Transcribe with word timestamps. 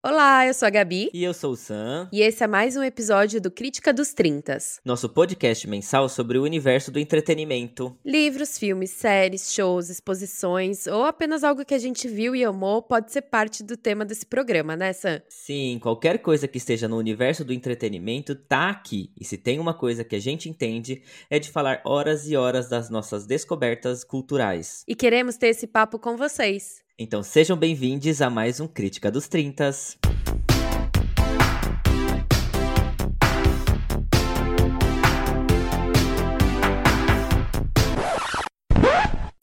Olá, 0.00 0.46
eu 0.46 0.54
sou 0.54 0.64
a 0.64 0.70
Gabi. 0.70 1.10
E 1.12 1.24
eu 1.24 1.34
sou 1.34 1.54
o 1.54 1.56
Sam. 1.56 2.08
E 2.12 2.20
esse 2.20 2.44
é 2.44 2.46
mais 2.46 2.76
um 2.76 2.84
episódio 2.84 3.40
do 3.40 3.50
Crítica 3.50 3.92
dos 3.92 4.14
Trintas. 4.14 4.78
Nosso 4.84 5.08
podcast 5.08 5.68
mensal 5.68 6.08
sobre 6.08 6.38
o 6.38 6.44
universo 6.44 6.92
do 6.92 7.00
entretenimento. 7.00 7.98
Livros, 8.06 8.56
filmes, 8.56 8.90
séries, 8.90 9.52
shows, 9.52 9.90
exposições 9.90 10.86
ou 10.86 11.04
apenas 11.04 11.42
algo 11.42 11.64
que 11.64 11.74
a 11.74 11.78
gente 11.80 12.06
viu 12.06 12.36
e 12.36 12.44
amou 12.44 12.80
pode 12.80 13.10
ser 13.10 13.22
parte 13.22 13.64
do 13.64 13.76
tema 13.76 14.04
desse 14.04 14.24
programa, 14.24 14.76
né, 14.76 14.92
Sam? 14.92 15.20
Sim, 15.28 15.80
qualquer 15.82 16.18
coisa 16.20 16.46
que 16.46 16.58
esteja 16.58 16.86
no 16.86 16.96
universo 16.96 17.44
do 17.44 17.52
entretenimento 17.52 18.36
tá 18.36 18.70
aqui. 18.70 19.10
E 19.20 19.24
se 19.24 19.36
tem 19.36 19.58
uma 19.58 19.74
coisa 19.74 20.04
que 20.04 20.14
a 20.14 20.20
gente 20.20 20.48
entende 20.48 21.02
é 21.28 21.40
de 21.40 21.50
falar 21.50 21.82
horas 21.84 22.28
e 22.28 22.36
horas 22.36 22.68
das 22.68 22.88
nossas 22.88 23.26
descobertas 23.26 24.04
culturais. 24.04 24.84
E 24.86 24.94
queremos 24.94 25.36
ter 25.36 25.48
esse 25.48 25.66
papo 25.66 25.98
com 25.98 26.16
vocês. 26.16 26.86
Então 27.00 27.22
sejam 27.22 27.56
bem-vindos 27.56 28.20
a 28.20 28.28
mais 28.28 28.58
um 28.58 28.66
Crítica 28.66 29.08
dos 29.08 29.28
Trintas. 29.28 29.96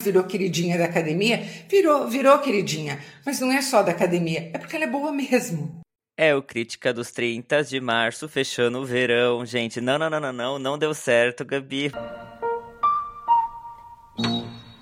virou 0.02 0.22
queridinha 0.22 0.78
da 0.78 0.84
academia, 0.84 1.38
virou, 1.68 2.06
virou 2.06 2.38
queridinha. 2.38 3.02
Mas 3.24 3.40
não 3.40 3.50
é 3.50 3.60
só 3.60 3.82
da 3.82 3.90
academia, 3.90 4.50
é 4.54 4.58
porque 4.58 4.76
ela 4.76 4.84
é 4.84 4.88
boa 4.88 5.10
mesmo. 5.10 5.80
É 6.16 6.32
o 6.32 6.42
Crítica 6.42 6.92
dos 6.92 7.10
30 7.10 7.64
de 7.64 7.80
março, 7.80 8.28
fechando 8.28 8.78
o 8.78 8.84
verão. 8.84 9.44
Gente, 9.44 9.80
não, 9.80 9.98
não, 9.98 10.08
não, 10.08 10.20
não, 10.20 10.32
não, 10.32 10.58
não 10.58 10.78
deu 10.78 10.94
certo, 10.94 11.44
Gabi. 11.44 11.90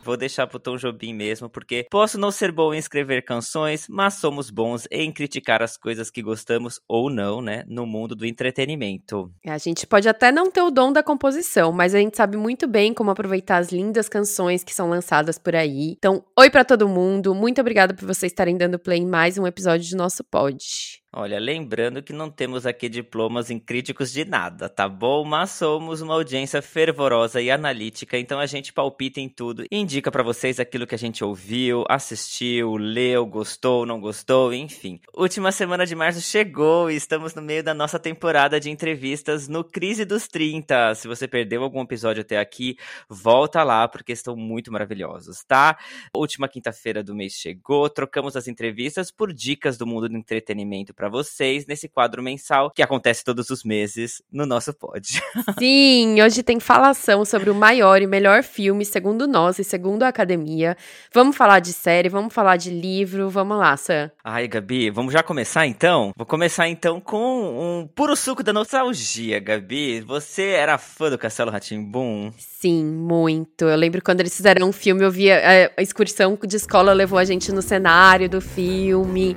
Vou 0.04 0.18
deixar 0.18 0.46
pro 0.46 0.58
Tom 0.58 0.76
Jobim 0.76 1.14
mesmo, 1.14 1.48
porque 1.48 1.86
posso 1.90 2.18
não 2.18 2.30
ser 2.30 2.52
bom 2.52 2.74
em 2.74 2.78
escrever 2.78 3.24
canções, 3.24 3.86
mas 3.88 4.14
somos 4.14 4.50
bons 4.50 4.86
em 4.90 5.10
criticar 5.10 5.62
as 5.62 5.78
coisas 5.78 6.10
que 6.10 6.20
gostamos 6.20 6.78
ou 6.86 7.08
não, 7.08 7.40
né, 7.40 7.64
no 7.66 7.86
mundo 7.86 8.14
do 8.14 8.27
entretenimento. 8.27 9.32
A 9.46 9.56
gente 9.56 9.86
pode 9.86 10.06
até 10.06 10.30
não 10.30 10.50
ter 10.50 10.61
o 10.61 10.70
dom 10.70 10.92
da 10.92 11.02
composição, 11.02 11.72
mas 11.72 11.94
a 11.94 11.98
gente 11.98 12.19
sabe 12.19 12.36
muito 12.36 12.66
bem 12.66 12.92
como 12.92 13.11
aproveitar 13.11 13.56
as 13.56 13.72
lindas 13.72 14.06
canções 14.06 14.62
que 14.62 14.74
são 14.74 14.91
lançadas 14.91 15.38
por 15.38 15.56
aí. 15.56 15.94
Então, 15.96 16.22
oi 16.39 16.50
para 16.50 16.66
todo 16.66 16.86
mundo, 16.86 17.34
muito 17.34 17.62
obrigada 17.62 17.94
por 17.94 18.05
vocês 18.05 18.30
estarem 18.30 18.58
dando 18.58 18.78
play 18.78 18.98
em 18.98 19.06
mais 19.06 19.39
um 19.39 19.46
episódio 19.46 19.91
do 19.91 19.96
nosso 19.96 20.22
pod. 20.22 21.02
Olha, 21.17 21.39
lembrando 21.39 22.03
que 22.03 22.12
não 22.12 22.29
temos 22.29 22.67
aqui 22.67 22.89
diplomas 22.89 23.48
em 23.48 23.57
críticos 23.57 24.11
de 24.11 24.25
nada, 24.25 24.69
tá 24.69 24.89
bom? 24.89 25.25
Mas 25.25 25.53
somos 25.53 26.01
uma 26.01 26.12
audiência 26.12 26.61
fervorosa 26.61 27.41
e 27.41 27.53
analítica, 27.53 28.19
então 28.19 28.41
a 28.41 28.47
gente 28.47 28.73
palpita 28.73 29.20
em 29.20 29.29
tudo 29.29 29.65
e 29.70 29.77
indica 29.77 30.11
para 30.11 30.25
vocês 30.25 30.59
aquilo 30.59 30.89
que 30.89 30.95
a 30.97 30.98
gente 30.98 31.23
ouviu, 31.23 31.85
assistiu, 31.89 32.77
leu, 32.77 33.25
gostou, 33.27 33.87
não 33.87 34.01
gostou, 34.01 34.53
enfim. 34.53 35.01
Última 35.17 35.53
semana 35.53 35.87
de 35.87 35.95
março 35.95 36.20
chegou 36.20 36.91
e 36.91 36.97
estamos 36.97 37.33
no 37.33 37.42
meio 37.42 37.62
da 37.62 37.73
nossa 37.73 37.97
temporada 37.97 38.59
de 38.59 38.69
entrevistas 38.69 39.47
no 39.47 39.62
Crise 39.62 40.05
dos 40.05 40.27
30. 40.27 40.97
Se 40.97 41.07
você 41.07 41.29
perdeu 41.29 41.62
algum 41.62 41.83
episódio 41.83 42.23
até 42.23 42.41
aqui, 42.41 42.77
volta 43.09 43.62
lá 43.62 43.87
porque 43.87 44.11
estão 44.11 44.35
muito 44.35 44.73
maravilhosos, 44.73 45.45
tá? 45.45 45.79
Última 46.12 46.48
quinta-feira 46.48 47.05
do 47.05 47.15
mês 47.15 47.35
chegou, 47.35 47.89
trocamos 47.89 48.35
as 48.35 48.48
entrevistas 48.48 49.12
por 49.12 49.33
dicas 49.33 49.79
do 49.79 49.87
mundo 49.87 50.09
do 50.09 50.17
entretenimento 50.17 50.92
para 51.05 51.10
vocês 51.10 51.66
nesse 51.66 51.86
quadro 51.86 52.22
mensal 52.22 52.70
que 52.70 52.83
acontece 52.83 53.22
todos 53.22 53.50
os 53.50 53.62
meses 53.62 54.22
no 54.33 54.47
nosso 54.47 54.72
pod. 54.72 55.22
Sim, 55.58 56.22
hoje 56.22 56.42
tem 56.42 56.58
falação 56.58 57.27
sobre 57.27 57.50
o 57.50 57.55
maior 57.55 58.00
e 58.00 58.06
melhor 58.06 58.42
filme, 58.42 58.86
segundo 58.86 59.27
nós 59.27 59.58
e 59.58 59.64
segundo 59.64 60.02
a 60.05 60.08
academia. 60.08 60.74
Vamos 61.12 61.36
falar 61.36 61.61
de 61.61 61.74
série, 61.74 62.08
vamos 62.08 62.33
falar 62.33 62.56
de 62.56 62.70
livro, 62.70 63.28
vamos 63.28 63.58
lá, 63.58 63.77
Sam. 63.77 64.11
Ai, 64.24 64.48
Gabi, 64.48 64.88
vamos 64.88 65.12
já 65.12 65.22
começar 65.22 65.66
então? 65.66 66.11
Vou 66.16 66.24
começar 66.24 66.69
então 66.69 66.98
com 66.98 67.83
um 67.83 67.86
puro 67.86 68.16
suco 68.16 68.42
da 68.42 68.55
nostalgia, 68.55 69.39
Gabi. 69.41 70.00
Você 70.00 70.52
era 70.52 70.78
fã 70.78 71.11
do 71.11 71.18
Castelo 71.18 71.50
Ratimbum? 71.50 72.33
Sim, 72.39 72.83
muito. 72.83 73.66
Eu 73.66 73.77
lembro 73.77 74.02
quando 74.02 74.20
eles 74.20 74.34
fizeram 74.34 74.67
um 74.67 74.73
filme, 74.73 75.05
eu 75.05 75.11
via 75.11 75.34
é, 75.34 75.70
a 75.77 75.83
excursão 75.83 76.39
de 76.46 76.56
escola 76.56 76.95
levou 76.95 77.18
a 77.18 77.24
gente 77.27 77.52
no 77.52 77.61
cenário 77.61 78.27
do 78.27 78.40
filme. 78.40 79.36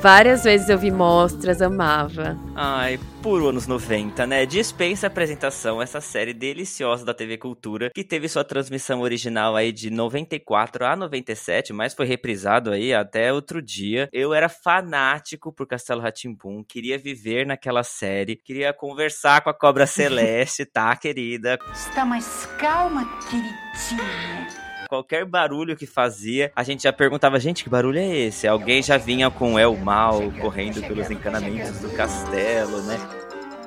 Várias 0.00 0.44
vezes 0.44 0.68
eu 0.68 0.78
vi 0.78 0.90
mostras, 0.90 1.62
amava. 1.62 2.38
Ai, 2.54 2.98
puro 3.22 3.48
anos 3.48 3.66
90, 3.66 4.26
né? 4.26 4.44
Dispensa 4.44 5.06
apresentação 5.06 5.80
essa 5.80 6.00
série 6.00 6.34
deliciosa 6.34 7.04
da 7.04 7.14
TV 7.14 7.38
Cultura, 7.38 7.90
que 7.94 8.04
teve 8.04 8.28
sua 8.28 8.44
transmissão 8.44 9.00
original 9.00 9.56
aí 9.56 9.72
de 9.72 9.90
94 9.90 10.84
a 10.84 10.94
97, 10.94 11.72
mas 11.72 11.94
foi 11.94 12.06
reprisado 12.06 12.70
aí 12.70 12.92
até 12.92 13.32
outro 13.32 13.62
dia. 13.62 14.08
Eu 14.12 14.34
era 14.34 14.48
fanático 14.48 15.52
por 15.52 15.66
Castelo 15.66 16.02
Ratimbum, 16.02 16.62
queria 16.62 16.98
viver 16.98 17.46
naquela 17.46 17.82
série, 17.82 18.36
queria 18.36 18.72
conversar 18.72 19.40
com 19.40 19.50
a 19.50 19.54
Cobra 19.54 19.86
Celeste, 19.86 20.64
tá, 20.66 20.94
querida? 20.94 21.58
Está 21.72 22.04
mais 22.04 22.46
calma, 22.58 23.04
queridinha. 23.28 24.65
Qualquer 24.88 25.24
barulho 25.24 25.76
que 25.76 25.86
fazia, 25.86 26.52
a 26.54 26.62
gente 26.62 26.84
já 26.84 26.92
perguntava, 26.92 27.38
gente, 27.38 27.64
que 27.64 27.70
barulho 27.70 27.98
é 27.98 28.16
esse? 28.16 28.46
Alguém 28.46 28.82
já 28.82 28.96
vinha 28.96 29.30
com 29.30 29.58
El 29.58 29.76
Mal 29.76 30.30
correndo 30.40 30.80
pelos 30.80 31.10
encanamentos 31.10 31.78
do 31.80 31.90
castelo, 31.90 32.82
né? 32.82 32.96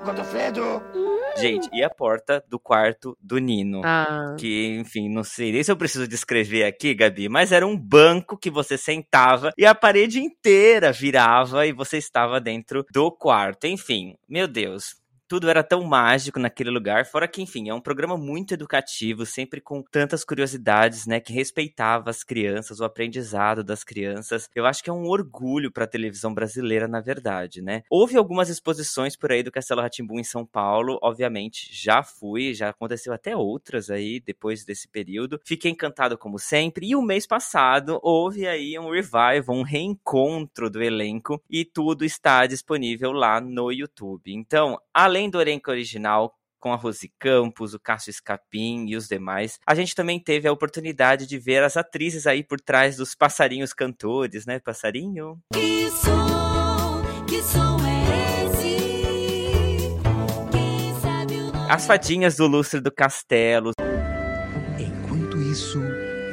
Godofredo! 0.04 0.82
Gente, 1.38 1.70
e 1.72 1.82
a 1.82 1.90
porta 1.90 2.44
do 2.50 2.60
quarto 2.60 3.18
do 3.22 3.38
Nino? 3.38 3.82
Ah. 3.84 4.36
Que, 4.38 4.78
enfim, 4.78 5.10
não 5.10 5.24
sei 5.24 5.52
nem 5.52 5.64
se 5.64 5.72
eu 5.72 5.78
preciso 5.78 6.08
descrever 6.08 6.66
aqui, 6.66 6.94
Gabi, 6.94 7.30
mas 7.30 7.52
era 7.52 7.66
um 7.66 7.78
banco 7.78 8.38
que 8.38 8.50
você 8.50 8.78
sentava 8.78 9.52
e 9.58 9.66
a 9.66 9.74
parede 9.74 10.20
inteira 10.20 10.92
virava 10.92 11.66
e 11.66 11.72
você 11.72 11.98
estava 11.98 12.42
dentro 12.42 12.86
do 12.92 13.12
quarto. 13.12 13.68
Enfim, 13.68 14.16
meu 14.28 14.48
Deus, 14.48 14.96
tudo 15.30 15.48
era 15.48 15.64
tão 15.64 15.84
mágico 15.84 16.40
naquele 16.40 16.72
lugar, 16.72 17.06
fora 17.06 17.28
que, 17.28 17.40
enfim, 17.42 17.70
é 17.70 17.74
um 17.74 17.80
programa 17.80 18.18
muito 18.18 18.54
educativo, 18.56 19.28
sempre 19.28 19.62
com 19.62 19.84
tantas 19.84 20.26
curiosidades, 20.26 21.06
né, 21.06 21.20
que 21.20 21.32
respeitava 21.32 22.10
as 22.10 22.24
crianças, 22.24 22.80
o 22.80 22.84
aprendizado 22.84 23.64
das 23.64 23.84
crianças. 23.84 24.50
Eu 24.56 24.66
acho 24.66 24.84
que 24.84 24.90
é 24.90 24.94
um 24.94 25.08
orgulho 25.08 25.72
para 25.72 25.84
a 25.84 25.88
televisão 25.88 26.34
brasileira, 26.34 26.88
na 26.88 27.00
verdade, 27.00 27.62
né? 27.62 27.84
Houve 27.92 28.18
algumas 28.18 28.50
exposições 28.50 29.16
por 29.16 29.32
aí 29.32 29.44
do 29.44 29.52
Castelo 29.52 29.82
Ratimbum 29.82 30.20
em 30.20 30.24
São 30.24 30.44
Paulo, 30.44 30.98
obviamente, 31.04 31.70
já 31.72 32.02
fui, 32.02 32.56
já 32.56 32.70
aconteceu 32.70 33.14
até 33.14 33.36
outras 33.36 33.92
aí 33.92 34.20
depois 34.20 34.66
desse 34.66 34.88
período. 34.88 35.40
Fiquei 35.46 35.70
encantado 35.70 36.18
como 36.18 36.40
sempre, 36.40 36.88
e 36.88 36.96
o 36.96 37.02
mês 37.04 37.28
passado 37.28 38.00
houve 38.02 38.48
aí 38.48 38.80
um 38.80 38.90
revival, 38.90 39.56
um 39.56 39.62
reencontro 39.62 40.72
do 40.72 40.82
elenco 40.82 41.40
e 41.48 41.64
tudo 41.64 42.04
está 42.04 42.48
disponível 42.48 43.12
lá 43.12 43.40
no 43.40 43.72
YouTube. 43.72 44.34
Então, 44.34 44.80
além 44.92 45.19
além 45.20 45.30
do 45.30 45.42
elenco 45.42 45.70
original, 45.70 46.34
com 46.62 46.72
a 46.72 46.78
Rose 46.78 47.12
Campos, 47.20 47.74
o 47.74 47.80
Cássio 47.80 48.10
Escapim 48.10 48.86
e 48.88 48.96
os 48.96 49.08
demais. 49.08 49.60
A 49.66 49.76
gente 49.76 49.94
também 49.94 50.18
teve 50.18 50.48
a 50.48 50.52
oportunidade 50.52 51.28
de 51.28 51.38
ver 51.38 51.62
as 51.62 51.76
atrizes 51.76 52.26
aí 52.26 52.42
por 52.42 52.60
trás 52.62 52.96
dos 52.96 53.16
passarinhos 53.16 53.74
cantores, 53.74 54.46
né, 54.46 54.60
passarinho? 54.60 55.38
Que 55.54 55.90
som, 55.92 57.04
que 57.28 57.42
som 57.42 57.78
é 57.86 58.46
esse? 58.46 60.00
Quem 60.52 60.96
sabe 61.02 61.34
o 61.36 61.52
nome? 61.52 61.72
As 61.72 61.86
fadinhas 61.86 62.38
do 62.38 62.48
lustre 62.48 62.80
do 62.80 62.92
castelo, 62.92 63.72
Enquanto 64.80 65.38
isso, 65.42 65.80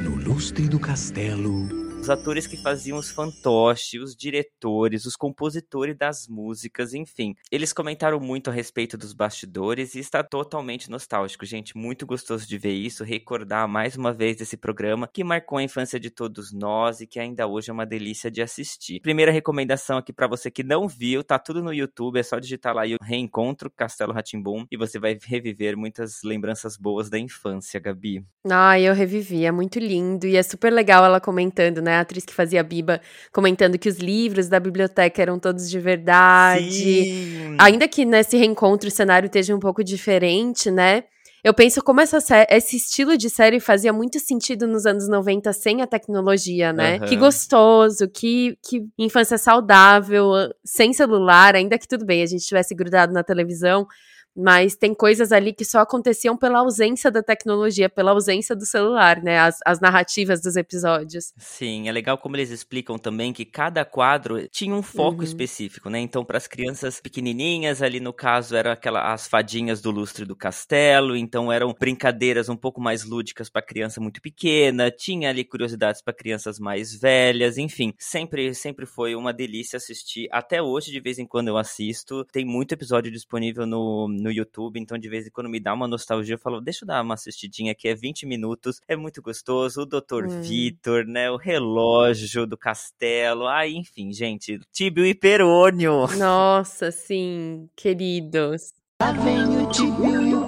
no 0.01 0.15
lustre 0.15 0.69
do 0.69 0.79
castelo, 0.79 1.86
os 2.07 2.09
atores 2.09 2.47
que 2.47 2.55
faziam 2.55 2.97
os 2.97 3.11
fantoches, 3.11 4.01
os 4.01 4.15
diretores, 4.15 5.05
os 5.05 5.17
compositores 5.17 5.97
das 5.97 6.25
músicas, 6.25 6.93
enfim. 6.93 7.35
Eles 7.51 7.73
comentaram 7.73 8.17
muito 8.17 8.49
a 8.49 8.53
respeito 8.53 8.97
dos 8.97 9.11
bastidores 9.11 9.93
e 9.93 9.99
está 9.99 10.23
totalmente 10.23 10.89
nostálgico, 10.89 11.45
gente. 11.45 11.75
Muito 11.75 12.05
gostoso 12.05 12.47
de 12.47 12.57
ver 12.57 12.71
isso, 12.71 13.03
recordar 13.03 13.67
mais 13.67 13.97
uma 13.97 14.13
vez 14.13 14.39
esse 14.39 14.55
programa 14.55 15.09
que 15.13 15.21
marcou 15.21 15.57
a 15.57 15.63
infância 15.63 15.99
de 15.99 16.09
todos 16.09 16.53
nós 16.53 17.01
e 17.01 17.07
que 17.07 17.19
ainda 17.19 17.45
hoje 17.45 17.71
é 17.71 17.73
uma 17.73 17.85
delícia 17.85 18.31
de 18.31 18.41
assistir. 18.41 19.01
Primeira 19.01 19.31
recomendação 19.31 19.97
aqui 19.97 20.13
para 20.13 20.27
você 20.27 20.49
que 20.49 20.63
não 20.63 20.87
viu, 20.87 21.25
tá 21.25 21.37
tudo 21.37 21.61
no 21.61 21.73
YouTube, 21.73 22.19
é 22.19 22.23
só 22.23 22.39
digitar 22.39 22.73
lá 22.73 22.83
o 22.83 23.03
Reencontro 23.03 23.69
Castelo 23.69 24.13
Ratimbum 24.13 24.65
e 24.71 24.77
você 24.77 24.97
vai 24.97 25.19
reviver 25.21 25.75
muitas 25.75 26.21
lembranças 26.23 26.77
boas 26.77 27.09
da 27.09 27.19
infância, 27.19 27.81
Gabi. 27.81 28.23
Ai, 28.49 28.87
eu 28.87 28.93
revivi, 28.93 29.43
é 29.43 29.51
muito 29.51 29.77
lindo 29.77 30.25
e 30.25 30.37
é 30.37 30.43
super 30.43 30.71
legal 30.71 31.03
ela 31.03 31.19
comentando, 31.19 31.81
né? 31.81 31.96
A 31.97 32.01
atriz 32.01 32.25
que 32.25 32.33
fazia 32.33 32.61
a 32.61 32.63
Biba 32.63 33.01
comentando 33.31 33.77
que 33.77 33.89
os 33.89 33.97
livros 33.97 34.47
da 34.47 34.59
biblioteca 34.59 35.21
eram 35.21 35.39
todos 35.39 35.69
de 35.69 35.79
verdade. 35.79 36.71
Sim. 36.71 37.55
Ainda 37.59 37.87
que 37.87 38.05
nesse 38.05 38.37
reencontro 38.37 38.87
o 38.87 38.91
cenário 38.91 39.27
esteja 39.27 39.55
um 39.55 39.59
pouco 39.59 39.83
diferente, 39.83 40.71
né? 40.71 41.03
Eu 41.43 41.53
penso 41.53 41.81
como 41.81 42.01
essa 42.01 42.17
esse 42.49 42.75
estilo 42.75 43.15
de 43.15 43.29
série 43.29 43.59
fazia 43.59 43.93
muito 43.93 44.19
sentido 44.19 44.67
nos 44.67 44.85
anos 44.85 45.07
90 45.07 45.53
sem 45.53 45.81
a 45.81 45.87
tecnologia, 45.87 46.73
né? 46.73 46.97
Aham. 46.97 47.05
Que 47.05 47.15
gostoso, 47.15 48.09
que, 48.09 48.57
que 48.67 48.85
infância 48.97 49.37
saudável, 49.37 50.31
sem 50.65 50.91
celular, 50.93 51.55
ainda 51.55 51.77
que 51.77 51.87
tudo 51.87 52.05
bem, 52.05 52.21
a 52.21 52.25
gente 52.25 52.45
tivesse 52.45 52.75
grudado 52.75 53.13
na 53.13 53.23
televisão, 53.23 53.87
mas 54.37 54.75
tem 54.75 54.93
coisas 54.93 55.31
ali 55.31 55.51
que 55.51 55.65
só 55.65 55.79
aconteciam 55.79 56.37
pela 56.37 56.59
ausência 56.59 57.09
da 57.09 57.23
tecnologia, 57.23 57.89
pela 57.89 58.11
ausência 58.11 58.55
do 58.55 58.65
celular, 58.65 59.21
né? 59.23 59.39
As, 59.39 59.57
as 59.65 59.79
narrativas 59.79 60.41
dos 60.41 60.55
episódios. 60.55 61.33
Sim, 61.37 61.89
é 61.89 61.91
legal 61.91 62.17
como 62.17 62.35
eles 62.35 62.51
explicam 62.51 62.97
também 62.99 63.33
que 63.33 63.45
cada 63.45 63.83
quadro 63.83 64.47
tinha 64.49 64.75
um 64.75 64.83
foco 64.83 65.17
Uhum. 65.17 65.23
específico, 65.23 65.89
né? 65.89 65.99
Então, 65.99 66.23
para 66.23 66.37
as 66.37 66.47
crianças 66.47 66.99
pequenininhas, 66.99 67.81
ali 67.81 67.99
no 67.99 68.13
caso, 68.13 68.55
eram 68.55 68.71
aquela, 68.71 69.11
as 69.13 69.27
fadinhas 69.27 69.81
do 69.81 69.89
lustre 69.89 70.25
do 70.25 70.35
castelo, 70.35 71.15
então 71.15 71.51
eram 71.51 71.73
brincadeiras 71.77 72.49
um 72.49 72.55
pouco 72.55 72.79
mais 72.79 73.03
lúdicas 73.03 73.49
para 73.49 73.61
criança 73.61 73.99
muito 73.99 74.21
pequena, 74.21 74.91
tinha 74.91 75.29
ali 75.29 75.43
curiosidades 75.43 76.01
para 76.01 76.13
crianças 76.13 76.59
mais 76.59 76.93
velhas, 76.93 77.57
enfim, 77.57 77.93
sempre 77.97 78.53
sempre 78.53 78.85
foi 78.85 79.15
uma 79.15 79.33
delícia 79.33 79.77
assistir. 79.77 80.27
Até 80.31 80.61
hoje, 80.61 80.91
de 80.91 80.99
vez 80.99 81.17
em 81.17 81.25
quando 81.25 81.47
eu 81.47 81.57
assisto, 81.57 82.23
tem 82.25 82.45
muito 82.45 82.73
episódio 82.73 83.11
disponível 83.11 83.65
no, 83.65 84.07
no 84.27 84.31
YouTube, 84.31 84.79
então 84.79 84.97
de 84.97 85.09
vez 85.09 85.25
em 85.25 85.31
quando 85.31 85.49
me 85.49 85.59
dá 85.59 85.73
uma 85.73 85.87
nostalgia, 85.87 86.35
eu 86.35 86.39
falo, 86.39 86.59
deixa 86.59 86.83
eu 86.83 86.87
dar 86.87 87.01
uma 87.01 87.13
assistidinha 87.13 87.71
aqui, 87.71 87.87
é 87.87 87.95
20 87.95 88.25
minutos, 88.25 88.81
é 88.87 88.95
muito 88.95 89.21
gostoso, 89.21 89.81
o 89.81 89.85
Dr. 89.85 90.25
Hum. 90.25 90.41
Vitor, 90.41 91.05
né, 91.05 91.31
o 91.31 91.37
relógio 91.37 92.45
do 92.45 92.57
castelo, 92.57 93.47
ah, 93.47 93.67
enfim, 93.67 94.11
gente, 94.11 94.59
Tíbio 94.71 95.05
e 95.05 95.15
Perônio. 95.15 96.07
Nossa, 96.17 96.91
sim, 96.91 97.69
queridos. 97.75 98.73
Lá 99.01 99.11
vem 99.11 99.63
o 99.63 99.69
tibio 99.69 100.27
e 100.27 100.33
o 100.33 100.47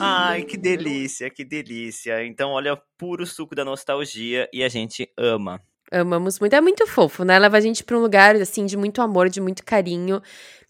Ai, 0.00 0.44
que 0.44 0.56
delícia, 0.56 1.28
que 1.28 1.44
delícia. 1.44 2.24
Então, 2.24 2.50
olha, 2.52 2.80
puro 2.96 3.26
suco 3.26 3.54
da 3.54 3.64
nostalgia 3.64 4.48
e 4.52 4.62
a 4.62 4.68
gente 4.68 5.10
ama. 5.16 5.60
Amamos 5.90 6.38
muito. 6.38 6.54
É 6.54 6.60
muito 6.60 6.86
fofo, 6.86 7.24
né? 7.24 7.38
Leva 7.38 7.56
a 7.56 7.60
gente 7.60 7.82
pra 7.82 7.96
um 7.96 8.00
lugar, 8.00 8.36
assim, 8.36 8.66
de 8.66 8.76
muito 8.76 9.00
amor, 9.00 9.28
de 9.28 9.40
muito 9.40 9.64
carinho. 9.64 10.20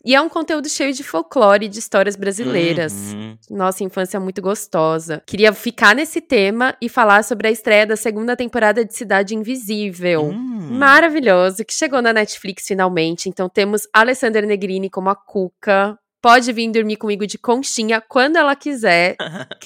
E 0.04 0.14
é 0.14 0.20
um 0.20 0.28
conteúdo 0.28 0.68
cheio 0.68 0.92
de 0.92 1.02
folclore 1.02 1.66
e 1.66 1.68
de 1.68 1.78
histórias 1.78 2.14
brasileiras. 2.14 2.92
Uhum. 3.12 3.36
Nossa 3.50 3.82
infância 3.82 4.18
muito 4.20 4.40
gostosa. 4.40 5.22
Queria 5.26 5.52
ficar 5.52 5.94
nesse 5.94 6.20
tema 6.20 6.76
e 6.80 6.88
falar 6.88 7.24
sobre 7.24 7.48
a 7.48 7.50
estreia 7.50 7.84
da 7.84 7.96
segunda 7.96 8.36
temporada 8.36 8.84
de 8.84 8.94
Cidade 8.94 9.34
Invisível. 9.34 10.26
Hum. 10.26 10.78
Maravilhoso, 10.78 11.64
que 11.64 11.74
chegou 11.74 12.00
na 12.00 12.12
Netflix 12.12 12.66
finalmente. 12.66 13.28
Então 13.28 13.48
temos 13.48 13.88
Alessandra 13.92 14.46
Negrini 14.46 14.88
como 14.88 15.10
a 15.10 15.16
Cuca. 15.16 15.98
Pode 16.20 16.52
vir 16.52 16.70
dormir 16.72 16.96
comigo 16.96 17.26
de 17.26 17.38
conchinha 17.38 18.00
quando 18.00 18.36
ela 18.36 18.54
quiser. 18.56 19.16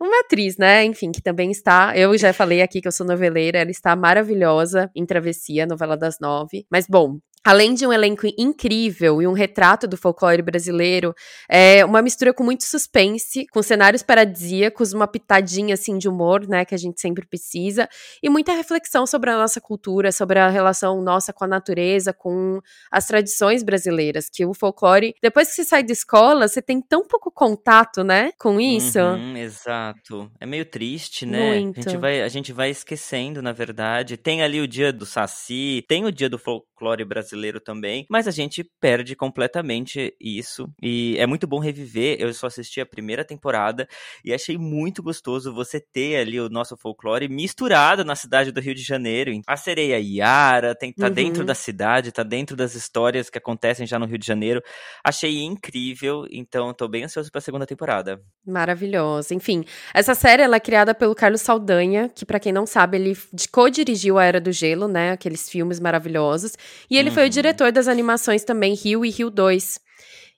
É 0.00 0.04
Uma 0.04 0.20
atriz, 0.20 0.56
né? 0.56 0.84
Enfim, 0.84 1.12
que 1.12 1.20
também 1.20 1.50
está. 1.50 1.96
Eu 1.96 2.16
já 2.16 2.32
falei 2.32 2.62
aqui 2.62 2.80
que 2.80 2.88
eu 2.88 2.92
sou 2.92 3.06
noveleira, 3.06 3.58
ela 3.58 3.70
está 3.70 3.94
maravilhosa 3.94 4.90
em 4.94 5.04
Travessia, 5.04 5.66
novela 5.66 5.96
das 5.96 6.18
nove. 6.20 6.66
Mas, 6.70 6.86
bom. 6.88 7.18
Além 7.48 7.72
de 7.72 7.86
um 7.86 7.92
elenco 7.94 8.26
incrível 8.36 9.22
e 9.22 9.26
um 9.26 9.32
retrato 9.32 9.88
do 9.88 9.96
folclore 9.96 10.42
brasileiro, 10.42 11.14
é 11.48 11.82
uma 11.82 12.02
mistura 12.02 12.34
com 12.34 12.44
muito 12.44 12.62
suspense, 12.64 13.46
com 13.46 13.62
cenários 13.62 14.02
paradisíacos, 14.02 14.92
uma 14.92 15.08
pitadinha 15.08 15.72
assim 15.72 15.96
de 15.96 16.10
humor, 16.10 16.46
né, 16.46 16.66
que 16.66 16.74
a 16.74 16.78
gente 16.78 17.00
sempre 17.00 17.26
precisa, 17.26 17.88
e 18.22 18.28
muita 18.28 18.52
reflexão 18.52 19.06
sobre 19.06 19.30
a 19.30 19.36
nossa 19.38 19.62
cultura, 19.62 20.12
sobre 20.12 20.38
a 20.38 20.50
relação 20.50 21.00
nossa 21.00 21.32
com 21.32 21.42
a 21.42 21.48
natureza, 21.48 22.12
com 22.12 22.60
as 22.92 23.06
tradições 23.06 23.62
brasileiras, 23.62 24.28
que 24.30 24.44
o 24.44 24.52
folclore, 24.52 25.14
depois 25.22 25.48
que 25.48 25.54
você 25.54 25.64
sai 25.64 25.82
da 25.82 25.92
escola, 25.94 26.48
você 26.48 26.60
tem 26.60 26.82
tão 26.82 27.06
pouco 27.06 27.32
contato, 27.32 28.04
né, 28.04 28.30
com 28.38 28.60
isso. 28.60 28.98
Uhum, 28.98 29.38
exato. 29.38 30.30
É 30.38 30.44
meio 30.44 30.66
triste, 30.66 31.24
né? 31.24 31.52
A 31.52 31.54
gente, 31.54 31.76
Muito. 31.76 31.98
vai, 31.98 32.20
a 32.20 32.28
gente 32.28 32.52
vai 32.52 32.68
esquecendo, 32.68 33.40
na 33.40 33.52
verdade. 33.52 34.18
Tem 34.18 34.42
ali 34.42 34.60
o 34.60 34.68
dia 34.68 34.92
do 34.92 35.06
Saci, 35.06 35.82
tem 35.88 36.04
o 36.04 36.12
dia 36.12 36.28
do 36.28 36.36
folclore 36.36 37.06
brasileiro 37.06 37.37
também, 37.62 38.06
mas 38.10 38.26
a 38.26 38.30
gente 38.30 38.64
perde 38.80 39.14
completamente 39.16 40.14
isso. 40.20 40.68
E 40.82 41.16
é 41.18 41.26
muito 41.26 41.46
bom 41.46 41.58
reviver. 41.58 42.16
Eu 42.20 42.32
só 42.34 42.46
assisti 42.48 42.80
a 42.80 42.86
primeira 42.86 43.24
temporada 43.24 43.88
e 44.24 44.32
achei 44.34 44.58
muito 44.58 45.02
gostoso 45.02 45.54
você 45.54 45.80
ter 45.80 46.16
ali 46.16 46.40
o 46.40 46.48
nosso 46.48 46.76
folclore 46.76 47.28
misturado 47.28 48.04
na 48.04 48.14
cidade 48.16 48.50
do 48.52 48.60
Rio 48.60 48.74
de 48.74 48.82
Janeiro. 48.82 49.30
A 49.46 49.56
sereia 49.56 49.98
Yara, 49.98 50.74
tem, 50.74 50.92
tá 50.92 51.06
Uhum. 51.06 51.12
dentro 51.12 51.44
da 51.44 51.54
cidade, 51.54 52.12
tá 52.12 52.22
dentro 52.22 52.56
das 52.56 52.74
histórias 52.74 53.30
que 53.30 53.38
acontecem 53.38 53.86
já 53.86 53.98
no 53.98 54.06
Rio 54.06 54.18
de 54.18 54.26
Janeiro. 54.26 54.62
Achei 55.04 55.42
incrível, 55.42 56.26
então 56.30 56.72
tô 56.74 56.86
bem 56.88 57.04
ansioso 57.04 57.30
pra 57.30 57.40
segunda 57.40 57.66
temporada. 57.66 58.20
Maravilhosa. 58.46 59.34
Enfim, 59.34 59.64
essa 59.94 60.14
série 60.14 60.42
ela 60.42 60.56
é 60.56 60.60
criada 60.60 60.94
pelo 60.94 61.14
Carlos 61.14 61.40
Saldanha, 61.42 62.08
que 62.14 62.26
pra 62.26 62.40
quem 62.40 62.52
não 62.52 62.66
sabe, 62.66 62.96
ele 62.96 63.16
co-dirigiu 63.52 64.18
a 64.18 64.24
Era 64.24 64.40
do 64.40 64.50
Gelo, 64.50 64.88
né, 64.88 65.12
aqueles 65.12 65.48
filmes 65.48 65.78
maravilhosos, 65.78 66.54
e 66.90 66.96
ele 66.96 67.10
foi 67.18 67.26
o 67.26 67.30
diretor 67.30 67.72
das 67.72 67.88
animações 67.88 68.44
também 68.44 68.74
Rio 68.74 69.04
e 69.04 69.10
Rio 69.10 69.28
2. 69.28 69.80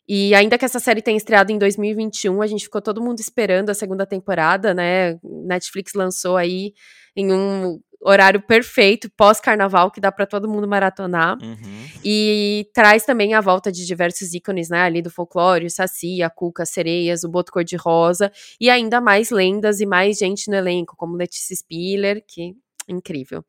E 0.08 0.34
ainda 0.34 0.56
que 0.56 0.64
essa 0.64 0.80
série 0.80 1.02
tenha 1.02 1.18
estreado 1.18 1.52
em 1.52 1.58
2021, 1.58 2.40
a 2.40 2.46
gente 2.46 2.64
ficou 2.64 2.80
todo 2.80 3.02
mundo 3.02 3.20
esperando 3.20 3.68
a 3.68 3.74
segunda 3.74 4.06
temporada, 4.06 4.72
né? 4.72 5.18
Netflix 5.22 5.92
lançou 5.94 6.38
aí 6.38 6.72
em 7.14 7.34
um 7.34 7.78
horário 8.00 8.40
perfeito, 8.40 9.10
pós-carnaval, 9.14 9.90
que 9.90 10.00
dá 10.00 10.10
pra 10.10 10.24
todo 10.24 10.48
mundo 10.48 10.66
maratonar. 10.66 11.36
Uhum. 11.42 11.86
E 12.02 12.66
traz 12.72 13.04
também 13.04 13.34
a 13.34 13.42
volta 13.42 13.70
de 13.70 13.84
diversos 13.84 14.32
ícones, 14.32 14.70
né, 14.70 14.80
ali 14.80 15.02
do 15.02 15.10
folclore, 15.10 15.66
o 15.66 15.70
Saci, 15.70 16.22
a 16.22 16.30
Cuca, 16.30 16.62
as 16.62 16.70
Sereias, 16.70 17.24
o 17.24 17.28
Boto 17.28 17.52
Cor-de-Rosa, 17.52 18.32
e 18.58 18.70
ainda 18.70 19.02
mais 19.02 19.28
lendas 19.28 19.80
e 19.80 19.86
mais 19.86 20.16
gente 20.16 20.48
no 20.48 20.56
elenco, 20.56 20.96
como 20.96 21.14
Letícia 21.14 21.54
Spiller, 21.54 22.24
que 22.26 22.54
incrível. 22.90 23.44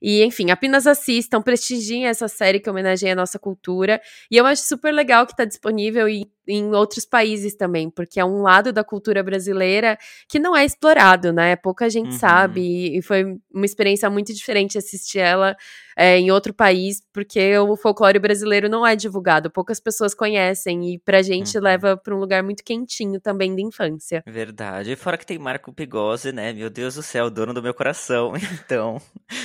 E, 0.00 0.24
enfim, 0.24 0.50
apenas 0.50 0.86
assistam, 0.86 1.42
prestigiem 1.42 2.06
essa 2.06 2.28
série 2.28 2.60
que 2.60 2.70
homenageia 2.70 3.12
a 3.12 3.16
nossa 3.16 3.38
cultura, 3.38 4.00
e 4.30 4.36
eu 4.36 4.46
acho 4.46 4.62
super 4.62 4.92
legal 4.92 5.26
que 5.26 5.36
tá 5.36 5.44
disponível 5.44 6.08
em, 6.08 6.26
em 6.46 6.72
outros 6.74 7.04
países 7.06 7.54
também, 7.54 7.88
porque 7.90 8.20
é 8.20 8.24
um 8.24 8.42
lado 8.42 8.72
da 8.72 8.84
cultura 8.84 9.22
brasileira 9.22 9.96
que 10.28 10.38
não 10.38 10.56
é 10.56 10.64
explorado, 10.64 11.32
né, 11.32 11.56
pouca 11.56 11.88
gente 11.90 12.12
Uhum. 12.12 12.18
sabe, 12.18 12.96
e, 12.98 13.02
foi 13.02 13.24
uma 13.52 13.64
experiência 13.64 14.08
muito 14.10 14.32
diferente 14.34 14.76
assistir 14.78 15.18
ela 15.20 15.56
é, 15.96 16.18
em 16.18 16.30
outro 16.32 16.52
país, 16.52 17.00
porque 17.12 17.56
o 17.58 17.76
folclore 17.76 18.18
brasileiro 18.18 18.68
não 18.68 18.84
é 18.84 18.96
divulgado, 18.96 19.48
poucas 19.50 19.78
pessoas 19.78 20.12
conhecem, 20.12 20.92
e 20.94 20.98
pra 20.98 21.22
gente 21.22 21.56
Uhum. 21.56 21.62
leva 21.62 21.96
pra 21.96 22.14
um 22.14 22.18
lugar 22.18 22.42
muito 22.42 22.64
quentinho 22.64 23.20
também 23.20 23.54
da 23.54 23.62
infância. 23.62 24.22
Verdade. 24.26 24.90
E 24.92 24.96
fora 24.96 25.16
que 25.16 25.24
tem 25.24 25.38
Marco 25.38 25.72
Pigose, 25.72 26.32
né? 26.32 26.52
Meu 26.52 26.68
Deus 26.68 26.96
do 26.96 27.02
céu, 27.02 27.30
dono 27.30 27.54
do 27.54 27.62
meu 27.62 27.72
coração. 27.74 28.32
Então, 28.66 29.00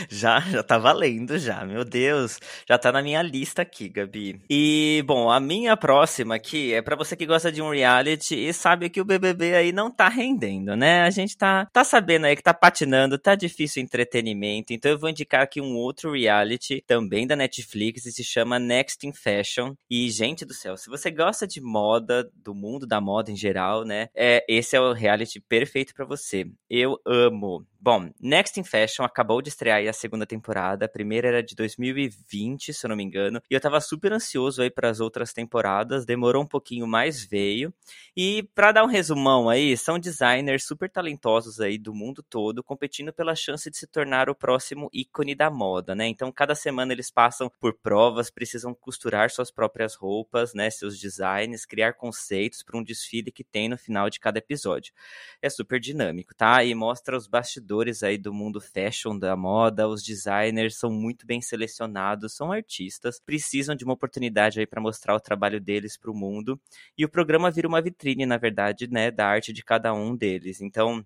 já, 0.10 0.40
já 0.40 0.64
tá 0.64 0.78
valendo 0.78 1.38
já. 1.38 1.64
Meu 1.66 1.84
Deus, 1.86 2.40
já 2.68 2.78
tá 2.78 2.92
na 2.92 3.02
minha 3.02 3.22
lista 3.22 3.62
aqui, 3.62 3.88
Gabi. 3.90 4.42
E, 4.50 5.04
bom, 5.06 5.30
a 5.30 5.40
minha 5.40 5.76
próxima 5.78 6.36
aqui 6.36 6.74
é 6.74 6.82
pra 6.90 6.96
você 6.96 7.16
que 7.16 7.28
gosta 7.28 7.52
de 7.52 7.62
um 7.62 7.70
reality 7.70 8.34
e 8.34 8.52
sabe 8.52 8.90
que 8.90 9.00
o 9.00 9.06
BBB 9.06 9.54
aí 9.54 9.72
não 9.72 9.92
tá 9.92 10.10
rendendo, 10.10 10.76
né? 10.76 11.04
A 11.04 11.12
gente 11.12 11.38
tá, 11.38 11.68
tá 11.72 11.84
sabendo 11.84 12.26
aí 12.26 12.36
que 12.36 12.42
tá 12.42 12.52
patinando, 12.52 13.20
tá 13.20 13.36
difícil 13.36 13.84
entretenimento. 13.84 14.74
Então 14.74 14.90
eu 14.90 14.98
vou 14.98 15.08
indicar 15.08 15.44
aqui 15.44 15.62
um 15.62 15.76
outro 15.76 16.14
reality 16.14 16.84
também 16.88 17.28
da 17.28 17.36
Netflix 17.36 18.08
e 18.08 18.12
se 18.12 18.24
chama 18.24 18.58
Next 18.58 19.06
in 19.06 19.14
Fashion. 19.14 19.76
E, 19.88 20.10
gente 20.10 20.44
do 20.44 20.54
céu, 20.54 20.76
se 20.76 20.90
você 20.90 21.12
gosta 21.12 21.46
de 21.46 21.62
moda, 21.62 22.28
do 22.34 22.56
mundo 22.56 22.88
da 22.88 23.00
moda 23.00 23.32
em 23.32 23.36
geral, 23.36 23.86
né? 23.86 24.10
É, 24.16 24.44
esse 24.50 24.76
é 24.76 24.82
o 24.82 24.92
reality 24.92 25.40
perfeito 25.40 25.94
pra 25.94 26.06
você. 26.06 26.48
Eu 26.68 27.00
amo. 27.06 27.68
Bom, 27.82 28.10
Next 28.20 28.60
in 28.60 28.64
Fashion 28.66 29.06
acabou 29.06 29.42
de 29.42 29.48
estrear 29.48 29.82
a 29.88 29.94
segunda 29.94 30.26
temporada. 30.26 30.84
A 30.86 30.90
primeira 30.90 31.30
era 31.30 31.42
de 31.42 31.56
2020, 31.56 32.74
se 32.74 32.86
eu 32.86 32.90
não 32.90 32.96
me 32.96 33.04
engano. 33.04 33.42
E 33.50 33.54
eu 33.54 33.62
tava 33.62 33.80
super 33.80 34.12
ansioso 34.12 34.62
aí 34.62 34.70
para 34.70 34.90
as 34.90 35.00
outras 35.00 35.32
temporadas. 35.32 36.06
Demorou 36.06 36.44
um 36.44 36.46
pouquinho, 36.46 36.86
mas 36.86 37.24
veio. 37.24 37.74
E 38.18 38.44
pra 38.54 38.74
dar 38.74 38.84
um 38.84 38.88
resumão 38.88 39.48
aí, 39.48 39.78
são 39.78 39.98
designers 39.98 40.66
super 40.66 40.90
talentosos 40.92 41.62
aí 41.62 41.78
do 41.78 41.94
mundo 41.94 42.22
todo 42.22 42.62
competindo 42.62 43.14
pela 43.14 43.34
chance 43.34 43.70
de 43.72 43.78
se 43.78 43.88
tornar 43.88 44.30
o 44.30 44.36
próximo 44.36 44.90
ícone 44.92 45.34
da 45.34 45.50
moda, 45.50 45.96
né? 45.96 46.06
Então, 46.06 46.34
cada 46.34 46.56
semana 46.56 46.92
eles 46.92 47.10
passam 47.10 47.50
por 47.62 47.74
provas, 47.78 48.30
precisam 48.30 48.76
costurar 48.76 49.30
suas 49.30 49.52
próprias 49.52 49.96
roupas, 49.96 50.54
né, 50.54 50.70
seus 50.70 51.00
designs, 51.00 51.66
criar 51.66 51.94
conceitos 51.94 52.62
para 52.62 52.78
um 52.78 52.84
desfile 52.84 53.32
que 53.32 53.44
tem 53.44 53.70
no 53.70 53.78
final 53.78 54.10
de 54.10 54.20
cada 54.20 54.38
episódio. 54.40 54.94
É 55.42 55.50
super 55.50 55.80
dinâmico, 55.80 56.36
tá? 56.36 56.62
E 56.62 56.76
mostra 56.76 57.16
os 57.16 57.26
bastidores 57.26 57.69
aí 58.04 58.18
do 58.18 58.34
mundo 58.34 58.60
fashion 58.62 59.18
da 59.18 59.36
moda, 59.36 59.88
os 59.88 60.04
designers 60.04 60.78
são 60.78 60.90
muito 60.92 61.26
bem 61.26 61.42
selecionados, 61.42 62.34
são 62.36 62.52
artistas, 62.52 63.20
precisam 63.20 63.76
de 63.76 63.84
uma 63.84 63.94
oportunidade 63.94 64.60
aí 64.60 64.68
para 64.68 64.82
mostrar 64.82 65.16
o 65.16 65.20
trabalho 65.20 65.60
deles 65.60 65.98
para 65.98 66.12
o 66.12 66.16
mundo. 66.16 66.60
E 66.98 67.06
o 67.06 67.10
programa 67.10 67.52
vira 67.52 67.68
uma 67.68 67.82
vitrine, 67.82 68.26
na 68.26 68.38
verdade, 68.38 68.88
né, 68.90 69.12
da 69.12 69.28
arte 69.28 69.54
de 69.54 69.64
cada 69.64 69.94
um 69.94 70.16
deles. 70.16 70.62
Então, 70.62 71.06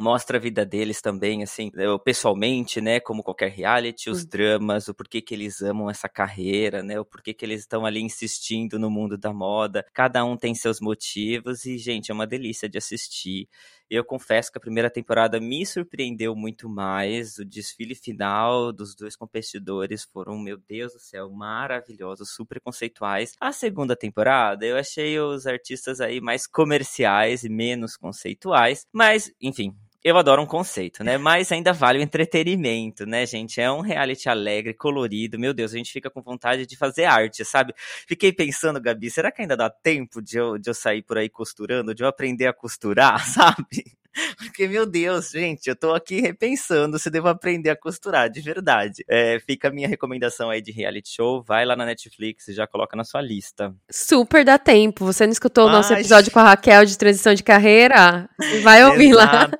mostra 0.00 0.38
a 0.38 0.40
vida 0.40 0.64
deles 0.64 1.00
também, 1.00 1.42
assim, 1.42 1.70
eu, 1.74 1.98
pessoalmente, 1.98 2.80
né, 2.80 3.00
como 3.00 3.22
qualquer 3.22 3.50
reality, 3.50 4.08
os 4.10 4.24
dramas, 4.24 4.86
o 4.88 4.94
porquê 4.94 5.20
que 5.20 5.34
eles 5.34 5.60
amam 5.60 5.90
essa 5.90 6.08
carreira, 6.08 6.82
né, 6.84 7.00
o 7.00 7.04
porquê 7.04 7.34
que 7.34 7.44
eles 7.44 7.60
estão 7.60 7.84
ali 7.84 8.00
insistindo 8.00 8.78
no 8.78 8.90
mundo 8.90 9.18
da 9.18 9.32
moda. 9.32 9.84
Cada 9.92 10.24
um 10.24 10.36
tem 10.36 10.54
seus 10.54 10.80
motivos 10.80 11.64
e, 11.66 11.76
gente, 11.78 12.10
é 12.12 12.14
uma 12.14 12.26
delícia 12.28 12.68
de 12.68 12.78
assistir. 12.78 13.48
Eu 13.90 14.04
confesso 14.04 14.52
que 14.52 14.58
a 14.58 14.60
primeira 14.60 14.90
temporada 14.90 15.40
me 15.40 15.64
surpreendeu 15.64 16.36
muito 16.36 16.68
mais. 16.68 17.38
O 17.38 17.44
desfile 17.44 17.94
final 17.94 18.72
dos 18.72 18.94
dois 18.94 19.16
competidores 19.16 20.04
foram, 20.04 20.38
meu 20.38 20.58
Deus 20.58 20.92
do 20.92 21.00
céu, 21.00 21.30
maravilhosos, 21.30 22.30
super 22.30 22.60
conceituais. 22.60 23.32
A 23.40 23.50
segunda 23.52 23.96
temporada, 23.96 24.66
eu 24.66 24.76
achei 24.76 25.18
os 25.18 25.46
artistas 25.46 26.00
aí 26.00 26.20
mais 26.20 26.46
comerciais 26.46 27.44
e 27.44 27.48
menos 27.48 27.96
conceituais, 27.96 28.86
mas, 28.92 29.32
enfim, 29.40 29.74
eu 30.04 30.16
adoro 30.16 30.42
um 30.42 30.46
conceito, 30.46 31.02
né? 31.02 31.18
Mas 31.18 31.50
ainda 31.50 31.72
vale 31.72 31.98
o 31.98 32.02
entretenimento, 32.02 33.04
né, 33.04 33.26
gente? 33.26 33.60
É 33.60 33.70
um 33.70 33.80
reality 33.80 34.28
alegre, 34.28 34.72
colorido. 34.72 35.38
Meu 35.38 35.52
Deus, 35.52 35.74
a 35.74 35.76
gente 35.76 35.92
fica 35.92 36.08
com 36.10 36.22
vontade 36.22 36.66
de 36.66 36.76
fazer 36.76 37.04
arte, 37.04 37.44
sabe? 37.44 37.74
Fiquei 38.06 38.32
pensando, 38.32 38.80
Gabi, 38.80 39.10
será 39.10 39.32
que 39.32 39.42
ainda 39.42 39.56
dá 39.56 39.68
tempo 39.68 40.22
de 40.22 40.38
eu, 40.38 40.56
de 40.58 40.70
eu 40.70 40.74
sair 40.74 41.02
por 41.02 41.18
aí 41.18 41.28
costurando, 41.28 41.94
de 41.94 42.02
eu 42.04 42.08
aprender 42.08 42.46
a 42.46 42.52
costurar, 42.52 43.18
sabe? 43.26 43.97
Porque, 44.36 44.66
meu 44.66 44.84
Deus, 44.84 45.30
gente, 45.30 45.68
eu 45.68 45.76
tô 45.76 45.94
aqui 45.94 46.20
repensando 46.20 46.98
se 46.98 47.10
devo 47.10 47.28
aprender 47.28 47.70
a 47.70 47.76
costurar, 47.76 48.28
de 48.28 48.40
verdade. 48.40 49.04
É, 49.08 49.38
fica 49.40 49.68
a 49.68 49.70
minha 49.70 49.88
recomendação 49.88 50.50
aí 50.50 50.60
de 50.60 50.72
reality 50.72 51.10
show. 51.14 51.42
Vai 51.42 51.64
lá 51.64 51.76
na 51.76 51.86
Netflix 51.86 52.48
e 52.48 52.52
já 52.52 52.66
coloca 52.66 52.96
na 52.96 53.04
sua 53.04 53.20
lista. 53.20 53.74
Super 53.90 54.44
dá 54.44 54.58
tempo. 54.58 55.04
Você 55.04 55.26
não 55.26 55.32
escutou 55.32 55.66
o 55.68 55.70
nosso 55.70 55.92
episódio 55.92 56.32
com 56.32 56.38
a 56.38 56.44
Raquel 56.44 56.84
de 56.84 56.98
transição 56.98 57.34
de 57.34 57.42
carreira? 57.42 58.28
Vai 58.62 58.84
ouvir 58.84 59.12
lá. 59.12 59.50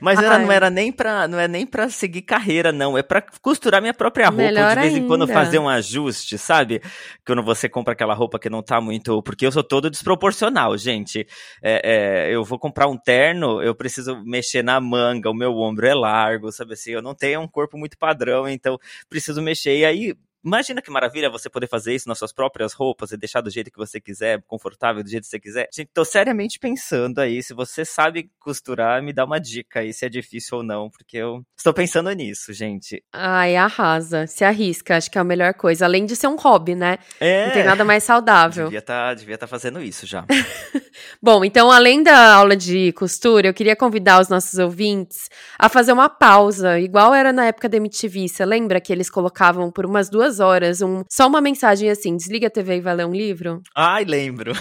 Mas 0.00 0.18
era, 0.18 0.38
não 0.38 0.52
era 0.52 0.70
nem 0.70 0.92
pra, 0.92 1.26
não 1.26 1.38
é 1.38 1.48
nem 1.48 1.66
pra 1.66 1.88
seguir 1.88 2.22
carreira, 2.22 2.72
não. 2.72 2.96
É 2.96 3.02
pra 3.02 3.22
costurar 3.40 3.80
minha 3.80 3.94
própria 3.94 4.26
roupa. 4.26 4.42
Melhor 4.42 4.74
de 4.74 4.82
vez 4.82 4.96
em 4.96 5.06
quando 5.06 5.22
ainda. 5.22 5.32
fazer 5.32 5.58
um 5.58 5.68
ajuste, 5.68 6.36
sabe? 6.36 6.82
Quando 7.26 7.42
você 7.42 7.68
compra 7.68 7.92
aquela 7.92 8.14
roupa 8.14 8.38
que 8.38 8.50
não 8.50 8.62
tá 8.62 8.80
muito. 8.80 9.22
Porque 9.22 9.46
eu 9.46 9.52
sou 9.52 9.64
todo 9.64 9.90
desproporcional, 9.90 10.76
gente. 10.76 11.26
É, 11.62 12.28
é, 12.28 12.34
eu 12.34 12.44
vou 12.44 12.58
comprar 12.58 12.88
um 12.88 12.96
terno, 12.96 13.57
eu 13.62 13.74
preciso 13.74 14.22
mexer 14.24 14.62
na 14.62 14.80
manga, 14.80 15.30
o 15.30 15.34
meu 15.34 15.56
ombro 15.56 15.86
é 15.86 15.94
largo, 15.94 16.50
sabe 16.52 16.74
assim? 16.74 16.92
Eu 16.92 17.02
não 17.02 17.14
tenho 17.14 17.40
um 17.40 17.48
corpo 17.48 17.78
muito 17.78 17.98
padrão, 17.98 18.48
então 18.48 18.78
preciso 19.08 19.42
mexer. 19.42 19.78
E 19.78 19.84
aí. 19.84 20.14
Imagina 20.44 20.80
que 20.80 20.90
maravilha 20.90 21.30
você 21.30 21.50
poder 21.50 21.66
fazer 21.66 21.94
isso 21.94 22.08
nas 22.08 22.18
suas 22.18 22.32
próprias 22.32 22.72
roupas 22.72 23.12
e 23.12 23.16
deixar 23.16 23.40
do 23.40 23.50
jeito 23.50 23.70
que 23.70 23.78
você 23.78 24.00
quiser, 24.00 24.42
confortável 24.46 25.02
do 25.02 25.10
jeito 25.10 25.24
que 25.24 25.30
você 25.30 25.40
quiser. 25.40 25.68
Gente, 25.74 25.90
tô 25.92 26.04
seriamente 26.04 26.58
pensando 26.58 27.18
aí, 27.20 27.42
se 27.42 27.52
você 27.52 27.84
sabe 27.84 28.30
costurar, 28.38 29.02
me 29.02 29.12
dá 29.12 29.24
uma 29.24 29.38
dica 29.38 29.80
aí 29.80 29.92
se 29.92 30.06
é 30.06 30.08
difícil 30.08 30.58
ou 30.58 30.62
não, 30.62 30.88
porque 30.90 31.16
eu 31.16 31.42
estou 31.56 31.72
pensando 31.72 32.10
nisso, 32.12 32.52
gente. 32.52 33.02
Ai, 33.12 33.56
arrasa. 33.56 34.26
Se 34.26 34.44
arrisca. 34.44 34.96
Acho 34.96 35.10
que 35.10 35.18
é 35.18 35.20
a 35.20 35.24
melhor 35.24 35.54
coisa. 35.54 35.84
Além 35.84 36.06
de 36.06 36.16
ser 36.16 36.28
um 36.28 36.36
hobby, 36.36 36.74
né? 36.74 36.98
É. 37.20 37.46
Não 37.46 37.52
tem 37.52 37.64
nada 37.64 37.84
mais 37.84 38.04
saudável. 38.04 38.64
Devia 38.64 38.82
tá, 38.82 39.14
devia 39.14 39.38
tá 39.38 39.46
fazendo 39.46 39.82
isso 39.82 40.06
já. 40.06 40.24
Bom, 41.22 41.44
então, 41.44 41.70
além 41.70 42.02
da 42.02 42.34
aula 42.34 42.56
de 42.56 42.92
costura, 42.92 43.48
eu 43.48 43.54
queria 43.54 43.76
convidar 43.76 44.20
os 44.20 44.28
nossos 44.28 44.58
ouvintes 44.58 45.28
a 45.58 45.68
fazer 45.68 45.92
uma 45.92 46.08
pausa, 46.08 46.78
igual 46.78 47.14
era 47.14 47.32
na 47.32 47.46
época 47.46 47.68
da 47.68 47.76
MTV. 47.76 48.28
Você 48.28 48.44
lembra 48.44 48.80
que 48.80 48.92
eles 48.92 49.10
colocavam 49.10 49.70
por 49.70 49.86
umas 49.86 50.08
duas 50.08 50.37
horas 50.40 50.80
um, 50.80 51.02
só 51.10 51.26
uma 51.26 51.40
mensagem 51.40 51.90
assim: 51.90 52.16
desliga 52.16 52.46
a 52.46 52.50
TV 52.50 52.76
e 52.76 52.80
vai 52.80 52.94
ler 52.94 53.06
um 53.06 53.12
livro? 53.12 53.62
Ai, 53.74 54.04
lembro. 54.04 54.52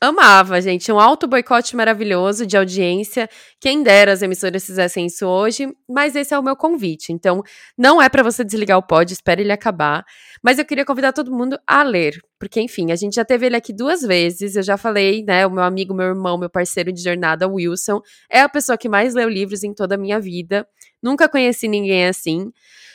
Amava, 0.00 0.60
gente. 0.60 0.92
Um 0.92 1.00
auto 1.00 1.26
boicote 1.26 1.74
maravilhoso 1.74 2.46
de 2.46 2.56
audiência. 2.56 3.28
Quem 3.60 3.82
dera 3.82 4.12
as 4.12 4.22
emissoras 4.22 4.64
fizessem 4.64 5.06
isso 5.06 5.26
hoje, 5.26 5.68
mas 5.88 6.14
esse 6.14 6.34
é 6.34 6.38
o 6.38 6.42
meu 6.42 6.54
convite. 6.54 7.12
Então, 7.12 7.42
não 7.76 8.00
é 8.00 8.08
pra 8.08 8.22
você 8.22 8.44
desligar 8.44 8.78
o 8.78 8.82
pod, 8.82 9.12
espere 9.12 9.42
ele 9.42 9.52
acabar. 9.52 10.04
Mas 10.42 10.58
eu 10.58 10.64
queria 10.64 10.84
convidar 10.84 11.12
todo 11.12 11.32
mundo 11.32 11.58
a 11.66 11.82
ler, 11.82 12.20
porque, 12.38 12.60
enfim, 12.60 12.92
a 12.92 12.96
gente 12.96 13.14
já 13.14 13.24
teve 13.24 13.46
ele 13.46 13.56
aqui 13.56 13.72
duas 13.72 14.02
vezes. 14.02 14.54
Eu 14.54 14.62
já 14.62 14.76
falei, 14.76 15.24
né? 15.24 15.46
O 15.46 15.50
meu 15.50 15.64
amigo, 15.64 15.94
meu 15.94 16.06
irmão, 16.06 16.38
meu 16.38 16.50
parceiro 16.50 16.92
de 16.92 17.02
jornada, 17.02 17.48
Wilson, 17.48 18.00
é 18.30 18.40
a 18.40 18.48
pessoa 18.48 18.76
que 18.78 18.88
mais 18.88 19.14
leu 19.14 19.28
livros 19.28 19.64
em 19.64 19.74
toda 19.74 19.94
a 19.94 19.98
minha 19.98 20.20
vida. 20.20 20.66
Nunca 21.02 21.28
conheci 21.28 21.68
ninguém 21.68 22.06
assim. 22.06 22.50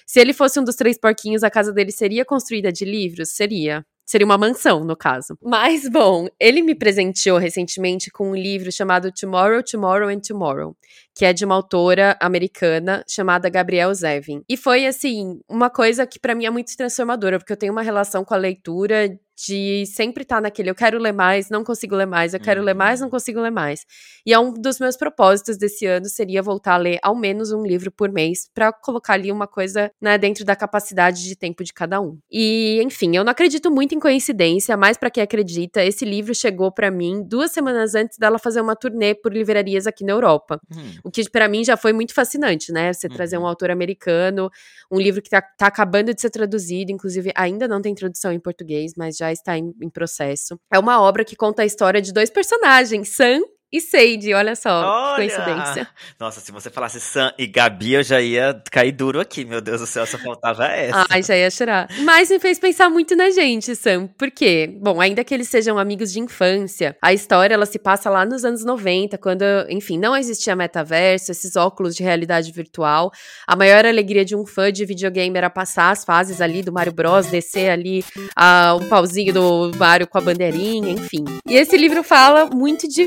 Se 0.05 0.19
ele 0.19 0.33
fosse 0.33 0.59
um 0.59 0.63
dos 0.63 0.75
três 0.75 0.99
porquinhos, 0.99 1.43
a 1.43 1.49
casa 1.49 1.71
dele 1.71 1.91
seria 1.91 2.25
construída 2.25 2.71
de 2.71 2.85
livros? 2.85 3.29
Seria. 3.29 3.85
Seria 4.05 4.25
uma 4.25 4.37
mansão, 4.37 4.83
no 4.83 4.95
caso. 4.95 5.37
Mas, 5.41 5.87
bom, 5.89 6.27
ele 6.39 6.61
me 6.61 6.75
presenteou 6.75 7.37
recentemente 7.37 8.11
com 8.11 8.31
um 8.31 8.35
livro 8.35 8.71
chamado 8.71 9.11
Tomorrow, 9.11 9.63
Tomorrow 9.63 10.09
and 10.09 10.19
Tomorrow, 10.19 10.75
que 11.15 11.23
é 11.23 11.31
de 11.31 11.45
uma 11.45 11.55
autora 11.55 12.17
americana 12.19 13.03
chamada 13.07 13.49
Gabrielle 13.49 13.95
Zevin. 13.95 14.43
E 14.49 14.57
foi, 14.57 14.85
assim, 14.85 15.39
uma 15.47 15.69
coisa 15.69 16.05
que 16.05 16.19
pra 16.19 16.35
mim 16.35 16.45
é 16.45 16.49
muito 16.49 16.75
transformadora, 16.75 17.39
porque 17.39 17.53
eu 17.53 17.57
tenho 17.57 17.71
uma 17.71 17.81
relação 17.81 18.25
com 18.25 18.33
a 18.33 18.37
leitura 18.37 19.17
de 19.47 19.85
sempre 19.87 20.23
estar 20.23 20.41
naquele 20.41 20.69
eu 20.69 20.75
quero 20.75 20.97
ler 20.99 21.11
mais, 21.13 21.49
não 21.49 21.63
consigo 21.63 21.95
ler 21.95 22.05
mais, 22.05 22.33
eu 22.33 22.39
quero 22.39 22.61
ler 22.61 22.73
mais, 22.75 22.99
não 22.99 23.09
consigo 23.09 23.39
ler 23.41 23.51
mais. 23.51 23.85
E 24.25 24.33
é 24.33 24.39
um 24.39 24.53
dos 24.53 24.79
meus 24.79 24.95
propósitos 24.95 25.57
desse 25.57 25.85
ano 25.85 26.05
seria 26.07 26.41
voltar 26.43 26.75
a 26.75 26.77
ler 26.77 26.99
ao 27.01 27.15
menos 27.15 27.51
um 27.51 27.63
livro 27.63 27.91
por 27.91 28.11
mês 28.11 28.49
pra 28.53 28.71
colocar 28.71 29.13
ali 29.13 29.31
uma 29.31 29.47
coisa, 29.47 29.91
né, 30.01 30.17
dentro 30.17 30.45
da 30.45 30.55
capacidade 30.55 31.23
de 31.23 31.35
tempo 31.35 31.63
de 31.63 31.73
cada 31.73 31.99
um. 31.99 32.17
E, 32.31 32.81
enfim, 32.83 33.15
eu 33.15 33.23
não 33.23 33.31
acredito 33.31 33.71
muito 33.71 33.95
em 33.95 33.99
coincidência, 33.99 34.77
mas 34.77 34.97
pra 34.97 35.09
quem 35.09 35.23
acredita, 35.23 35.83
esse 35.83 36.05
livro 36.05 36.33
chegou 36.35 36.71
pra 36.71 36.91
mim 36.91 37.23
duas 37.25 37.51
semanas 37.51 37.95
antes 37.95 38.17
dela 38.17 38.37
fazer 38.37 38.61
uma 38.61 38.75
turnê 38.75 39.15
por 39.15 39.33
livrarias 39.33 39.87
aqui 39.87 40.03
na 40.03 40.11
Europa. 40.13 40.59
Hum, 40.71 40.91
O 41.03 41.09
que 41.11 41.27
pra 41.29 41.47
mim 41.47 41.63
já 41.63 41.75
foi 41.77 41.93
muito 41.93 42.13
fascinante, 42.13 42.71
né? 42.71 42.93
Você 42.93 43.07
trazer 43.09 43.37
um 43.37 43.41
Uhum. 43.41 43.47
autor 43.47 43.71
americano, 43.71 44.49
um 44.91 44.99
livro 44.99 45.21
que 45.21 45.29
tá, 45.29 45.41
tá 45.41 45.67
acabando 45.67 46.13
de 46.13 46.21
ser 46.21 46.29
traduzido, 46.29 46.91
inclusive 46.91 47.31
ainda 47.35 47.67
não 47.67 47.81
tem 47.81 47.93
tradução 47.95 48.31
em 48.31 48.39
português, 48.39 48.93
mas 48.97 49.17
já 49.17 49.30
está 49.31 49.57
em, 49.57 49.73
em 49.81 49.89
processo. 49.89 50.59
É 50.71 50.79
uma 50.79 51.01
obra 51.01 51.25
que 51.25 51.35
conta 51.35 51.63
a 51.63 51.65
história 51.65 52.01
de 52.01 52.13
dois 52.13 52.29
personagens, 52.29 53.15
Sam 53.15 53.41
e 53.71 53.79
Sage, 53.79 54.33
olha 54.33 54.53
só, 54.55 54.83
Olha! 54.83 55.27
que 55.27 55.33
coincidência. 55.33 55.87
Nossa, 56.19 56.41
se 56.41 56.51
você 56.51 56.69
falasse 56.69 56.99
Sam 56.99 57.33
e 57.37 57.47
Gabi, 57.47 57.93
eu 57.93 58.03
já 58.03 58.19
ia 58.19 58.61
cair 58.69 58.91
duro 58.91 59.19
aqui. 59.19 59.45
Meu 59.45 59.61
Deus 59.61 59.79
do 59.79 59.87
céu, 59.87 60.05
só 60.05 60.17
faltava 60.17 60.65
essa. 60.65 61.05
Ai, 61.09 61.23
já 61.23 61.37
ia 61.37 61.49
chorar. 61.49 61.87
Mas 62.03 62.29
me 62.29 62.37
fez 62.37 62.59
pensar 62.59 62.89
muito 62.89 63.15
na 63.15 63.29
gente, 63.29 63.73
Sam. 63.75 64.07
Por 64.17 64.29
quê? 64.29 64.77
Bom, 64.81 64.99
ainda 64.99 65.23
que 65.23 65.33
eles 65.33 65.47
sejam 65.47 65.77
amigos 65.77 66.11
de 66.11 66.19
infância, 66.19 66.97
a 67.01 67.13
história 67.13 67.53
ela 67.53 67.65
se 67.65 67.79
passa 67.79 68.09
lá 68.09 68.25
nos 68.25 68.43
anos 68.43 68.65
90, 68.65 69.17
quando, 69.17 69.43
enfim, 69.69 69.97
não 69.97 70.17
existia 70.17 70.55
metaverso, 70.55 71.31
esses 71.31 71.55
óculos 71.55 71.95
de 71.95 72.03
realidade 72.03 72.51
virtual. 72.51 73.11
A 73.47 73.55
maior 73.55 73.85
alegria 73.85 74.25
de 74.25 74.35
um 74.35 74.45
fã 74.45 74.69
de 74.69 74.85
videogame 74.85 75.37
era 75.37 75.49
passar 75.49 75.91
as 75.91 76.03
fases 76.03 76.41
ali 76.41 76.61
do 76.61 76.73
Mario 76.73 76.91
Bros, 76.93 77.27
descer 77.27 77.69
ali 77.69 78.03
ah, 78.35 78.75
o 78.75 78.85
pauzinho 78.85 79.33
do 79.33 79.71
Mario 79.77 80.07
com 80.07 80.17
a 80.17 80.21
bandeirinha, 80.21 80.91
enfim. 80.91 81.23
E 81.47 81.55
esse 81.55 81.77
livro 81.77 82.03
fala 82.03 82.47
muito 82.47 82.87
de 82.87 83.05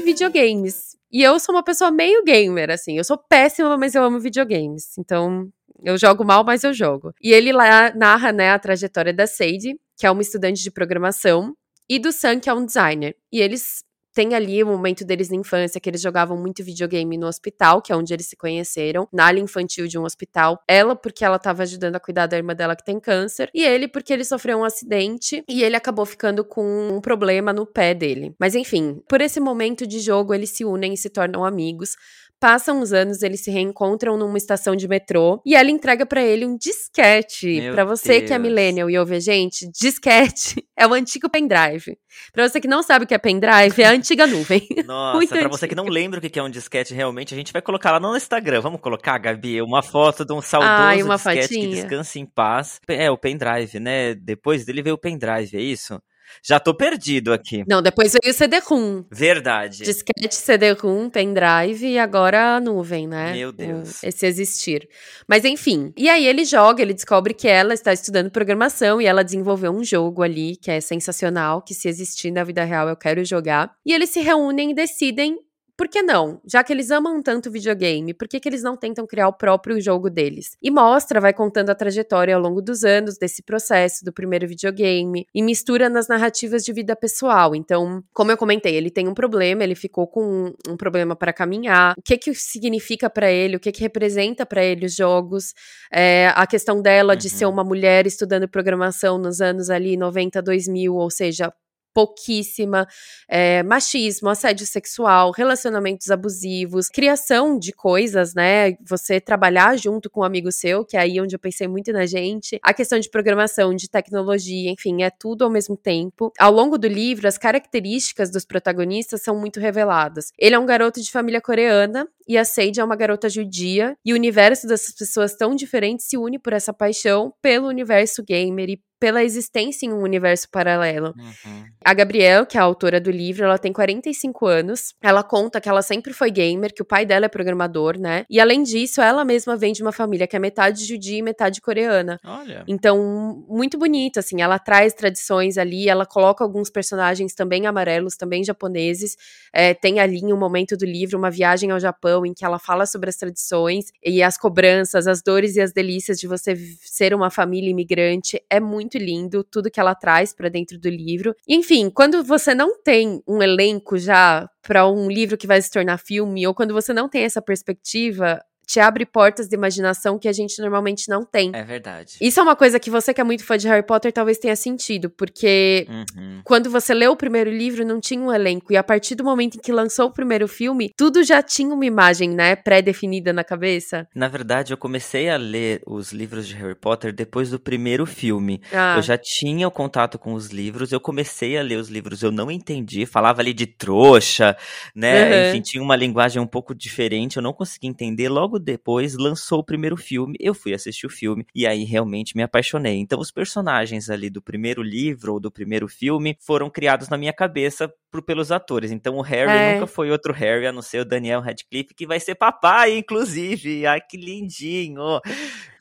videogames. 0.54 0.96
E 1.10 1.22
eu 1.22 1.38
sou 1.38 1.54
uma 1.54 1.62
pessoa 1.62 1.90
meio 1.90 2.24
gamer, 2.24 2.70
assim. 2.70 2.96
Eu 2.96 3.04
sou 3.04 3.16
péssima, 3.16 3.76
mas 3.76 3.94
eu 3.94 4.02
amo 4.02 4.20
videogames. 4.20 4.96
Então, 4.98 5.48
eu 5.82 5.96
jogo 5.96 6.24
mal, 6.24 6.44
mas 6.44 6.64
eu 6.64 6.72
jogo. 6.72 7.12
E 7.22 7.32
ele 7.32 7.52
lá 7.52 7.94
narra, 7.94 8.32
né, 8.32 8.50
a 8.50 8.58
trajetória 8.58 9.12
da 9.12 9.26
Sadie, 9.26 9.78
que 9.96 10.06
é 10.06 10.10
uma 10.10 10.22
estudante 10.22 10.62
de 10.62 10.70
programação, 10.70 11.54
e 11.88 11.98
do 11.98 12.10
Sam, 12.10 12.40
que 12.40 12.48
é 12.48 12.54
um 12.54 12.64
designer. 12.64 13.16
E 13.30 13.40
eles 13.40 13.84
têm 14.14 14.34
ali 14.34 14.62
o 14.62 14.66
momento 14.66 15.04
deles 15.04 15.28
na 15.28 15.36
infância, 15.36 15.80
que 15.80 15.90
eles 15.90 16.00
jogavam 16.00 16.36
muito 16.36 16.62
videogame 16.62 17.18
no 17.18 17.26
hospital, 17.26 17.82
que 17.82 17.92
é 17.92 17.96
onde 17.96 18.14
eles 18.14 18.26
se 18.26 18.36
conheceram, 18.36 19.08
na 19.12 19.24
área 19.24 19.40
infantil 19.40 19.86
de 19.86 19.98
um 19.98 20.04
hospital. 20.04 20.62
Ela, 20.68 20.94
porque 20.94 21.24
ela 21.24 21.38
tava 21.38 21.62
ajudando 21.64 21.96
a 21.96 22.00
cuidar 22.00 22.26
da 22.26 22.36
irmã 22.36 22.54
dela 22.54 22.76
que 22.76 22.84
tem 22.84 23.00
câncer, 23.00 23.50
e 23.52 23.64
ele, 23.64 23.88
porque 23.88 24.12
ele 24.12 24.24
sofreu 24.24 24.58
um 24.58 24.64
acidente 24.64 25.42
e 25.48 25.62
ele 25.62 25.76
acabou 25.76 26.06
ficando 26.06 26.44
com 26.44 26.64
um 26.88 27.00
problema 27.00 27.52
no 27.52 27.66
pé 27.66 27.92
dele. 27.92 28.34
Mas 28.38 28.54
enfim, 28.54 29.02
por 29.08 29.20
esse 29.20 29.40
momento 29.40 29.86
de 29.86 29.98
jogo, 29.98 30.32
eles 30.32 30.50
se 30.50 30.64
unem 30.64 30.94
e 30.94 30.96
se 30.96 31.10
tornam 31.10 31.44
amigos. 31.44 31.96
Passam 32.44 32.82
uns 32.82 32.92
anos, 32.92 33.22
eles 33.22 33.42
se 33.42 33.50
reencontram 33.50 34.18
numa 34.18 34.36
estação 34.36 34.76
de 34.76 34.86
metrô 34.86 35.40
e 35.46 35.54
ela 35.54 35.70
entrega 35.70 36.04
pra 36.04 36.22
ele 36.22 36.44
um 36.44 36.58
disquete. 36.58 37.70
Pra 37.72 37.86
você 37.86 38.20
que 38.20 38.34
é 38.34 38.38
Deus. 38.38 38.42
millennial 38.42 38.90
e 38.90 38.98
ouve 38.98 39.14
a 39.14 39.18
gente, 39.18 39.66
disquete 39.72 40.62
é 40.76 40.86
o 40.86 40.92
antigo 40.92 41.26
pendrive. 41.30 41.96
Pra 42.34 42.46
você 42.46 42.60
que 42.60 42.68
não 42.68 42.82
sabe 42.82 43.06
o 43.06 43.08
que 43.08 43.14
é 43.14 43.18
pendrive, 43.18 43.80
é 43.82 43.86
a 43.86 43.92
antiga 43.92 44.26
nuvem. 44.26 44.60
Nossa, 44.84 45.26
pra 45.38 45.48
você 45.48 45.66
que 45.66 45.74
não 45.74 45.86
lembra 45.86 46.18
o 46.18 46.22
que 46.22 46.38
é 46.38 46.42
um 46.42 46.50
disquete 46.50 46.92
realmente, 46.92 47.32
a 47.32 47.36
gente 47.38 47.50
vai 47.50 47.62
colocar 47.62 47.92
lá 47.92 47.98
no 47.98 48.14
Instagram. 48.14 48.60
Vamos 48.60 48.82
colocar, 48.82 49.16
Gabi, 49.16 49.62
uma 49.62 49.82
foto 49.82 50.22
de 50.22 50.34
um 50.34 50.42
saudoso 50.42 50.70
Ai, 50.70 51.02
disquete 51.02 51.48
que 51.48 51.54
fotinha. 51.54 51.76
descansa 51.76 52.18
em 52.18 52.26
paz. 52.26 52.78
É, 52.86 53.10
o 53.10 53.16
pendrive, 53.16 53.80
né? 53.80 54.14
Depois 54.14 54.66
dele 54.66 54.82
veio 54.82 54.96
o 54.96 55.00
pendrive, 55.00 55.56
é 55.56 55.62
isso? 55.62 55.98
Já 56.42 56.58
tô 56.60 56.74
perdido 56.74 57.32
aqui. 57.32 57.64
Não, 57.66 57.80
depois 57.82 58.12
veio 58.12 58.32
o 58.32 58.36
CD-ROM. 58.36 59.04
Verdade. 59.10 59.84
Disquete, 59.84 60.34
CD-ROM, 60.34 61.08
pendrive 61.10 61.86
e 61.86 61.98
agora 61.98 62.56
a 62.56 62.60
nuvem, 62.60 63.06
né? 63.06 63.32
Meu 63.32 63.52
Deus. 63.52 64.02
O- 64.02 64.06
Esse 64.06 64.26
existir. 64.26 64.88
Mas 65.28 65.44
enfim. 65.44 65.92
E 65.96 66.08
aí 66.08 66.26
ele 66.26 66.44
joga, 66.44 66.82
ele 66.82 66.94
descobre 66.94 67.32
que 67.34 67.48
ela 67.48 67.74
está 67.74 67.92
estudando 67.92 68.30
programação 68.30 69.00
e 69.00 69.06
ela 69.06 69.22
desenvolveu 69.24 69.72
um 69.72 69.82
jogo 69.84 70.22
ali 70.22 70.56
que 70.56 70.70
é 70.70 70.80
sensacional, 70.80 71.62
que 71.62 71.74
se 71.74 71.88
existir 71.88 72.30
na 72.30 72.44
vida 72.44 72.64
real 72.64 72.88
eu 72.88 72.96
quero 72.96 73.24
jogar. 73.24 73.72
E 73.84 73.92
eles 73.92 74.10
se 74.10 74.20
reúnem 74.20 74.70
e 74.70 74.74
decidem 74.74 75.38
por 75.76 75.88
que 75.88 76.02
não? 76.02 76.40
Já 76.46 76.62
que 76.62 76.72
eles 76.72 76.90
amam 76.90 77.22
tanto 77.22 77.50
videogame, 77.50 78.14
por 78.14 78.28
que, 78.28 78.40
que 78.40 78.48
eles 78.48 78.62
não 78.62 78.76
tentam 78.76 79.06
criar 79.06 79.28
o 79.28 79.32
próprio 79.32 79.80
jogo 79.80 80.08
deles? 80.08 80.56
E 80.62 80.70
mostra, 80.70 81.20
vai 81.20 81.32
contando 81.32 81.70
a 81.70 81.74
trajetória 81.74 82.34
ao 82.34 82.40
longo 82.40 82.62
dos 82.62 82.84
anos 82.84 83.18
desse 83.18 83.42
processo 83.42 84.04
do 84.04 84.12
primeiro 84.12 84.46
videogame 84.46 85.26
e 85.34 85.42
mistura 85.42 85.88
nas 85.88 86.08
narrativas 86.08 86.64
de 86.64 86.72
vida 86.72 86.94
pessoal. 86.96 87.54
Então, 87.54 88.02
como 88.12 88.30
eu 88.30 88.36
comentei, 88.36 88.74
ele 88.74 88.90
tem 88.90 89.08
um 89.08 89.14
problema, 89.14 89.64
ele 89.64 89.74
ficou 89.74 90.06
com 90.06 90.22
um, 90.22 90.72
um 90.72 90.76
problema 90.76 91.16
para 91.16 91.32
caminhar. 91.32 91.94
O 91.98 92.02
que 92.02 92.16
que 92.16 92.34
significa 92.34 93.10
para 93.10 93.30
ele? 93.30 93.56
O 93.56 93.60
que 93.60 93.72
que 93.72 93.80
representa 93.80 94.46
para 94.46 94.62
ele 94.64 94.86
os 94.86 94.94
jogos? 94.94 95.52
É, 95.92 96.28
a 96.34 96.46
questão 96.46 96.80
dela 96.80 97.16
de 97.16 97.28
Uhum. 97.28 97.38
ser 97.38 97.46
uma 97.46 97.64
mulher 97.64 98.06
estudando 98.06 98.48
programação 98.48 99.18
nos 99.18 99.40
anos 99.40 99.70
ali 99.70 99.96
90, 99.96 100.40
2000, 100.42 100.94
ou 100.94 101.10
seja, 101.10 101.52
pouquíssima, 101.94 102.86
é, 103.28 103.62
machismo, 103.62 104.28
assédio 104.28 104.66
sexual, 104.66 105.30
relacionamentos 105.30 106.10
abusivos, 106.10 106.88
criação 106.88 107.56
de 107.58 107.72
coisas, 107.72 108.34
né? 108.34 108.72
Você 108.86 109.20
trabalhar 109.20 109.78
junto 109.78 110.10
com 110.10 110.20
um 110.20 110.24
amigo 110.24 110.50
seu, 110.50 110.84
que 110.84 110.96
é 110.96 111.00
aí 111.00 111.20
onde 111.20 111.36
eu 111.36 111.38
pensei 111.38 111.68
muito 111.68 111.92
na 111.92 112.04
gente, 112.04 112.58
a 112.62 112.74
questão 112.74 112.98
de 112.98 113.08
programação, 113.08 113.74
de 113.74 113.88
tecnologia, 113.88 114.70
enfim, 114.70 115.02
é 115.02 115.10
tudo 115.10 115.44
ao 115.44 115.50
mesmo 115.50 115.76
tempo. 115.76 116.32
Ao 116.38 116.52
longo 116.52 116.76
do 116.76 116.88
livro, 116.88 117.28
as 117.28 117.38
características 117.38 118.30
dos 118.30 118.44
protagonistas 118.44 119.22
são 119.22 119.38
muito 119.38 119.60
reveladas. 119.60 120.32
Ele 120.38 120.56
é 120.56 120.58
um 120.58 120.66
garoto 120.66 121.00
de 121.00 121.10
família 121.10 121.40
coreana 121.40 122.08
e 122.26 122.36
a 122.38 122.44
Sage 122.44 122.80
é 122.80 122.84
uma 122.84 122.96
garota 122.96 123.28
judia, 123.28 123.96
e 124.04 124.12
o 124.12 124.16
universo 124.16 124.66
dessas 124.66 124.94
pessoas 124.94 125.36
tão 125.36 125.54
diferentes 125.54 126.06
se 126.06 126.16
une 126.16 126.38
por 126.38 126.52
essa 126.52 126.72
paixão 126.72 127.32
pelo 127.42 127.68
universo 127.68 128.22
gamer 128.22 128.70
e 128.70 128.80
pela 129.04 129.22
existência 129.22 129.84
em 129.84 129.92
um 129.92 130.00
universo 130.00 130.48
paralelo. 130.50 131.12
Uhum. 131.18 131.64
A 131.84 131.92
Gabrielle, 131.92 132.46
que 132.46 132.56
é 132.56 132.60
a 132.60 132.64
autora 132.64 132.98
do 132.98 133.10
livro, 133.10 133.44
ela 133.44 133.58
tem 133.58 133.70
45 133.70 134.46
anos. 134.46 134.94
Ela 135.02 135.22
conta 135.22 135.60
que 135.60 135.68
ela 135.68 135.82
sempre 135.82 136.14
foi 136.14 136.30
gamer, 136.30 136.72
que 136.72 136.80
o 136.80 136.86
pai 136.86 137.04
dela 137.04 137.26
é 137.26 137.28
programador, 137.28 137.98
né? 137.98 138.24
E 138.30 138.40
além 138.40 138.62
disso, 138.62 139.02
ela 139.02 139.22
mesma 139.22 139.58
vem 139.58 139.74
de 139.74 139.82
uma 139.82 139.92
família 139.92 140.26
que 140.26 140.34
é 140.34 140.38
metade 140.38 140.86
judia 140.86 141.18
e 141.18 141.22
metade 141.22 141.60
coreana. 141.60 142.18
Olha. 142.24 142.64
Então, 142.66 143.44
muito 143.46 143.76
bonito, 143.76 144.20
assim, 144.20 144.40
ela 144.40 144.58
traz 144.58 144.94
tradições 144.94 145.58
ali, 145.58 145.86
ela 145.86 146.06
coloca 146.06 146.42
alguns 146.42 146.70
personagens 146.70 147.34
também 147.34 147.66
amarelos, 147.66 148.16
também 148.16 148.42
japoneses. 148.42 149.18
É, 149.52 149.74
tem 149.74 150.00
ali 150.00 150.20
em 150.20 150.32
um 150.32 150.38
momento 150.38 150.78
do 150.78 150.86
livro 150.86 151.18
uma 151.18 151.30
viagem 151.30 151.70
ao 151.70 151.78
Japão 151.78 152.24
em 152.24 152.32
que 152.32 152.42
ela 152.42 152.58
fala 152.58 152.86
sobre 152.86 153.10
as 153.10 153.16
tradições 153.16 153.92
e 154.02 154.22
as 154.22 154.38
cobranças, 154.38 155.06
as 155.06 155.22
dores 155.22 155.56
e 155.56 155.60
as 155.60 155.74
delícias 155.74 156.18
de 156.18 156.26
você 156.26 156.56
ser 156.80 157.12
uma 157.12 157.28
família 157.28 157.68
imigrante. 157.68 158.42
É 158.48 158.58
muito 158.58 158.93
lindo 158.98 159.44
tudo 159.44 159.70
que 159.70 159.80
ela 159.80 159.94
traz 159.94 160.34
pra 160.34 160.48
dentro 160.48 160.78
do 160.78 160.88
livro. 160.88 161.34
Enfim, 161.48 161.90
quando 161.90 162.22
você 162.24 162.54
não 162.54 162.80
tem 162.82 163.22
um 163.26 163.42
elenco 163.42 163.98
já 163.98 164.48
pra 164.62 164.88
um 164.88 165.10
livro 165.10 165.36
que 165.36 165.46
vai 165.46 165.60
se 165.60 165.70
tornar 165.70 165.98
filme, 165.98 166.46
ou 166.46 166.54
quando 166.54 166.72
você 166.72 166.92
não 166.92 167.08
tem 167.08 167.22
essa 167.22 167.42
perspectiva, 167.42 168.40
te 168.66 168.80
abre 168.80 169.04
portas 169.06 169.48
de 169.48 169.54
imaginação 169.54 170.18
que 170.18 170.28
a 170.28 170.32
gente 170.32 170.60
normalmente 170.60 171.08
não 171.08 171.24
tem. 171.24 171.50
É 171.54 171.62
verdade. 171.62 172.16
Isso 172.20 172.40
é 172.40 172.42
uma 172.42 172.56
coisa 172.56 172.78
que 172.80 172.90
você 172.90 173.12
que 173.14 173.20
é 173.20 173.24
muito 173.24 173.44
fã 173.44 173.56
de 173.56 173.68
Harry 173.68 173.84
Potter 173.86 174.12
talvez 174.12 174.38
tenha 174.38 174.56
sentido, 174.56 175.10
porque 175.10 175.86
Uhum. 175.88 176.40
quando 176.44 176.70
você 176.70 176.92
leu 176.94 177.12
o 177.12 177.16
primeiro 177.16 177.50
livro 177.50 177.84
não 177.84 178.00
tinha 178.00 178.20
um 178.20 178.32
elenco 178.32 178.72
e 178.72 178.76
a 178.76 178.82
partir 178.82 179.14
do 179.14 179.24
momento 179.24 179.56
em 179.56 179.60
que 179.60 179.72
lançou 179.72 180.06
o 180.06 180.12
primeiro 180.12 180.46
filme, 180.48 180.90
tudo 180.96 181.22
já 181.22 181.42
tinha 181.42 181.72
uma 181.74 181.84
imagem, 181.86 182.30
né, 182.30 182.56
pré-definida 182.56 183.32
na 183.32 183.44
cabeça. 183.44 184.06
Na 184.14 184.28
verdade, 184.28 184.72
eu 184.72 184.76
comecei 184.76 185.28
a 185.28 185.36
ler 185.36 185.82
os 185.86 186.12
livros 186.12 186.46
de 186.46 186.54
Harry 186.54 186.74
Potter 186.74 187.12
depois 187.12 187.50
do 187.50 187.58
primeiro 187.58 188.06
filme. 188.06 188.60
Ah, 188.72 188.94
Eu 188.96 189.02
já 189.02 189.16
tinha 189.18 189.66
o 189.66 189.70
contato 189.70 190.18
com 190.18 190.34
os 190.34 190.48
livros, 190.48 190.92
eu 190.92 191.00
comecei 191.00 191.56
a 191.58 191.62
ler 191.62 191.76
os 191.78 191.88
livros, 191.88 192.22
eu 192.22 192.30
não 192.30 192.50
entendi, 192.50 193.04
falava 193.06 193.40
ali 193.40 193.52
de 193.52 193.66
trouxa, 193.66 194.56
né? 194.94 195.24
Uhum. 195.44 195.48
Enfim, 195.50 195.60
tinha 195.62 195.82
uma 195.82 195.96
linguagem 195.96 196.40
um 196.40 196.46
pouco 196.46 196.74
diferente, 196.74 197.36
eu 197.36 197.42
não 197.42 197.52
consegui 197.52 197.86
entender. 197.86 198.28
Logo 198.28 198.53
depois 198.58 199.14
lançou 199.14 199.60
o 199.60 199.64
primeiro 199.64 199.96
filme, 199.96 200.36
eu 200.40 200.54
fui 200.54 200.74
assistir 200.74 201.06
o 201.06 201.10
filme 201.10 201.46
e 201.54 201.66
aí 201.66 201.84
realmente 201.84 202.36
me 202.36 202.42
apaixonei. 202.42 202.98
Então, 202.98 203.18
os 203.20 203.30
personagens 203.30 204.10
ali 204.10 204.30
do 204.30 204.42
primeiro 204.42 204.82
livro 204.82 205.34
ou 205.34 205.40
do 205.40 205.50
primeiro 205.50 205.88
filme 205.88 206.36
foram 206.40 206.70
criados 206.70 207.08
na 207.08 207.16
minha 207.16 207.32
cabeça 207.32 207.92
por- 208.14 208.22
pelos 208.22 208.52
atores. 208.52 208.92
Então, 208.92 209.16
o 209.16 209.22
Harry 209.22 209.50
É. 209.50 209.74
nunca 209.74 209.86
foi 209.88 210.10
outro 210.10 210.32
Harry, 210.32 210.66
a 210.66 210.72
não 210.72 210.82
ser 210.82 211.00
o 211.00 211.04
Daniel 211.04 211.40
Radcliffe, 211.40 211.94
que 211.94 212.06
vai 212.06 212.20
ser 212.20 212.36
papai, 212.36 212.96
inclusive. 212.98 213.84
Ai, 213.86 214.00
que 214.00 214.16
lindinho! 214.16 215.20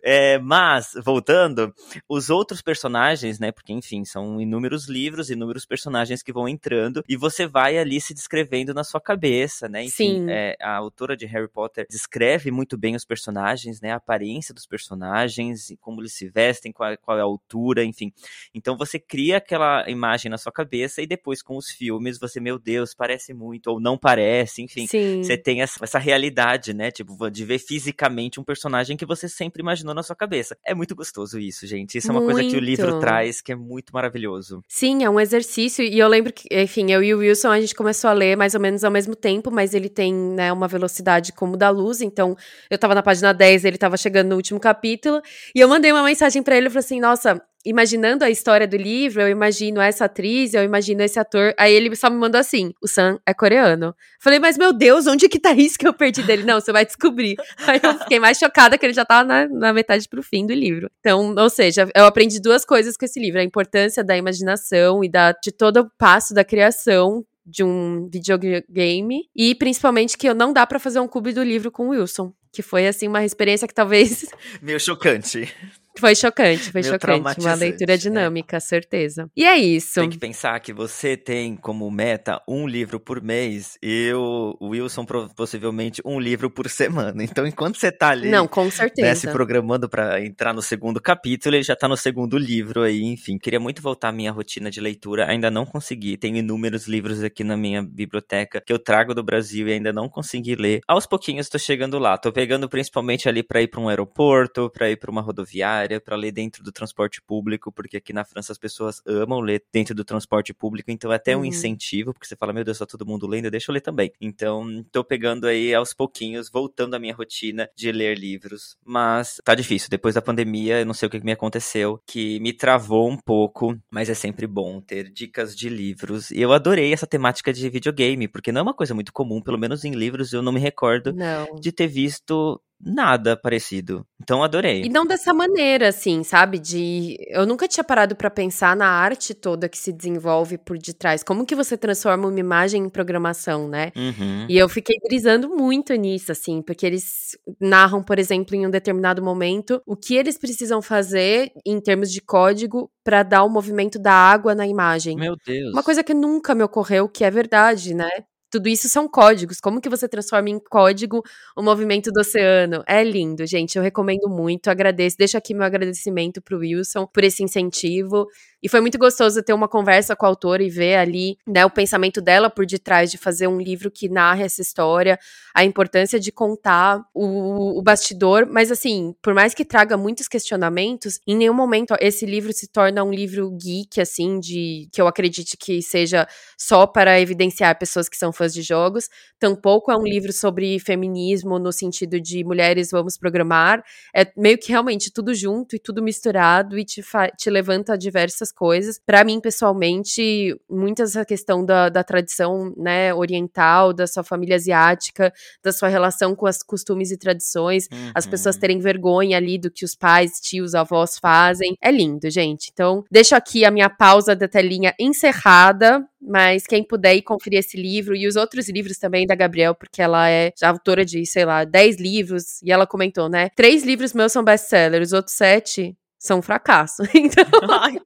É, 0.06 0.38
mas, 0.40 0.92
voltando, 1.02 1.74
os 2.10 2.30
outros 2.30 2.62
personagens, 2.62 3.40
né? 3.40 3.54
Porque, 3.54 3.72
enfim, 3.72 4.04
são 4.04 4.42
inúmeros 4.42 4.90
livros, 4.90 5.30
inúmeros 5.30 5.66
personagens 5.66 6.22
que 6.22 6.34
vão 6.34 6.46
entrando 6.46 7.02
e 7.08 7.16
você 7.16 7.48
vai 7.48 7.78
ali 7.78 8.02
se 8.02 8.14
descrevendo 8.14 8.74
na 8.74 8.84
sua 8.84 9.00
cabeça, 9.00 9.70
né? 9.70 9.84
Enfim, 9.86 10.26
Sim. 10.26 10.26
é, 10.30 10.58
a 10.62 10.76
autora 10.76 11.16
de 11.16 11.26
Harry 11.26 11.48
Potter 11.48 11.86
descreve 11.90 12.52
muito 12.52 12.78
bem 12.78 12.98
os 12.98 13.06
personagens, 13.06 13.80
né? 13.80 13.94
A 13.94 13.96
aparência 13.96 14.54
dos 14.54 14.66
personagens, 14.66 15.74
como 15.80 16.02
eles 16.02 16.14
se 16.14 16.28
vestem, 16.28 16.74
qual, 16.74 16.98
qual 16.98 17.18
é 17.18 17.22
a 17.22 17.24
altura, 17.24 17.86
enfim. 17.86 18.12
Então 18.54 18.76
você 18.76 19.00
cria 19.00 19.38
aquela 19.38 19.90
imagem 19.90 20.30
na 20.30 20.38
sua 20.38 20.52
cabeça 20.52 21.02
e 21.02 21.08
depois 21.08 21.42
com 21.42 21.56
os 21.56 21.70
filmes 21.70 22.20
você, 22.28 22.40
meu 22.40 22.58
Deus, 22.58 22.94
parece 22.94 23.34
muito 23.34 23.68
ou 23.68 23.80
não 23.80 23.98
parece, 23.98 24.62
enfim. 24.62 24.88
sim. 24.88 25.24
Você 25.24 25.38
tem 25.38 25.62
essa, 25.62 25.84
essa 25.84 26.00
realidade, 26.00 26.74
né? 26.74 26.92
Tipo, 26.92 27.30
de 27.30 27.46
ver 27.46 27.60
fisicamente 27.60 28.40
um 28.40 28.44
personagem 28.44 28.98
que 28.98 29.06
você 29.06 29.28
sempre 29.30 29.62
imaginou 29.62 29.94
na 29.94 30.04
sua 30.04 30.16
cabeça. 30.16 30.58
É 30.66 30.74
muito 30.74 30.96
gostoso 30.96 31.40
isso, 31.40 31.68
gente. 31.68 31.98
Isso 31.98 32.10
é 32.10 32.12
uma 32.12 32.22
coisa 32.22 32.44
que 32.44 32.56
o 32.56 32.60
livro 32.60 32.92
Muito. 32.92 33.02
traz 33.02 33.42
que 33.42 33.52
é 33.52 33.56
muito 33.56 33.94
maravilhoso. 33.94 34.64
Sim, 34.68 35.04
é 35.04 35.10
um 35.10 35.20
exercício. 35.20 35.84
E 35.84 36.00
eu 36.00 36.08
lembro 36.08 36.32
que, 36.32 36.48
enfim, 36.52 36.92
eu 36.92 37.04
e 37.04 37.14
o 37.14 37.20
Wilson, 37.20 37.50
a 37.50 37.60
gente 37.60 37.76
começou 37.76 38.10
a 38.10 38.14
ler 38.14 38.36
mais 38.36 38.56
ou 38.56 38.62
menos 38.62 38.84
ao 38.84 38.92
mesmo 38.92 39.16
tempo, 39.16 39.52
mas 39.52 39.74
ele 39.74 39.90
tem, 39.90 40.14
né, 40.14 40.52
uma 40.52 40.68
velocidade 40.68 41.34
como 41.34 41.58
da 41.58 41.70
luz. 41.70 42.02
Então, 42.02 42.36
eu 42.70 42.78
tava 42.78 42.96
na 42.96 43.04
página 43.04 43.34
10, 43.34 43.66
ele 43.66 43.78
tava 43.78 43.98
chegando 43.98 44.30
no 44.30 44.36
último 44.36 44.60
capítulo. 44.60 45.22
E 45.54 45.60
eu 45.60 45.68
mandei 45.68 45.92
uma 45.92 46.04
mensagem 46.04 46.42
pra 46.42 46.56
ele 46.58 46.68
e 46.68 46.70
falei 46.70 46.86
assim: 46.86 47.00
nossa. 47.00 47.42
Imaginando 47.66 48.26
a 48.26 48.30
história 48.30 48.68
do 48.68 48.76
livro, 48.76 49.22
eu 49.22 49.30
imagino 49.30 49.80
essa 49.80 50.06
atriz, 50.06 50.54
eu 50.54 50.64
imagino 50.64 51.02
esse 51.02 51.18
ator. 51.18 51.54
Aí 51.58 51.74
ele 51.74 51.96
só 51.96 52.10
me 52.10 52.18
mandou 52.18 52.40
assim: 52.40 52.74
o 52.82 52.88
Sam 52.88 53.20
é 53.26 53.34
coreano. 53.34 53.96
Falei, 54.20 54.40
mas 54.40 54.58
meu 54.58 54.74
Deus, 54.74 55.08
onde 55.08 55.30
que 55.30 55.40
tá 55.40 55.54
isso 55.54 55.78
que 55.78 55.88
eu 55.88 55.94
perdi 55.94 56.24
dele? 56.24 56.44
Não, 56.44 56.60
você 56.60 56.72
vai 56.72 56.86
descobrir. 56.86 57.36
Aí 57.66 57.80
eu 57.82 58.00
fiquei 58.00 58.20
mais 58.20 58.38
chocada 58.38 58.78
que 58.78 58.86
ele 58.86 58.94
já 58.94 59.06
tava 59.06 59.24
na, 59.24 59.48
na 59.48 59.74
metade 59.74 60.10
pro 60.10 60.22
fim 60.22 60.46
do 60.46 60.54
livro. 60.54 60.90
Então, 61.00 61.34
ou 61.38 61.50
seja, 61.50 61.88
eu 61.96 62.06
aprendi 62.06 62.42
duas 62.42 62.66
coisas 62.66 62.98
com 62.98 63.06
esse 63.06 63.20
livro: 63.20 63.40
a 63.40 63.44
importância 63.44 64.04
da 64.04 64.18
imaginação 64.18 65.04
e 65.04 65.10
da, 65.10 65.32
de 65.32 65.52
todo 65.52 65.78
o 65.78 65.90
passo 65.98 66.34
da 66.34 66.44
criação 66.44 67.26
de 67.46 67.64
um 67.64 68.10
videogame 68.10 69.30
e 69.36 69.54
principalmente 69.56 70.18
que 70.18 70.34
não 70.34 70.54
dá 70.54 70.66
pra 70.66 70.80
fazer 70.80 71.00
um 71.00 71.08
clube 71.08 71.34
do 71.34 71.44
livro 71.44 71.72
com 71.72 71.88
o 71.88 71.90
Wilson, 71.90 72.34
que 72.52 72.62
foi 72.62 72.88
assim 72.88 73.08
uma 73.08 73.26
experiência 73.26 73.68
que 73.68 73.74
talvez 73.74 74.26
Meio 74.62 74.80
chocante. 74.80 75.54
Foi 76.00 76.16
chocante, 76.16 76.72
foi 76.72 76.82
Meio 76.82 76.94
chocante, 76.94 77.40
uma 77.40 77.54
leitura 77.54 77.94
né? 77.94 77.98
dinâmica, 77.98 78.60
certeza. 78.60 79.30
E 79.36 79.46
é 79.46 79.58
isso. 79.58 80.00
Tem 80.00 80.10
que 80.10 80.18
pensar 80.18 80.60
que 80.60 80.74
você 80.74 81.16
tem 81.16 81.56
como 81.56 81.90
meta 81.92 82.42
um 82.48 82.68
livro 82.68 83.00
por 83.00 83.22
mês 83.22 83.78
e 83.82 84.12
o 84.14 84.58
Wilson 84.62 85.06
possivelmente 85.36 86.02
um 86.06 86.20
livro 86.20 86.50
por 86.50 86.70
semana. 86.70 87.24
Então, 87.34 87.48
enquanto 87.48 87.78
você 87.80 87.92
tá 87.92 88.10
ali 88.10 88.30
Não, 88.30 88.48
com 88.48 88.66
né, 88.66 88.72
certeza. 88.72 89.22
se 89.22 89.32
programando 89.32 89.90
pra 89.90 90.24
entrar 90.24 90.54
no 90.54 90.62
segundo 90.62 91.02
capítulo, 91.02 91.56
ele 91.56 91.64
já 91.64 91.76
tá 91.76 91.88
no 91.88 91.98
segundo 91.98 92.38
livro 92.38 92.84
aí, 92.84 93.02
enfim. 93.02 93.38
Queria 93.40 93.60
muito 93.60 93.82
voltar 93.82 94.10
à 94.10 94.12
minha 94.12 94.32
rotina 94.32 94.70
de 94.70 94.80
leitura, 94.80 95.28
ainda 95.28 95.50
não 95.50 95.66
consegui. 95.66 96.16
Tenho 96.16 96.38
inúmeros 96.38 96.88
livros 96.88 97.24
aqui 97.24 97.44
na 97.44 97.58
minha 97.58 97.82
biblioteca 97.82 98.62
que 98.66 98.72
eu 98.72 98.78
trago 98.78 99.16
do 99.16 99.24
Brasil 99.24 99.68
e 99.68 99.74
ainda 99.74 99.92
não 99.92 100.08
consegui 100.08 100.56
ler. 100.56 100.82
Aos 100.88 101.08
pouquinhos 101.08 101.50
tô 101.50 101.58
chegando 101.58 101.98
lá. 101.98 102.18
Tô 102.18 102.32
pegando 102.32 102.70
principalmente 102.70 103.28
ali 103.28 103.42
pra 103.42 103.62
ir 103.62 103.68
pra 103.68 103.80
um 103.80 103.90
aeroporto, 103.90 104.70
pra 104.70 104.90
ir 104.92 104.98
pra 104.98 105.10
uma 105.10 105.22
rodoviária, 105.22 105.83
pra 106.02 106.16
ler 106.16 106.32
dentro 106.32 106.64
do 106.64 106.72
transporte 106.72 107.22
público, 107.22 107.72
porque 107.72 107.98
aqui 107.98 108.14
na 108.14 108.24
França 108.26 108.52
as 108.52 108.58
pessoas 108.58 109.02
amam 109.06 109.40
ler 109.40 109.64
dentro 109.72 109.94
do 109.96 110.04
transporte 110.04 110.54
público, 110.54 110.92
então 110.92 111.12
é 111.12 111.16
até 111.16 111.36
um 111.36 111.40
Uhum. 111.40 111.46
incentivo, 111.46 112.14
porque 112.14 112.26
você 112.28 112.36
fala, 112.36 112.54
meu 112.54 112.64
Deus, 112.64 112.78
tá 112.78 112.86
todo 112.86 113.06
mundo 113.06 113.28
lendo, 113.28 113.50
deixa 113.52 113.70
eu 113.72 113.74
ler 113.74 113.82
também. 113.82 114.12
Então, 114.22 114.84
tô 114.92 115.04
pegando 115.04 115.46
aí 115.48 115.74
aos 115.74 115.94
pouquinhos, 115.94 116.50
voltando 116.50 116.94
à 116.96 117.00
minha 117.00 117.14
rotina 117.14 117.70
de 117.76 117.92
ler 117.92 118.18
livros, 118.18 118.76
mas 118.86 119.40
tá 119.44 119.54
difícil. 119.56 119.90
Depois 119.90 120.16
da 120.16 120.22
pandemia, 120.22 120.80
eu 120.80 120.86
não 120.86 120.94
sei 120.94 121.08
o 121.08 121.10
que 121.10 121.20
me 121.24 121.32
aconteceu, 121.32 122.00
que 122.08 122.40
me 122.40 122.54
travou 122.54 123.10
um 123.10 123.18
pouco, 123.18 123.78
mas 123.92 124.10
é 124.10 124.14
sempre 124.14 124.48
bom 124.48 124.80
ter 124.82 125.10
dicas 125.12 125.56
de 125.56 125.70
livros. 125.70 126.32
E 126.32 126.40
eu 126.42 126.54
adorei 126.54 126.94
essa 126.94 127.08
temática 127.08 127.52
de 127.54 127.70
videogame, 127.70 128.28
porque 128.28 128.52
não 128.52 128.60
é 128.60 128.64
uma 128.64 128.74
coisa 128.74 128.94
muito 128.94 129.12
comum, 129.14 129.42
pelo 129.42 129.58
menos 129.58 129.84
em 129.84 129.92
livros 129.92 130.34
eu 130.34 130.42
não 130.42 130.52
me 130.52 130.60
recordo 130.60 131.14
Não. 131.14 131.56
de 131.60 131.72
ter 131.72 131.88
visto 131.88 132.62
nada 132.86 133.38
parecido. 133.38 134.06
Então 134.22 134.44
adorei. 134.44 134.84
E 134.84 134.90
não 134.90 135.06
dessa 135.06 135.34
maneira, 135.34 135.90
assim, 135.90 136.24
sabe? 136.24 136.60
De. 136.60 137.18
Eu 137.30 137.46
nunca 137.46 137.68
tinha 137.68 137.84
parado 137.84 138.16
pra 138.16 138.30
pensar 138.30 138.76
na 138.76 138.88
arte 138.88 139.34
toda 139.34 139.70
que 139.70 139.78
se 139.78 139.92
desenvolve 139.92 140.58
por 140.58 140.78
detrás. 140.78 141.24
Como 141.24 141.46
que 141.46 141.56
você 141.56 141.78
transforma 141.78 142.28
uma 142.28 142.40
imagem 142.40 142.84
em 142.84 142.90
programação, 142.90 143.68
né? 143.68 143.92
Uhum. 143.96 144.46
E 144.50 144.58
eu 144.58 144.68
fiquei 144.70 144.98
brisando 145.04 145.50
muito 145.50 145.94
nisso, 145.96 146.32
assim, 146.32 146.62
porque 146.62 146.86
eles 146.86 147.38
narram, 147.60 148.04
por 148.04 148.20
exemplo, 148.20 148.56
em 148.56 148.66
um 148.66 148.70
determinado 148.70 149.22
momento, 149.22 149.82
o 149.86 149.96
que 149.96 150.16
eles 150.16 150.38
precisam 150.38 150.82
fazer 150.82 151.52
em 151.66 151.80
termos 151.80 152.12
de 152.12 152.22
código 152.22 152.90
pra 153.04 153.24
dar 153.24 153.44
o 153.44 153.50
movimento 153.50 154.00
da 154.00 154.14
água 154.14 154.56
na 154.56 154.66
imagem. 154.68 155.18
Meu 155.18 155.36
Deus. 155.46 155.74
Uma 155.74 155.84
coisa 155.84 156.04
que 156.04 156.14
nunca 156.14 156.56
me 156.56 156.64
ocorreu, 156.64 157.10
que 157.10 157.24
é 157.24 157.32
verdade, 157.32 157.94
né? 157.94 158.10
Tudo 158.54 158.70
isso 158.70 158.88
são 158.88 159.08
códigos. 159.08 159.60
Como 159.60 159.82
que 159.82 159.90
você 159.90 160.08
transforma 160.08 160.48
em 160.48 160.60
código 160.60 161.24
o 161.58 161.64
movimento 161.64 162.12
do 162.12 162.22
oceano? 162.22 162.84
É 162.88 163.04
lindo, 163.04 163.48
gente. 163.48 163.76
Eu 163.78 163.82
recomendo 163.82 164.30
muito, 164.30 164.70
agradeço. 164.70 165.18
Deixo 165.18 165.36
aqui 165.36 165.56
meu 165.56 165.64
agradecimento 165.64 166.40
pro 166.40 166.60
Wilson 166.60 167.08
por 167.08 167.24
esse 167.24 167.44
incentivo. 167.44 168.28
E 168.64 168.70
foi 168.70 168.80
muito 168.80 168.98
gostoso 168.98 169.44
ter 169.44 169.52
uma 169.52 169.68
conversa 169.68 170.16
com 170.16 170.26
a 170.26 170.30
autora 170.30 170.64
e 170.64 170.70
ver 170.70 170.96
ali 170.96 171.38
né, 171.46 171.66
o 171.66 171.70
pensamento 171.70 172.22
dela 172.22 172.50
por 172.50 172.66
detrás 172.66 173.12
de 173.12 173.18
fazer 173.18 173.46
um 173.46 173.60
livro 173.60 173.92
que 173.92 174.08
narra 174.08 174.44
essa 174.44 174.62
história, 174.62 175.20
a 175.54 175.66
importância 175.66 176.18
de 176.18 176.32
contar 176.32 177.04
o, 177.14 177.78
o 177.78 177.82
bastidor. 177.82 178.48
Mas, 178.50 178.72
assim, 178.72 179.14
por 179.22 179.34
mais 179.34 179.54
que 179.54 179.66
traga 179.66 179.98
muitos 179.98 180.30
questionamentos, 180.30 181.20
em 181.28 181.36
nenhum 181.36 181.54
momento 181.54 181.94
esse 182.00 182.26
livro 182.26 182.54
se 182.54 182.70
torna 182.70 183.04
um 183.04 183.12
livro 183.12 183.52
geek, 183.52 184.00
assim, 184.00 184.40
de 184.40 184.88
que 184.94 185.02
eu 185.02 185.08
acredite 185.08 185.58
que 185.58 185.82
seja 185.82 186.26
só 186.58 186.88
para 186.88 187.20
evidenciar 187.20 187.78
pessoas 187.78 188.08
que 188.08 188.16
são 188.16 188.32
fãs 188.32 188.54
de 188.54 188.62
jogos. 188.62 189.10
Tampouco 189.38 189.92
é 189.92 189.98
um 189.98 190.04
livro 190.04 190.32
sobre 190.32 190.80
feminismo 190.80 191.60
no 191.60 191.74
sentido 191.74 192.22
de 192.22 192.46
mulheres 192.46 192.92
vamos 192.92 193.18
programar. 193.18 193.84
É 194.16 194.26
meio 194.38 194.58
que 194.58 194.70
realmente 194.70 195.12
tudo 195.12 195.36
junto 195.36 195.76
e 195.76 195.80
tudo 195.80 196.02
misturado 196.02 196.80
e 196.80 196.86
te, 196.86 197.04
te 197.38 197.50
levanta 197.50 197.92
a 197.92 197.98
diversas 197.98 198.53
coisas. 198.54 199.00
Para 199.06 199.24
mim, 199.24 199.40
pessoalmente, 199.40 200.56
muitas 200.70 201.12
essa 201.12 201.26
questão 201.26 201.66
da, 201.66 201.90
da 201.90 202.04
tradição 202.04 202.74
né, 202.78 203.14
oriental, 203.14 203.94
da 203.94 204.08
sua 204.08 204.24
família 204.24 204.56
asiática, 204.56 205.34
da 205.64 205.72
sua 205.72 205.88
relação 205.88 206.36
com 206.36 206.46
as 206.46 206.64
costumes 206.64 207.12
e 207.12 207.18
tradições, 207.18 207.88
uhum. 207.92 208.12
as 208.14 208.26
pessoas 208.26 208.58
terem 208.58 208.80
vergonha 208.80 209.38
ali 209.38 209.58
do 209.58 209.72
que 209.72 209.86
os 209.86 209.96
pais, 209.96 210.40
tios, 210.42 210.76
avós 210.76 211.18
fazem. 211.20 211.76
É 211.82 211.92
lindo, 211.92 212.30
gente. 212.30 212.70
Então, 212.72 213.04
deixo 213.12 213.36
aqui 213.36 213.66
a 213.66 213.72
minha 213.72 213.90
pausa 213.90 214.36
da 214.36 214.48
telinha 214.48 214.94
encerrada. 215.00 216.06
Mas 216.26 216.66
quem 216.66 216.82
puder 216.82 217.16
ir 217.16 217.22
conferir 217.22 217.60
esse 217.60 217.76
livro 217.76 218.16
e 218.16 218.26
os 218.28 218.38
outros 218.38 218.70
livros 218.70 218.98
também 218.98 219.28
da 219.28 219.36
Gabriel, 219.36 219.76
porque 219.76 220.02
ela 220.02 220.30
é 220.30 220.54
já 220.58 220.70
autora 220.70 221.04
de, 221.04 221.26
sei 221.26 221.44
lá, 221.44 221.66
10 221.66 221.98
livros, 221.98 222.62
e 222.64 222.72
ela 222.72 222.88
comentou, 222.88 223.28
né? 223.28 223.50
Três 223.56 223.84
livros 223.84 224.14
meus 224.14 224.32
são 224.32 224.42
best-sellers, 224.42 225.10
os 225.10 225.14
outros 225.14 225.36
sete 225.36 225.98
são 226.24 226.40
um 226.40 226.42
fracasso. 226.42 227.04
Então. 227.14 227.46
Ai. 227.70 227.96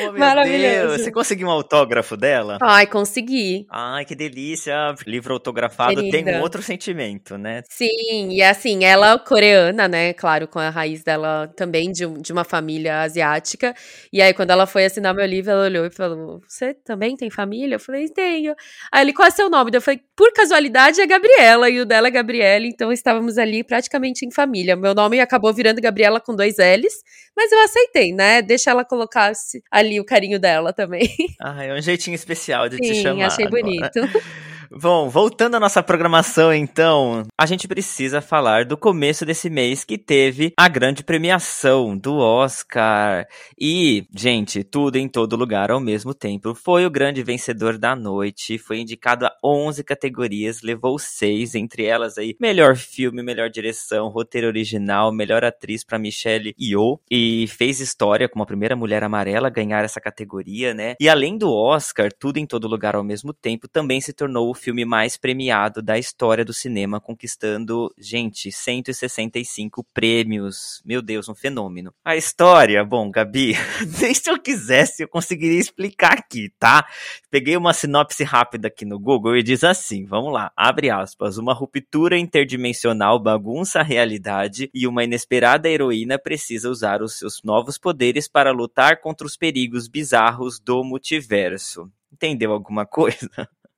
Oh, 0.00 0.12
Maravilhoso. 0.12 0.60
Deus. 0.62 1.00
Você 1.00 1.10
conseguiu 1.10 1.48
um 1.48 1.50
autógrafo 1.50 2.16
dela? 2.16 2.58
Ai, 2.62 2.86
consegui. 2.86 3.66
Ai, 3.68 4.04
que 4.04 4.14
delícia. 4.14 4.94
Livro 5.04 5.34
autografado 5.34 5.96
Querida. 5.96 6.24
tem 6.24 6.36
um 6.36 6.40
outro 6.40 6.62
sentimento, 6.62 7.36
né? 7.36 7.62
Sim, 7.68 8.28
e 8.30 8.40
assim, 8.40 8.84
ela 8.84 9.18
coreana, 9.18 9.88
né? 9.88 10.12
Claro, 10.12 10.46
com 10.46 10.60
a 10.60 10.70
raiz 10.70 11.02
dela 11.02 11.52
também 11.56 11.90
de, 11.90 12.06
de 12.20 12.32
uma 12.32 12.44
família 12.44 13.00
asiática. 13.00 13.74
E 14.12 14.22
aí, 14.22 14.32
quando 14.32 14.50
ela 14.50 14.66
foi 14.66 14.84
assinar 14.84 15.12
meu 15.12 15.26
livro, 15.26 15.50
ela 15.50 15.64
olhou 15.64 15.84
e 15.84 15.90
falou: 15.90 16.40
Você 16.46 16.72
também 16.74 17.16
tem 17.16 17.28
família? 17.28 17.74
Eu 17.74 17.80
falei: 17.80 18.08
Tenho. 18.08 18.54
Aí 18.92 19.02
ele, 19.02 19.12
qual 19.12 19.26
é 19.26 19.30
seu 19.32 19.50
nome? 19.50 19.72
Eu 19.74 19.82
falei: 19.82 20.00
Por 20.14 20.32
casualidade 20.32 21.00
é 21.00 21.06
Gabriela, 21.06 21.68
e 21.68 21.80
o 21.80 21.84
dela 21.86 22.06
é 22.06 22.10
Gabriela, 22.10 22.66
então 22.66 22.92
estávamos 22.92 23.36
ali 23.36 23.64
praticamente 23.64 24.24
em 24.24 24.30
família. 24.30 24.76
Meu 24.76 24.94
nome 24.94 25.18
acabou 25.18 25.52
virando 25.52 25.80
Gabriela 25.80 26.20
com 26.20 26.36
dois 26.36 26.56
L's, 26.58 26.97
mas 27.36 27.52
eu 27.52 27.60
aceitei, 27.60 28.12
né? 28.12 28.42
Deixa 28.42 28.70
ela 28.70 28.84
colocasse 28.84 29.62
ali 29.70 30.00
o 30.00 30.04
carinho 30.04 30.38
dela 30.38 30.72
também. 30.72 31.08
Ah, 31.40 31.64
é 31.64 31.72
um 31.72 31.80
jeitinho 31.80 32.14
especial 32.14 32.68
de 32.68 32.76
Sim, 32.76 32.82
te 32.82 32.94
chamar. 33.02 33.30
Sim, 33.30 33.42
achei 33.42 33.48
bonito. 33.48 34.00
Bom, 34.70 35.08
voltando 35.08 35.54
à 35.54 35.60
nossa 35.60 35.82
programação, 35.82 36.52
então, 36.52 37.26
a 37.38 37.46
gente 37.46 37.66
precisa 37.66 38.20
falar 38.20 38.66
do 38.66 38.76
começo 38.76 39.24
desse 39.24 39.48
mês 39.48 39.82
que 39.82 39.96
teve 39.96 40.52
a 40.58 40.68
grande 40.68 41.02
premiação 41.02 41.96
do 41.96 42.18
Oscar. 42.18 43.26
E, 43.58 44.06
gente, 44.14 44.62
tudo 44.62 44.96
em 44.96 45.08
todo 45.08 45.36
lugar 45.36 45.70
ao 45.70 45.80
mesmo 45.80 46.12
tempo. 46.12 46.54
Foi 46.54 46.84
o 46.84 46.90
grande 46.90 47.22
vencedor 47.22 47.78
da 47.78 47.96
noite, 47.96 48.58
foi 48.58 48.80
indicado 48.80 49.24
a 49.24 49.32
11 49.42 49.82
categorias, 49.82 50.60
levou 50.60 50.98
seis, 50.98 51.54
entre 51.54 51.84
elas 51.86 52.18
aí, 52.18 52.36
melhor 52.38 52.76
filme, 52.76 53.22
melhor 53.22 53.48
direção, 53.48 54.08
roteiro 54.08 54.48
original, 54.48 55.10
melhor 55.10 55.44
atriz 55.44 55.82
para 55.82 55.98
Michelle 55.98 56.54
Yeoh 56.60 57.00
e 57.10 57.46
fez 57.48 57.80
história 57.80 58.28
como 58.28 58.42
a 58.42 58.46
primeira 58.46 58.76
mulher 58.76 59.02
amarela 59.02 59.48
a 59.48 59.50
ganhar 59.50 59.82
essa 59.82 60.00
categoria, 60.00 60.74
né? 60.74 60.94
E 61.00 61.08
além 61.08 61.38
do 61.38 61.50
Oscar, 61.50 62.12
tudo 62.12 62.36
em 62.36 62.46
todo 62.46 62.68
lugar 62.68 62.94
ao 62.94 63.02
mesmo 63.02 63.32
tempo, 63.32 63.66
também 63.66 64.00
se 64.00 64.12
tornou 64.12 64.50
o 64.50 64.57
filme 64.58 64.84
mais 64.84 65.16
premiado 65.16 65.80
da 65.80 65.98
história 65.98 66.44
do 66.44 66.52
cinema, 66.52 67.00
conquistando, 67.00 67.90
gente, 67.96 68.52
165 68.52 69.82
prêmios. 69.94 70.82
Meu 70.84 71.00
Deus, 71.00 71.28
um 71.28 71.34
fenômeno. 71.34 71.94
A 72.04 72.16
história, 72.16 72.84
bom, 72.84 73.10
Gabi, 73.10 73.54
nem 74.00 74.12
se 74.12 74.30
eu 74.30 74.38
quisesse 74.38 75.02
eu 75.02 75.08
conseguiria 75.08 75.58
explicar 75.58 76.12
aqui, 76.12 76.52
tá? 76.58 76.86
Peguei 77.30 77.56
uma 77.56 77.72
sinopse 77.72 78.24
rápida 78.24 78.68
aqui 78.68 78.84
no 78.84 78.98
Google 78.98 79.36
e 79.36 79.42
diz 79.42 79.64
assim, 79.64 80.04
vamos 80.04 80.32
lá, 80.32 80.52
abre 80.56 80.90
aspas, 80.90 81.38
uma 81.38 81.54
ruptura 81.54 82.18
interdimensional 82.18 83.18
bagunça 83.18 83.80
a 83.80 83.82
realidade 83.82 84.70
e 84.74 84.86
uma 84.86 85.04
inesperada 85.04 85.68
heroína 85.68 86.18
precisa 86.18 86.68
usar 86.68 87.02
os 87.02 87.18
seus 87.18 87.42
novos 87.42 87.78
poderes 87.78 88.28
para 88.28 88.52
lutar 88.52 89.00
contra 89.00 89.26
os 89.26 89.36
perigos 89.36 89.88
bizarros 89.88 90.58
do 90.58 90.82
multiverso. 90.82 91.90
Entendeu 92.12 92.52
alguma 92.52 92.86
coisa? 92.86 93.28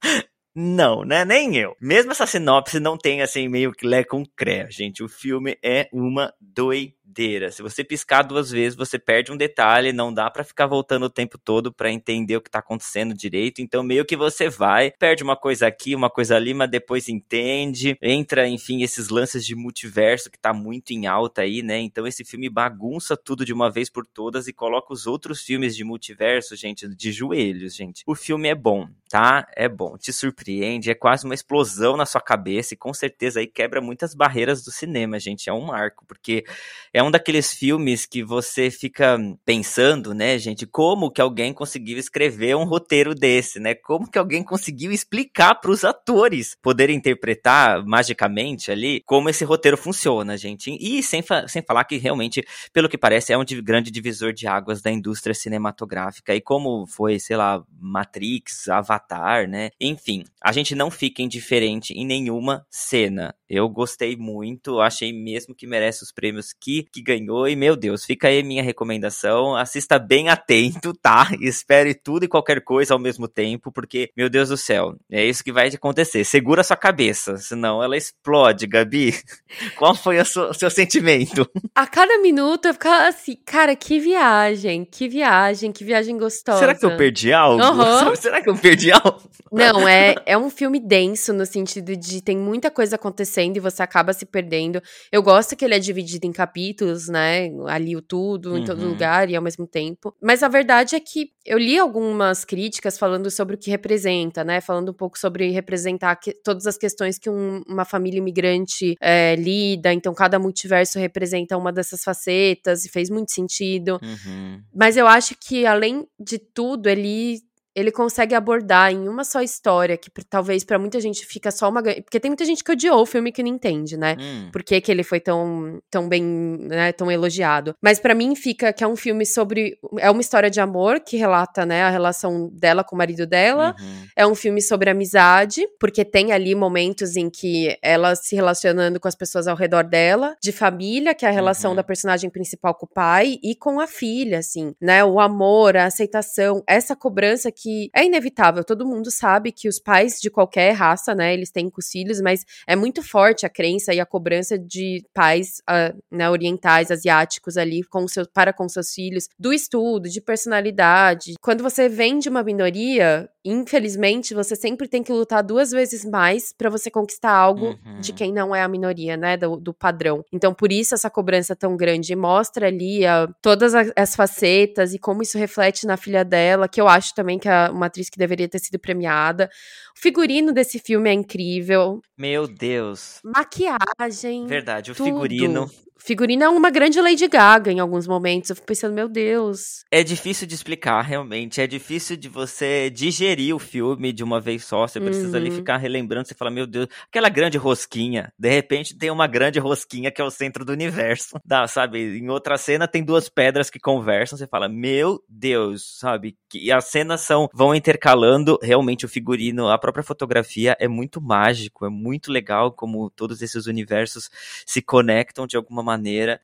Não, 0.55 1.05
né? 1.05 1.25
Nem 1.25 1.57
eu. 1.57 1.77
Mesmo 1.81 2.11
essa 2.11 2.27
sinopse 2.27 2.81
não 2.81 2.99
tem 2.99 3.23
assim 3.23 3.49
meio 3.49 3.73
que 3.73 3.87
lé 3.87 4.03
com 4.03 4.25
cré, 4.37 4.69
gente. 4.71 5.03
O 5.03 5.09
filme 5.09 5.57
é 5.63 5.89
uma 5.93 6.33
doideira 6.41 7.00
doideira. 7.11 7.51
Se 7.51 7.61
você 7.61 7.83
piscar 7.83 8.23
duas 8.23 8.51
vezes, 8.51 8.77
você 8.77 8.99
perde 8.99 9.33
um 9.33 9.37
detalhe, 9.37 9.93
não 9.93 10.13
dá 10.15 10.31
para 10.31 10.45
ficar 10.45 10.67
voltando 10.67 11.05
o 11.05 11.11
tempo 11.11 11.37
todo 11.37 11.73
para 11.73 11.91
entender 11.91 12.37
o 12.37 12.41
que 12.41 12.51
tá 12.51 12.61
acontecendo 12.61 13.15
direito. 13.15 13.61
Então, 13.61 13.83
meio 13.83 14.05
que 14.05 14.17
você 14.17 14.49
vai, 14.49 14.93
perde 14.93 15.23
uma 15.23 15.37
coisa 15.37 15.67
aqui, 15.67 15.95
uma 15.95 16.09
coisa 16.09 16.37
ali, 16.37 16.55
mas 16.55 16.71
depois 16.71 17.09
entende. 17.09 17.97
Entra, 18.01 18.49
enfim, 18.49 18.83
esses 18.83 19.09
lances 19.09 19.45
de 19.45 19.55
multiverso 19.55 20.31
que 20.31 20.39
tá 20.39 20.53
muito 20.53 20.93
em 20.93 21.07
alta 21.07 21.43
aí, 21.43 21.63
né? 21.63 21.79
Então, 21.81 22.07
esse 22.07 22.25
filme 22.25 22.49
bagunça 22.49 23.17
tudo 23.17 23.45
de 23.45 23.53
uma 23.53 23.71
vez 23.71 23.91
por 23.91 24.07
todas 24.07 24.47
e 24.47 24.53
coloca 24.53 24.93
os 24.93 25.07
outros 25.07 25.43
filmes 25.43 25.77
de 25.77 25.85
multiverso, 25.85 26.57
gente, 26.57 26.89
de 26.89 27.13
joelhos, 27.13 27.75
gente. 27.75 28.03
O 28.07 28.15
filme 28.15 28.49
é 28.49 28.55
bom, 28.55 28.89
tá? 29.09 29.47
É 29.57 29.69
bom, 29.69 29.97
te 29.99 30.13
surpreende, 30.13 30.91
é 30.91 30.95
quase 30.95 31.25
uma 31.25 31.35
explosão 31.35 31.97
na 31.97 32.07
sua 32.07 32.21
cabeça 32.21 32.75
e 32.75 32.77
com 32.77 32.95
certeza 32.95 33.41
aí 33.41 33.47
quebra 33.47 33.81
muitas 33.81 34.15
barreiras 34.15 34.63
do 34.63 34.71
cinema, 34.71 35.19
gente. 35.19 35.49
É 35.49 35.53
um 35.53 35.61
marco, 35.61 36.05
porque 36.07 36.45
é 36.93 37.00
um 37.03 37.11
daqueles 37.11 37.53
filmes 37.53 38.07
que 38.07 38.23
você 38.23 38.71
fica 38.71 39.19
pensando, 39.45 40.13
né, 40.15 40.39
gente, 40.39 40.67
como 40.67 41.11
que 41.11 41.21
alguém 41.21 41.53
conseguiu 41.53 41.99
escrever 41.99 42.57
um 42.57 42.65
roteiro 42.65 43.15
desse, 43.15 43.61
né? 43.61 43.75
Como 43.75 44.11
que 44.11 44.19
alguém 44.19 44.43
conseguiu 44.43 44.93
explicar 44.93 45.55
para 45.57 45.71
os 45.71 45.85
atores 45.85 46.57
poderem 46.61 46.97
interpretar 46.97 47.85
magicamente 47.85 48.71
ali 48.71 49.03
como 49.07 49.29
esse 49.29 49.45
roteiro 49.45 49.77
funciona, 49.77 50.37
gente. 50.37 50.77
E 50.81 51.03
sem, 51.03 51.23
fa 51.23 51.47
sem 51.49 51.63
falar 51.63 51.85
que 51.85 51.97
realmente, 51.97 52.45
pelo 52.73 52.89
que 52.89 52.99
parece, 52.99 53.33
é 53.33 53.39
um 53.39 53.45
grande 53.63 53.91
divisor 53.91 54.33
de 54.33 54.47
águas 54.47 54.83
da 54.83 54.91
indústria 54.91 55.35
cinematográfica. 55.35 56.35
E 56.35 56.41
como 56.41 56.87
foi, 56.87 57.19
sei 57.19 57.37
lá, 57.37 57.63
Matrix, 57.79 58.69
Avatar, 58.69 59.49
né? 59.49 59.71
Enfim, 59.81 60.25
a 60.43 60.53
gente 60.53 60.75
não 60.75 60.91
fica 60.91 61.23
indiferente 61.23 61.93
em 61.93 62.07
nenhuma 62.07 62.67
cena. 62.71 63.35
Eu 63.49 63.69
gostei 63.69 64.17
muito, 64.17 64.81
achei 64.81 65.13
mesmo 65.13 65.55
que 65.55 65.67
merece 65.67 66.05
os 66.05 66.13
prêmios 66.13 66.53
que 66.53 66.87
que 66.93 67.03
ganhou. 67.03 67.49
E, 67.49 67.57
meu 67.57 67.77
Deus, 67.77 68.05
fica 68.05 68.29
aí 68.29 68.43
minha 68.43 68.63
recomendação. 68.63 69.55
Assista 69.55 69.99
bem 69.99 70.29
atento, 70.29 70.93
tá? 70.95 71.29
Espere 71.41 71.95
tudo 71.95 72.25
e 72.25 72.29
qualquer 72.29 72.63
coisa 72.63 72.95
ao 72.95 73.01
mesmo 73.01 73.29
tempo, 73.29 73.71
porque, 73.71 74.11
meu 74.17 74.29
Deus 74.29 74.49
do 74.49 74.57
céu, 74.57 74.97
é 75.11 75.25
isso 75.25 75.45
que 75.45 75.53
vai 75.53 75.69
acontecer. 75.69 76.25
Segura 76.25 76.65
sua 76.65 76.77
cabeça, 76.77 77.37
senão 77.37 77.83
ela 77.83 77.97
explode, 77.97 78.67
Gabi. 78.67 79.15
Qual 79.77 79.95
foi 79.95 80.19
o 80.19 80.25
seu 80.25 80.71
sentimento? 80.71 81.49
A 81.75 81.87
cada 81.87 82.19
minuto 82.19 82.67
eu 82.67 82.73
ficava 82.73 83.09
assim, 83.09 83.37
cara, 83.45 83.77
que 83.77 83.99
viagem, 83.99 84.85
que 84.85 85.09
viagem, 85.09 85.73
que 85.73 85.85
viagem 85.85 86.17
gostosa. 86.19 86.59
Será 86.59 86.75
que 86.75 86.85
eu 86.85 86.97
perdi 86.97 87.33
algo? 87.33 87.63
Uhum. 87.63 88.17
Será 88.17 88.43
que 88.43 88.51
eu 88.51 88.57
perdi 88.57 88.91
algo? 88.91 89.21
Não, 89.53 89.89
é, 89.89 90.15
é 90.27 90.39
um 90.39 90.51
filme 90.51 90.79
denso 90.79 91.33
no 91.33 91.47
sentido 91.47 91.97
de 91.97 92.23
tem 92.23 92.37
muita 92.37 92.71
coisa 92.71 92.97
acontecendo 92.97 93.57
e 93.57 93.61
você 93.61 93.83
acaba 93.83 94.13
se 94.13 94.27
perdendo. 94.27 94.83
Eu 95.11 95.23
gosto 95.23 95.57
que 95.57 95.65
ele 95.65 95.75
é 95.75 95.79
dividido 95.79 96.27
em 96.27 96.33
capítulos 96.33 96.70
capítulos, 96.71 97.09
né? 97.09 97.51
Ali 97.67 97.97
o 97.97 98.03
tudo, 98.03 98.57
em 98.57 98.65
todo 98.65 98.83
uhum. 98.83 98.91
lugar 98.91 99.29
e 99.31 99.37
ao 99.37 99.43
mesmo 99.43 99.67
tempo. 99.67 100.15
Mas 100.21 100.43
a 100.43 100.49
verdade 100.49 100.95
é 100.95 101.01
que 101.01 101.31
eu 101.45 101.59
li 101.59 101.79
algumas 101.79 102.45
críticas 102.45 102.99
falando 102.99 103.31
sobre 103.31 103.55
o 103.55 103.59
que 103.59 103.71
representa, 103.71 104.45
né? 104.45 104.61
Falando 104.61 104.91
um 104.91 104.95
pouco 104.95 105.19
sobre 105.19 105.51
representar 105.51 106.17
que, 106.17 106.33
todas 106.33 106.67
as 106.67 106.77
questões 106.77 107.19
que 107.19 107.29
um, 107.29 107.63
uma 107.67 107.85
família 107.85 108.19
imigrante 108.19 108.97
é, 109.01 109.35
lida. 109.37 109.93
Então, 109.93 110.15
cada 110.15 110.39
multiverso 110.39 110.99
representa 110.99 111.57
uma 111.57 111.73
dessas 111.73 112.03
facetas 112.03 112.85
e 112.85 112.89
fez 112.89 113.11
muito 113.11 113.33
sentido. 113.33 113.99
Uhum. 114.03 114.63
Mas 114.75 114.97
eu 114.97 115.07
acho 115.07 115.35
que, 115.39 115.67
além 115.67 116.07
de 116.19 116.39
tudo, 116.39 116.89
ele 116.89 117.41
ele 117.81 117.91
consegue 117.91 118.35
abordar 118.35 118.93
em 118.93 119.09
uma 119.09 119.25
só 119.25 119.41
história, 119.43 119.97
que 119.97 120.11
talvez 120.29 120.63
pra 120.65 120.79
muita 120.79 121.01
gente 121.01 121.25
fica 121.27 121.51
só 121.51 121.69
uma. 121.69 121.83
Porque 121.83 122.21
tem 122.21 122.31
muita 122.31 122.45
gente 122.45 122.63
que 122.63 122.73
odiou 122.73 123.01
o 123.03 123.07
filme 123.07 123.33
que 123.33 123.43
não 123.43 123.51
entende, 123.51 123.97
né? 123.97 124.17
Hum, 124.21 124.51
Por 124.53 124.63
que, 124.63 124.81
que 124.81 124.91
ele 124.93 125.03
foi 125.03 125.21
tão, 125.21 125.81
tão 125.91 126.09
bem, 126.09 126.23
né, 126.23 126.93
tão 126.93 127.11
elogiado. 127.11 127.75
Mas 127.83 127.99
pra 127.99 128.15
mim 128.15 128.35
fica 128.35 128.73
que 128.73 128.85
é 128.85 128.87
um 128.87 128.97
filme 128.97 129.25
sobre. 129.27 129.79
É 129.99 130.11
uma 130.11 130.21
história 130.21 130.51
de 130.51 130.61
amor 130.61 131.01
que 131.01 131.17
relata, 131.17 131.65
né, 131.67 131.83
a 131.83 131.91
relação 131.91 132.49
dela 132.53 132.85
com 132.85 132.95
o 132.95 132.99
marido 132.99 133.27
dela. 133.27 133.75
uhum. 133.81 134.07
É 134.17 134.27
um 134.27 134.35
filme 134.35 134.61
sobre 134.61 134.91
amizade, 134.91 135.67
porque 135.79 136.05
tem 136.05 136.33
ali 136.33 136.55
momentos 136.55 137.17
em 137.17 137.31
que 137.31 137.77
ela 137.83 138.15
se 138.15 138.35
relacionando 138.37 139.01
com 139.01 139.09
as 139.09 139.15
pessoas 139.15 139.47
ao 139.49 139.57
redor 139.57 139.85
dela, 139.85 140.37
de 140.43 140.53
família, 140.53 141.15
que 141.15 141.25
é 141.25 141.29
a 141.29 141.33
relação 141.33 141.71
Uhum. 141.71 141.77
da 141.77 141.83
personagem 141.85 142.29
principal 142.31 142.75
com 142.75 142.87
o 142.87 142.89
pai, 142.89 143.39
e 143.43 143.55
com 143.55 143.81
a 143.81 143.87
filha, 143.87 144.39
assim, 144.39 144.75
né? 144.81 145.05
O 145.05 145.21
amor, 145.21 145.77
a 145.77 145.85
aceitação, 145.87 146.63
essa 146.67 146.95
cobrança 146.97 147.51
que 147.53 147.70
é 147.95 148.05
inevitável. 148.05 148.65
Todo 148.65 148.87
mundo 148.87 149.11
sabe 149.11 149.53
que 149.53 149.69
os 149.69 149.79
pais 149.79 150.19
de 150.21 150.31
qualquer 150.31 150.73
raça, 150.73 151.15
né, 151.15 151.33
eles 151.35 151.51
têm 151.51 151.69
com 151.71 151.81
os 151.81 151.89
filhos, 151.89 152.21
mas 152.21 152.45
é 152.67 152.75
muito 152.77 153.03
forte 153.03 153.47
a 153.47 153.49
crença 153.49 153.93
e 153.93 154.01
a 154.01 154.07
cobrança 154.07 154.59
de 154.59 155.05
pais 155.15 155.63
ah, 155.67 155.95
né, 156.11 156.29
orientais, 156.31 156.91
asiáticos 156.91 157.57
ali 157.57 157.83
com 157.85 158.07
seu, 158.09 158.27
para 158.27 158.53
com 158.53 158.69
seus 158.69 158.93
filhos, 158.93 159.29
do 159.39 159.53
estudo, 159.53 160.09
de 160.09 160.21
personalidade. 160.21 161.35
Quando 161.41 161.63
você 161.63 161.89
vem 161.89 162.19
de 162.19 162.29
uma 162.29 162.43
minoria, 162.43 163.29
infelizmente, 163.45 164.35
você 164.35 164.55
sempre 164.57 164.89
tem 164.89 165.03
que 165.03 165.13
lutar 165.13 165.43
duas 165.43 165.71
vezes 165.71 166.05
mais 166.05 166.53
para 166.53 166.69
você 166.71 166.91
conquistar 166.91 167.33
algo 167.33 167.61
Uhum. 167.71 168.01
de 168.01 168.13
quem 168.13 168.33
não 168.33 168.55
é 168.55 168.63
a 168.63 168.69
minoria, 168.69 169.17
né, 169.17 169.37
do, 169.37 169.57
do 169.57 169.73
padrão. 169.73 170.25
Então, 170.33 170.53
por 170.55 170.73
isso 170.73 170.95
essa 170.95 171.11
cobrança 171.11 171.55
tão 171.55 171.77
grande 171.77 172.15
mostra 172.17 172.67
ali 172.67 173.07
ah, 173.07 173.29
todas 173.43 173.75
as 173.97 174.17
facetas 174.17 174.95
e 174.95 174.99
como 174.99 175.23
isso 175.23 175.39
reflete 175.39 175.87
na 175.87 175.97
filha 175.97 176.25
dela, 176.25 176.69
que 176.69 176.81
eu 176.81 176.89
acho 176.89 177.15
também 177.15 177.39
que 177.39 177.49
uma 177.73 177.87
atriz 177.87 178.09
que 178.09 178.19
deveria 178.19 178.49
ter 178.49 178.59
sido 178.59 178.79
premiada. 178.79 179.51
O 179.97 180.01
figurino 180.01 180.53
desse 180.53 180.79
filme 180.79 181.11
é 181.11 181.13
incrível. 181.13 182.01
Meu 182.17 182.47
Deus. 182.47 183.21
Maquiagem. 183.25 184.47
Verdade, 184.47 184.93
o 184.93 184.95
tudo. 184.95 185.07
figurino. 185.07 185.71
Figurino 186.03 186.43
é 186.45 186.49
uma 186.49 186.71
grande 186.71 186.99
Lady 186.99 187.29
Gaga 187.29 187.71
em 187.71 187.79
alguns 187.79 188.07
momentos. 188.07 188.49
Eu 188.49 188.57
fico 188.57 188.67
pensando, 188.67 188.95
meu 188.95 189.07
Deus. 189.07 189.85
É 189.91 190.03
difícil 190.03 190.47
de 190.47 190.55
explicar, 190.55 191.03
realmente. 191.03 191.61
É 191.61 191.67
difícil 191.67 192.17
de 192.17 192.27
você 192.27 192.89
digerir 192.89 193.55
o 193.55 193.59
filme 193.59 194.11
de 194.11 194.25
uma 194.25 194.41
vez 194.41 194.65
só. 194.65 194.89
Você 194.89 194.99
precisa 194.99 195.37
ali 195.37 195.51
Uhum. 195.51 195.57
ficar 195.57 195.77
relembrando. 195.77 196.27
Você 196.27 196.35
fala, 196.35 196.51
meu 196.51 196.67
Deus, 196.67 196.89
aquela 197.07 197.29
grande 197.29 197.59
rosquinha. 197.59 198.33
De 198.39 198.49
repente 198.49 198.97
tem 198.97 199.11
uma 199.11 199.27
grande 199.27 199.59
rosquinha 199.59 200.11
que 200.11 200.23
é 200.23 200.25
o 200.25 200.31
centro 200.31 200.65
do 200.65 200.73
universo. 200.73 201.39
Dá, 201.45 201.69
sabe? 201.69 202.19
Em 202.19 202.31
outra 202.31 202.57
cena 202.57 202.89
tem 202.89 203.05
duas 203.05 203.29
pedras 203.29 203.69
que 203.69 203.79
conversam. 203.79 204.39
Você 204.39 204.47
fala, 204.47 204.71
meu 204.71 205.23
Deus, 205.29 205.99
sabe? 205.99 206.35
E 206.55 206.73
as 206.73 206.87
cenas 206.87 207.21
são 207.21 207.47
vão 207.53 207.75
intercalando. 207.75 208.59
Realmente 208.63 209.05
o 209.05 209.09
figurino, 209.09 209.69
a 209.69 209.79
própria 209.79 210.03
fotografia 210.03 210.75
é 210.81 210.89
muito 210.89 211.21
mágico. 211.21 211.85
É 211.85 211.91
muito 211.91 212.33
legal 212.33 212.73
como 212.73 213.11
todos 213.11 213.43
esses 213.43 213.67
universos 213.67 214.31
se 214.65 214.81
conectam 214.81 215.47
de 215.47 215.59
alguma 215.59 215.83
maneira. 215.83 215.90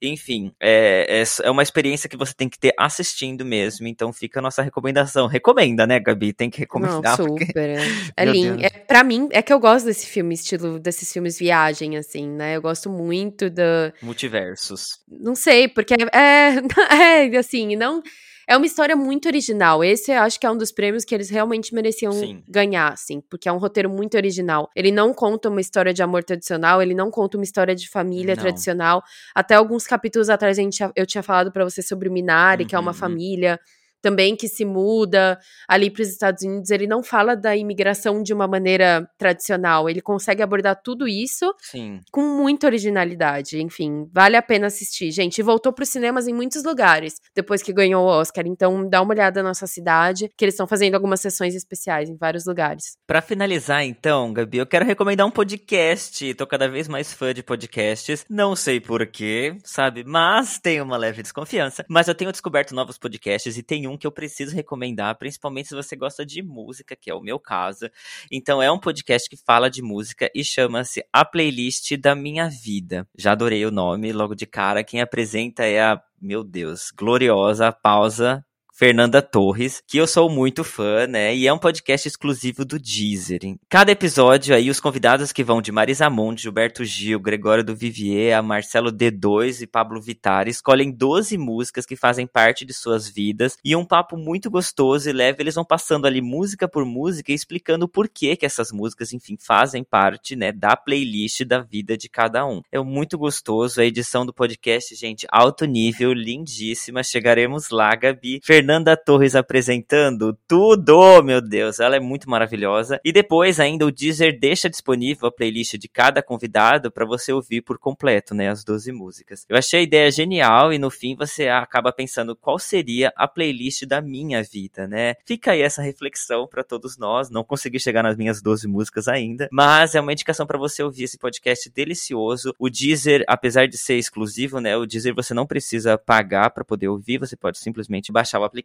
Enfim, 0.02 0.52
é, 0.60 1.22
é, 1.22 1.46
é 1.46 1.50
uma 1.50 1.62
experiência 1.62 2.08
que 2.08 2.16
você 2.16 2.32
tem 2.34 2.48
que 2.48 2.58
ter 2.58 2.72
assistindo 2.78 3.44
mesmo. 3.44 3.86
Então 3.86 4.12
fica 4.12 4.38
a 4.40 4.42
nossa 4.42 4.62
recomendação. 4.62 5.26
Recomenda, 5.26 5.86
né, 5.86 5.98
Gabi? 6.00 6.32
Tem 6.32 6.50
que 6.50 6.58
Não, 6.58 6.62
recomendar. 6.62 7.16
porque- 7.16 7.46
super. 7.46 7.76
É, 8.16 8.22
é 8.22 8.24
lindo. 8.24 8.64
É, 8.64 8.70
pra 8.70 9.02
mim, 9.04 9.28
é 9.32 9.42
que 9.42 9.52
eu 9.52 9.58
gosto 9.58 9.86
desse 9.86 10.06
filme, 10.06 10.34
estilo 10.34 10.78
desses 10.78 11.12
filmes 11.12 11.38
viagem, 11.38 11.96
assim, 11.96 12.28
né? 12.28 12.56
Eu 12.56 12.62
gosto 12.62 12.88
muito 12.90 13.50
da. 13.50 13.92
Multiversos. 14.02 15.00
Não 15.08 15.34
sei, 15.34 15.68
porque 15.68 15.94
é, 15.94 16.54
é 16.54 16.56
assim, 17.38 17.76
não. 17.76 18.02
É 18.48 18.56
uma 18.56 18.64
história 18.66 18.94
muito 18.94 19.26
original. 19.26 19.82
Esse 19.82 20.12
eu 20.12 20.20
acho 20.20 20.38
que 20.38 20.46
é 20.46 20.50
um 20.50 20.56
dos 20.56 20.70
prêmios 20.70 21.04
que 21.04 21.12
eles 21.12 21.28
realmente 21.28 21.74
mereciam 21.74 22.12
Sim. 22.12 22.44
ganhar, 22.48 22.92
assim, 22.92 23.20
porque 23.28 23.48
é 23.48 23.52
um 23.52 23.58
roteiro 23.58 23.90
muito 23.90 24.16
original. 24.16 24.70
Ele 24.76 24.92
não 24.92 25.12
conta 25.12 25.48
uma 25.48 25.60
história 25.60 25.92
de 25.92 26.00
amor 26.02 26.22
tradicional, 26.22 26.80
ele 26.80 26.94
não 26.94 27.10
conta 27.10 27.36
uma 27.36 27.42
história 27.44 27.74
de 27.74 27.88
família 27.88 28.36
Não. 28.36 28.42
tradicional. 28.42 29.02
Até 29.34 29.56
alguns 29.56 29.84
capítulos 29.86 30.30
atrás 30.30 30.56
a 30.58 30.62
gente, 30.62 30.78
eu 30.94 31.04
tinha 31.06 31.22
falado 31.24 31.50
pra 31.50 31.64
você 31.64 31.82
sobre 31.82 32.08
o 32.08 32.12
Minari, 32.12 32.64
que 32.64 32.76
é 32.76 32.78
uma 32.78 32.92
Uhum. 32.92 32.96
família 32.96 33.58
também 34.06 34.36
que 34.36 34.46
se 34.46 34.64
muda 34.64 35.36
ali 35.66 35.90
para 35.90 36.02
os 36.02 36.08
Estados 36.08 36.44
Unidos. 36.44 36.70
Ele 36.70 36.86
não 36.86 37.02
fala 37.02 37.34
da 37.34 37.56
imigração 37.56 38.22
de 38.22 38.32
uma 38.32 38.46
maneira 38.46 39.04
tradicional. 39.18 39.90
Ele 39.90 40.00
consegue 40.00 40.44
abordar 40.44 40.80
tudo 40.80 41.08
isso 41.08 41.52
Sim. 41.60 41.98
com 42.12 42.20
muita 42.22 42.68
originalidade. 42.68 43.60
Enfim, 43.60 44.08
vale 44.14 44.36
a 44.36 44.42
pena 44.42 44.68
assistir, 44.68 45.10
gente. 45.10 45.38
E 45.38 45.42
voltou 45.42 45.72
para 45.72 45.82
os 45.82 45.88
cinemas 45.88 46.28
em 46.28 46.32
muitos 46.32 46.62
lugares 46.62 47.14
depois 47.34 47.64
que 47.64 47.72
ganhou 47.72 48.04
o 48.04 48.06
Oscar. 48.06 48.46
Então, 48.46 48.88
dá 48.88 49.02
uma 49.02 49.12
olhada 49.12 49.42
na 49.42 49.48
nossa 49.48 49.66
cidade, 49.66 50.30
que 50.36 50.44
eles 50.44 50.54
estão 50.54 50.68
fazendo 50.68 50.94
algumas 50.94 51.20
sessões 51.20 51.56
especiais 51.56 52.08
em 52.08 52.16
vários 52.16 52.46
lugares. 52.46 52.96
Pra 53.08 53.20
finalizar, 53.20 53.82
então, 53.82 54.32
Gabi, 54.32 54.58
eu 54.58 54.66
quero 54.66 54.84
recomendar 54.84 55.26
um 55.26 55.32
podcast. 55.32 56.32
Tô 56.34 56.46
cada 56.46 56.68
vez 56.68 56.86
mais 56.86 57.12
fã 57.12 57.34
de 57.34 57.42
podcasts. 57.42 58.24
Não 58.30 58.54
sei 58.54 58.78
porquê, 58.80 59.58
sabe? 59.64 60.04
Mas 60.06 60.60
tenho 60.60 60.84
uma 60.84 60.96
leve 60.96 61.22
desconfiança. 61.22 61.84
Mas 61.88 62.06
eu 62.06 62.14
tenho 62.14 62.30
descoberto 62.30 62.72
novos 62.72 62.96
podcasts 62.96 63.56
e 63.58 63.62
tem 63.64 63.88
um 63.88 63.95
que 63.96 64.06
eu 64.06 64.12
preciso 64.12 64.54
recomendar, 64.54 65.16
principalmente 65.18 65.68
se 65.68 65.74
você 65.74 65.96
gosta 65.96 66.24
de 66.24 66.42
música, 66.42 66.94
que 66.94 67.10
é 67.10 67.14
o 67.14 67.20
meu 67.20 67.38
caso. 67.38 67.90
Então, 68.30 68.62
é 68.62 68.70
um 68.70 68.78
podcast 68.78 69.28
que 69.28 69.36
fala 69.36 69.68
de 69.68 69.82
música 69.82 70.30
e 70.34 70.44
chama-se 70.44 71.04
A 71.12 71.24
Playlist 71.24 71.96
da 71.96 72.14
Minha 72.14 72.48
Vida. 72.48 73.06
Já 73.16 73.32
adorei 73.32 73.66
o 73.66 73.70
nome, 73.70 74.12
logo 74.12 74.34
de 74.34 74.46
cara. 74.46 74.84
Quem 74.84 75.00
apresenta 75.00 75.64
é 75.64 75.82
a, 75.82 76.00
meu 76.20 76.44
Deus, 76.44 76.92
gloriosa 76.96 77.72
Pausa 77.72 78.45
Fernanda 78.78 79.22
Torres, 79.22 79.82
que 79.88 79.96
eu 79.96 80.06
sou 80.06 80.28
muito 80.28 80.62
fã, 80.62 81.06
né? 81.06 81.34
E 81.34 81.46
é 81.46 81.52
um 81.52 81.56
podcast 81.56 82.06
exclusivo 82.06 82.62
do 82.62 82.78
Deezer. 82.78 83.38
Em 83.42 83.58
cada 83.70 83.90
episódio 83.90 84.54
aí, 84.54 84.68
os 84.68 84.80
convidados 84.80 85.32
que 85.32 85.42
vão 85.42 85.62
de 85.62 85.72
Marisa 85.72 86.10
Monte, 86.10 86.42
Gilberto 86.42 86.84
Gil, 86.84 87.18
Gregório 87.18 87.64
do 87.64 87.74
Vivier, 87.74 88.36
a 88.36 88.42
Marcelo 88.42 88.92
D2 88.92 89.62
e 89.62 89.66
Pablo 89.66 89.98
Vittar 89.98 90.46
escolhem 90.46 90.90
12 90.92 91.38
músicas 91.38 91.86
que 91.86 91.96
fazem 91.96 92.26
parte 92.26 92.66
de 92.66 92.74
suas 92.74 93.08
vidas 93.08 93.56
e 93.64 93.74
um 93.74 93.82
papo 93.82 94.14
muito 94.14 94.50
gostoso 94.50 95.08
e 95.08 95.12
leve. 95.12 95.42
Eles 95.42 95.54
vão 95.54 95.64
passando 95.64 96.06
ali 96.06 96.20
música 96.20 96.68
por 96.68 96.84
música 96.84 97.32
e 97.32 97.34
explicando 97.34 97.86
o 97.86 97.88
porquê 97.88 98.36
que 98.36 98.44
essas 98.44 98.70
músicas, 98.70 99.10
enfim, 99.10 99.38
fazem 99.40 99.82
parte, 99.82 100.36
né, 100.36 100.52
da 100.52 100.76
playlist 100.76 101.46
da 101.46 101.60
vida 101.60 101.96
de 101.96 102.10
cada 102.10 102.44
um. 102.44 102.60
É 102.70 102.78
muito 102.78 103.16
gostoso. 103.16 103.80
A 103.80 103.86
edição 103.86 104.26
do 104.26 104.34
podcast, 104.34 104.94
gente, 104.94 105.26
alto 105.32 105.64
nível, 105.64 106.12
lindíssima. 106.12 107.02
Chegaremos 107.02 107.70
lá, 107.70 107.94
Gabi. 107.94 108.42
Fernanda 108.44 108.65
Torres 108.96 109.36
apresentando 109.36 110.36
tudo, 110.48 111.22
meu 111.22 111.40
Deus, 111.40 111.78
ela 111.78 111.96
é 111.96 112.00
muito 112.00 112.28
maravilhosa. 112.28 113.00
E 113.04 113.12
depois 113.12 113.60
ainda 113.60 113.86
o 113.86 113.92
Deezer 113.92 114.38
deixa 114.38 114.68
disponível 114.68 115.28
a 115.28 115.32
playlist 115.32 115.76
de 115.76 115.88
cada 115.88 116.22
convidado 116.22 116.90
para 116.90 117.06
você 117.06 117.32
ouvir 117.32 117.62
por 117.62 117.78
completo, 117.78 118.34
né, 118.34 118.48
as 118.48 118.64
12 118.64 118.90
músicas. 118.90 119.46
Eu 119.48 119.56
achei 119.56 119.80
a 119.80 119.82
ideia 119.82 120.10
genial 120.10 120.72
e 120.72 120.78
no 120.78 120.90
fim 120.90 121.14
você 121.14 121.48
acaba 121.48 121.92
pensando 121.92 122.34
qual 122.34 122.58
seria 122.58 123.12
a 123.16 123.28
playlist 123.28 123.84
da 123.86 124.00
minha 124.00 124.42
vida, 124.42 124.88
né? 124.88 125.14
Fica 125.24 125.52
aí 125.52 125.62
essa 125.62 125.80
reflexão 125.80 126.46
para 126.46 126.64
todos 126.64 126.98
nós. 126.98 127.30
Não 127.30 127.44
consegui 127.44 127.78
chegar 127.78 128.02
nas 128.02 128.16
minhas 128.16 128.42
12 128.42 128.66
músicas 128.66 129.06
ainda, 129.08 129.48
mas 129.52 129.94
é 129.94 130.00
uma 130.00 130.12
indicação 130.12 130.46
para 130.46 130.58
você 130.58 130.82
ouvir 130.82 131.04
esse 131.04 131.18
podcast 131.18 131.70
delicioso. 131.70 132.52
O 132.58 132.68
Deezer, 132.68 133.24
apesar 133.28 133.68
de 133.68 133.78
ser 133.78 133.96
exclusivo, 133.96 134.60
né, 134.60 134.76
o 134.76 134.86
Deezer 134.86 135.14
você 135.14 135.32
não 135.32 135.46
precisa 135.46 135.96
pagar 135.96 136.50
para 136.50 136.64
poder 136.64 136.88
ouvir, 136.88 137.18
você 137.18 137.36
pode 137.36 137.58
simplesmente 137.58 138.12
baixar 138.12 138.40
o 138.40 138.44
aplicativo 138.44 138.55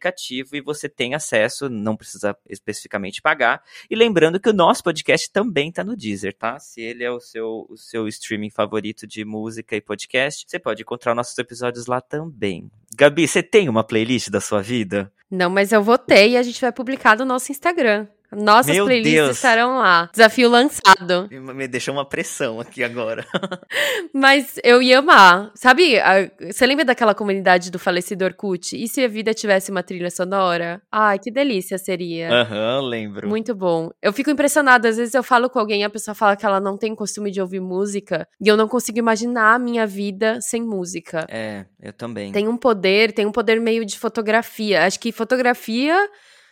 e 0.55 0.61
você 0.61 0.87
tem 0.87 1.13
acesso, 1.13 1.69
não 1.69 1.95
precisa 1.95 2.35
especificamente 2.49 3.21
pagar. 3.21 3.63
E 3.89 3.95
lembrando 3.95 4.39
que 4.39 4.49
o 4.49 4.53
nosso 4.53 4.83
podcast 4.83 5.31
também 5.31 5.71
tá 5.71 5.83
no 5.83 5.95
Deezer, 5.95 6.35
tá? 6.35 6.59
Se 6.59 6.81
ele 6.81 7.03
é 7.03 7.11
o 7.11 7.19
seu, 7.19 7.65
o 7.69 7.77
seu 7.77 8.07
streaming 8.07 8.49
favorito 8.49 9.07
de 9.07 9.25
música 9.25 9.75
e 9.75 9.81
podcast, 9.81 10.45
você 10.47 10.59
pode 10.59 10.81
encontrar 10.81 11.15
nossos 11.15 11.37
episódios 11.37 11.85
lá 11.87 12.01
também. 12.01 12.69
Gabi, 12.95 13.27
você 13.27 13.41
tem 13.41 13.69
uma 13.69 13.83
playlist 13.83 14.29
da 14.29 14.41
sua 14.41 14.61
vida? 14.61 15.11
Não, 15.29 15.49
mas 15.49 15.71
eu 15.71 15.81
votei 15.81 16.31
e 16.31 16.37
a 16.37 16.43
gente 16.43 16.59
vai 16.59 16.71
publicar 16.71 17.17
no 17.17 17.25
nosso 17.25 17.51
Instagram. 17.51 18.07
Nossas 18.31 18.73
Meu 18.75 18.85
playlists 18.85 19.13
Deus. 19.13 19.35
estarão 19.37 19.77
lá. 19.79 20.09
Desafio 20.11 20.49
lançado. 20.49 21.27
Me 21.31 21.67
deixou 21.67 21.93
uma 21.93 22.05
pressão 22.05 22.59
aqui 22.59 22.83
agora. 22.83 23.25
Mas 24.13 24.59
eu 24.63 24.81
ia 24.81 24.99
amar. 24.99 25.51
Sabe, 25.55 25.99
a- 25.99 26.29
você 26.51 26.65
lembra 26.65 26.85
daquela 26.85 27.13
comunidade 27.13 27.69
do 27.71 27.77
falecido 27.79 28.23
Orkut? 28.25 28.75
E 28.81 28.87
se 28.87 29.03
a 29.03 29.07
vida 29.07 29.33
tivesse 29.33 29.71
uma 29.71 29.83
trilha 29.83 30.09
sonora? 30.09 30.81
Ai, 30.91 31.19
que 31.19 31.31
delícia 31.31 31.77
seria. 31.77 32.31
Aham, 32.31 32.81
lembro. 32.81 33.27
Muito 33.27 33.53
bom. 33.53 33.89
Eu 34.01 34.13
fico 34.13 34.29
impressionada. 34.29 34.89
Às 34.89 34.97
vezes 34.97 35.13
eu 35.13 35.23
falo 35.23 35.49
com 35.49 35.59
alguém 35.59 35.81
e 35.81 35.83
a 35.83 35.89
pessoa 35.89 36.15
fala 36.15 36.35
que 36.35 36.45
ela 36.45 36.59
não 36.59 36.77
tem 36.77 36.95
costume 36.95 37.31
de 37.31 37.41
ouvir 37.41 37.59
música. 37.59 38.27
E 38.39 38.47
eu 38.47 38.57
não 38.57 38.67
consigo 38.67 38.97
imaginar 38.99 39.55
a 39.55 39.59
minha 39.59 39.85
vida 39.85 40.39
sem 40.41 40.61
música. 40.63 41.25
É, 41.29 41.65
eu 41.81 41.93
também. 41.93 42.31
Tem 42.31 42.47
um 42.47 42.57
poder, 42.57 43.11
tem 43.11 43.25
um 43.25 43.31
poder 43.31 43.59
meio 43.59 43.85
de 43.85 43.97
fotografia. 43.99 44.85
Acho 44.85 44.99
que 44.99 45.11
fotografia, 45.11 45.97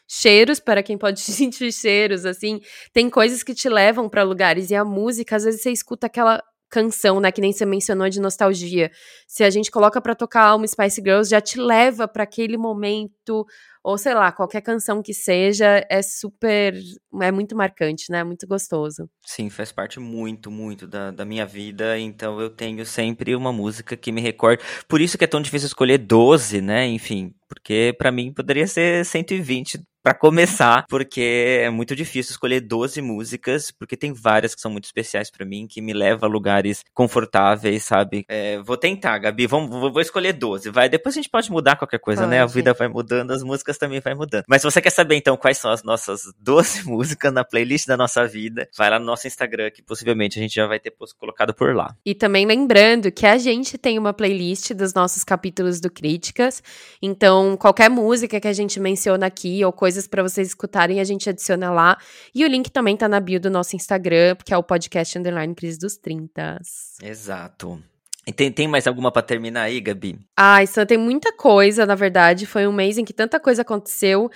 cheiros, 0.09 0.59
para 0.59 0.81
quem 0.81 0.97
pode 0.97 1.19
sentir 1.21 1.71
cheiros, 1.71 2.25
assim, 2.25 2.59
tem 2.91 3.09
coisas 3.09 3.43
que 3.43 3.53
te 3.53 3.69
levam 3.69 4.09
pra 4.09 4.23
lugares. 4.23 4.71
E 4.71 4.75
a 4.75 4.83
música, 4.83 5.35
às 5.35 5.43
vezes 5.43 5.61
você 5.61 5.71
escuta 5.71 6.07
aquela 6.07 6.41
canção, 6.69 7.19
né, 7.19 7.31
que 7.31 7.41
nem 7.41 7.51
você 7.51 7.65
mencionou 7.65 8.09
de 8.09 8.19
nostalgia. 8.19 8.91
Se 9.27 9.43
a 9.43 9.49
gente 9.49 9.71
coloca 9.71 9.99
pra 9.99 10.15
tocar 10.15 10.55
uma 10.55 10.67
Spice 10.67 11.01
Girls, 11.01 11.29
já 11.29 11.41
te 11.41 11.59
leva 11.59 12.07
pra 12.07 12.23
aquele 12.23 12.57
momento, 12.57 13.45
ou 13.83 13.97
sei 13.97 14.13
lá, 14.13 14.31
qualquer 14.31 14.61
canção 14.61 15.01
que 15.01 15.13
seja, 15.13 15.83
é 15.89 16.01
super, 16.03 16.75
é 17.21 17.31
muito 17.31 17.55
marcante, 17.55 18.11
né, 18.11 18.23
muito 18.23 18.45
gostoso. 18.45 19.09
Sim, 19.25 19.49
faz 19.49 19.71
parte 19.71 19.99
muito, 19.99 20.51
muito 20.51 20.87
da, 20.87 21.09
da 21.09 21.25
minha 21.25 21.45
vida, 21.45 21.97
então 21.97 22.39
eu 22.39 22.51
tenho 22.51 22.85
sempre 22.85 23.35
uma 23.35 23.51
música 23.51 23.97
que 23.97 24.11
me 24.11 24.21
recorda. 24.21 24.63
Por 24.87 25.01
isso 25.01 25.17
que 25.17 25.23
é 25.23 25.27
tão 25.27 25.41
difícil 25.41 25.65
escolher 25.65 25.97
12, 25.97 26.61
né? 26.61 26.85
Enfim, 26.85 27.33
porque 27.47 27.95
pra 27.97 28.11
mim 28.11 28.31
poderia 28.31 28.67
ser 28.67 29.03
120 29.03 29.79
pra 30.03 30.13
começar, 30.13 30.85
porque 30.89 31.59
é 31.61 31.69
muito 31.69 31.95
difícil 31.95 32.31
escolher 32.31 32.61
12 32.61 33.01
músicas, 33.01 33.71
porque 33.71 33.97
tem 33.97 34.13
várias 34.13 34.55
que 34.55 34.61
são 34.61 34.71
muito 34.71 34.85
especiais 34.85 35.29
pra 35.29 35.45
mim, 35.45 35.67
que 35.67 35.81
me 35.81 35.93
levam 35.93 36.29
a 36.29 36.31
lugares 36.31 36.83
confortáveis, 36.93 37.83
sabe? 37.83 38.23
É, 38.29 38.59
vou 38.59 38.77
tentar, 38.77 39.17
Gabi, 39.17 39.45
vamos, 39.47 39.69
vou 39.69 39.91
vou 39.91 40.01
escolher 40.01 40.33
12, 40.33 40.69
vai. 40.69 40.87
Depois 40.87 41.15
a 41.15 41.17
gente 41.19 41.29
pode 41.29 41.51
mudar 41.51 41.75
qualquer 41.75 41.99
coisa, 41.99 42.25
né? 42.25 42.39
A 42.39 42.43
Pode. 42.43 42.53
vida 42.53 42.73
vai 42.73 42.87
mudando, 42.87 43.31
as 43.31 43.43
músicas 43.43 43.77
também 43.77 43.99
vai 43.99 44.13
mudando. 44.13 44.43
Mas 44.47 44.61
se 44.61 44.69
você 44.71 44.81
quer 44.81 44.89
saber 44.91 45.15
então 45.15 45.35
quais 45.35 45.57
são 45.57 45.71
as 45.71 45.83
nossas 45.83 46.21
12 46.39 46.85
músicas 46.87 47.33
na 47.33 47.43
playlist 47.43 47.85
da 47.87 47.97
nossa 47.97 48.25
vida, 48.27 48.67
vai 48.77 48.89
lá 48.89 48.99
no 48.99 49.05
nosso 49.05 49.27
Instagram, 49.27 49.71
que 49.71 49.81
possivelmente 49.81 50.39
a 50.39 50.41
gente 50.41 50.53
já 50.55 50.67
vai 50.67 50.79
ter 50.79 50.91
posto- 50.91 51.17
colocado 51.17 51.53
por 51.53 51.75
lá. 51.75 51.95
E 52.05 52.13
também 52.15 52.45
lembrando 52.45 53.11
que 53.11 53.25
a 53.25 53.37
gente 53.37 53.77
tem 53.77 53.97
uma 53.99 54.13
playlist 54.13 54.71
dos 54.73 54.93
nossos 54.93 55.23
capítulos 55.23 55.79
do 55.81 55.89
Críticas. 55.91 56.61
Então, 57.01 57.57
qualquer 57.57 57.89
música 57.89 58.39
que 58.39 58.47
a 58.47 58.53
gente 58.53 58.79
menciona 58.79 59.25
aqui 59.25 59.63
ou 59.65 59.73
coisas 59.89 60.07
pra 60.07 60.21
vocês 60.21 60.49
escutarem, 60.49 60.99
a 60.99 61.03
gente 61.03 61.27
adiciona 61.27 61.71
lá. 61.71 61.97
E 62.33 62.45
o 62.45 62.47
link 62.47 62.69
também 62.69 62.95
tá 62.95 63.09
na 63.09 63.19
bio 63.19 63.39
do 63.39 63.49
nosso 63.49 63.75
Instagram, 63.75 64.35
que 64.45 64.53
é 64.53 64.57
o 64.57 64.61
podcast 64.61 65.17
Underline 65.17 65.55
Crise 65.55 65.79
dos 65.79 65.97
30. 65.97 66.59
Exato. 67.01 67.81
E 68.27 68.31
tem, 68.31 68.51
tem 68.51 68.67
mais 68.67 68.85
alguma 68.85 69.11
pra 69.11 69.23
terminar 69.23 69.63
aí, 69.63 69.81
Gabi? 69.81 70.19
Ai, 70.37 70.67
Sam, 70.67 70.85
tem 70.85 70.97
muita 70.97 71.33
coisa, 71.33 71.87
na 71.87 71.95
verdade. 71.95 72.45
Foi 72.45 72.67
um 72.67 72.71
mês 72.71 72.99
em 72.99 73.03
que 73.03 73.13
tanta 73.13 73.39
coisa 73.39 73.63
aconteceu. 73.63 74.29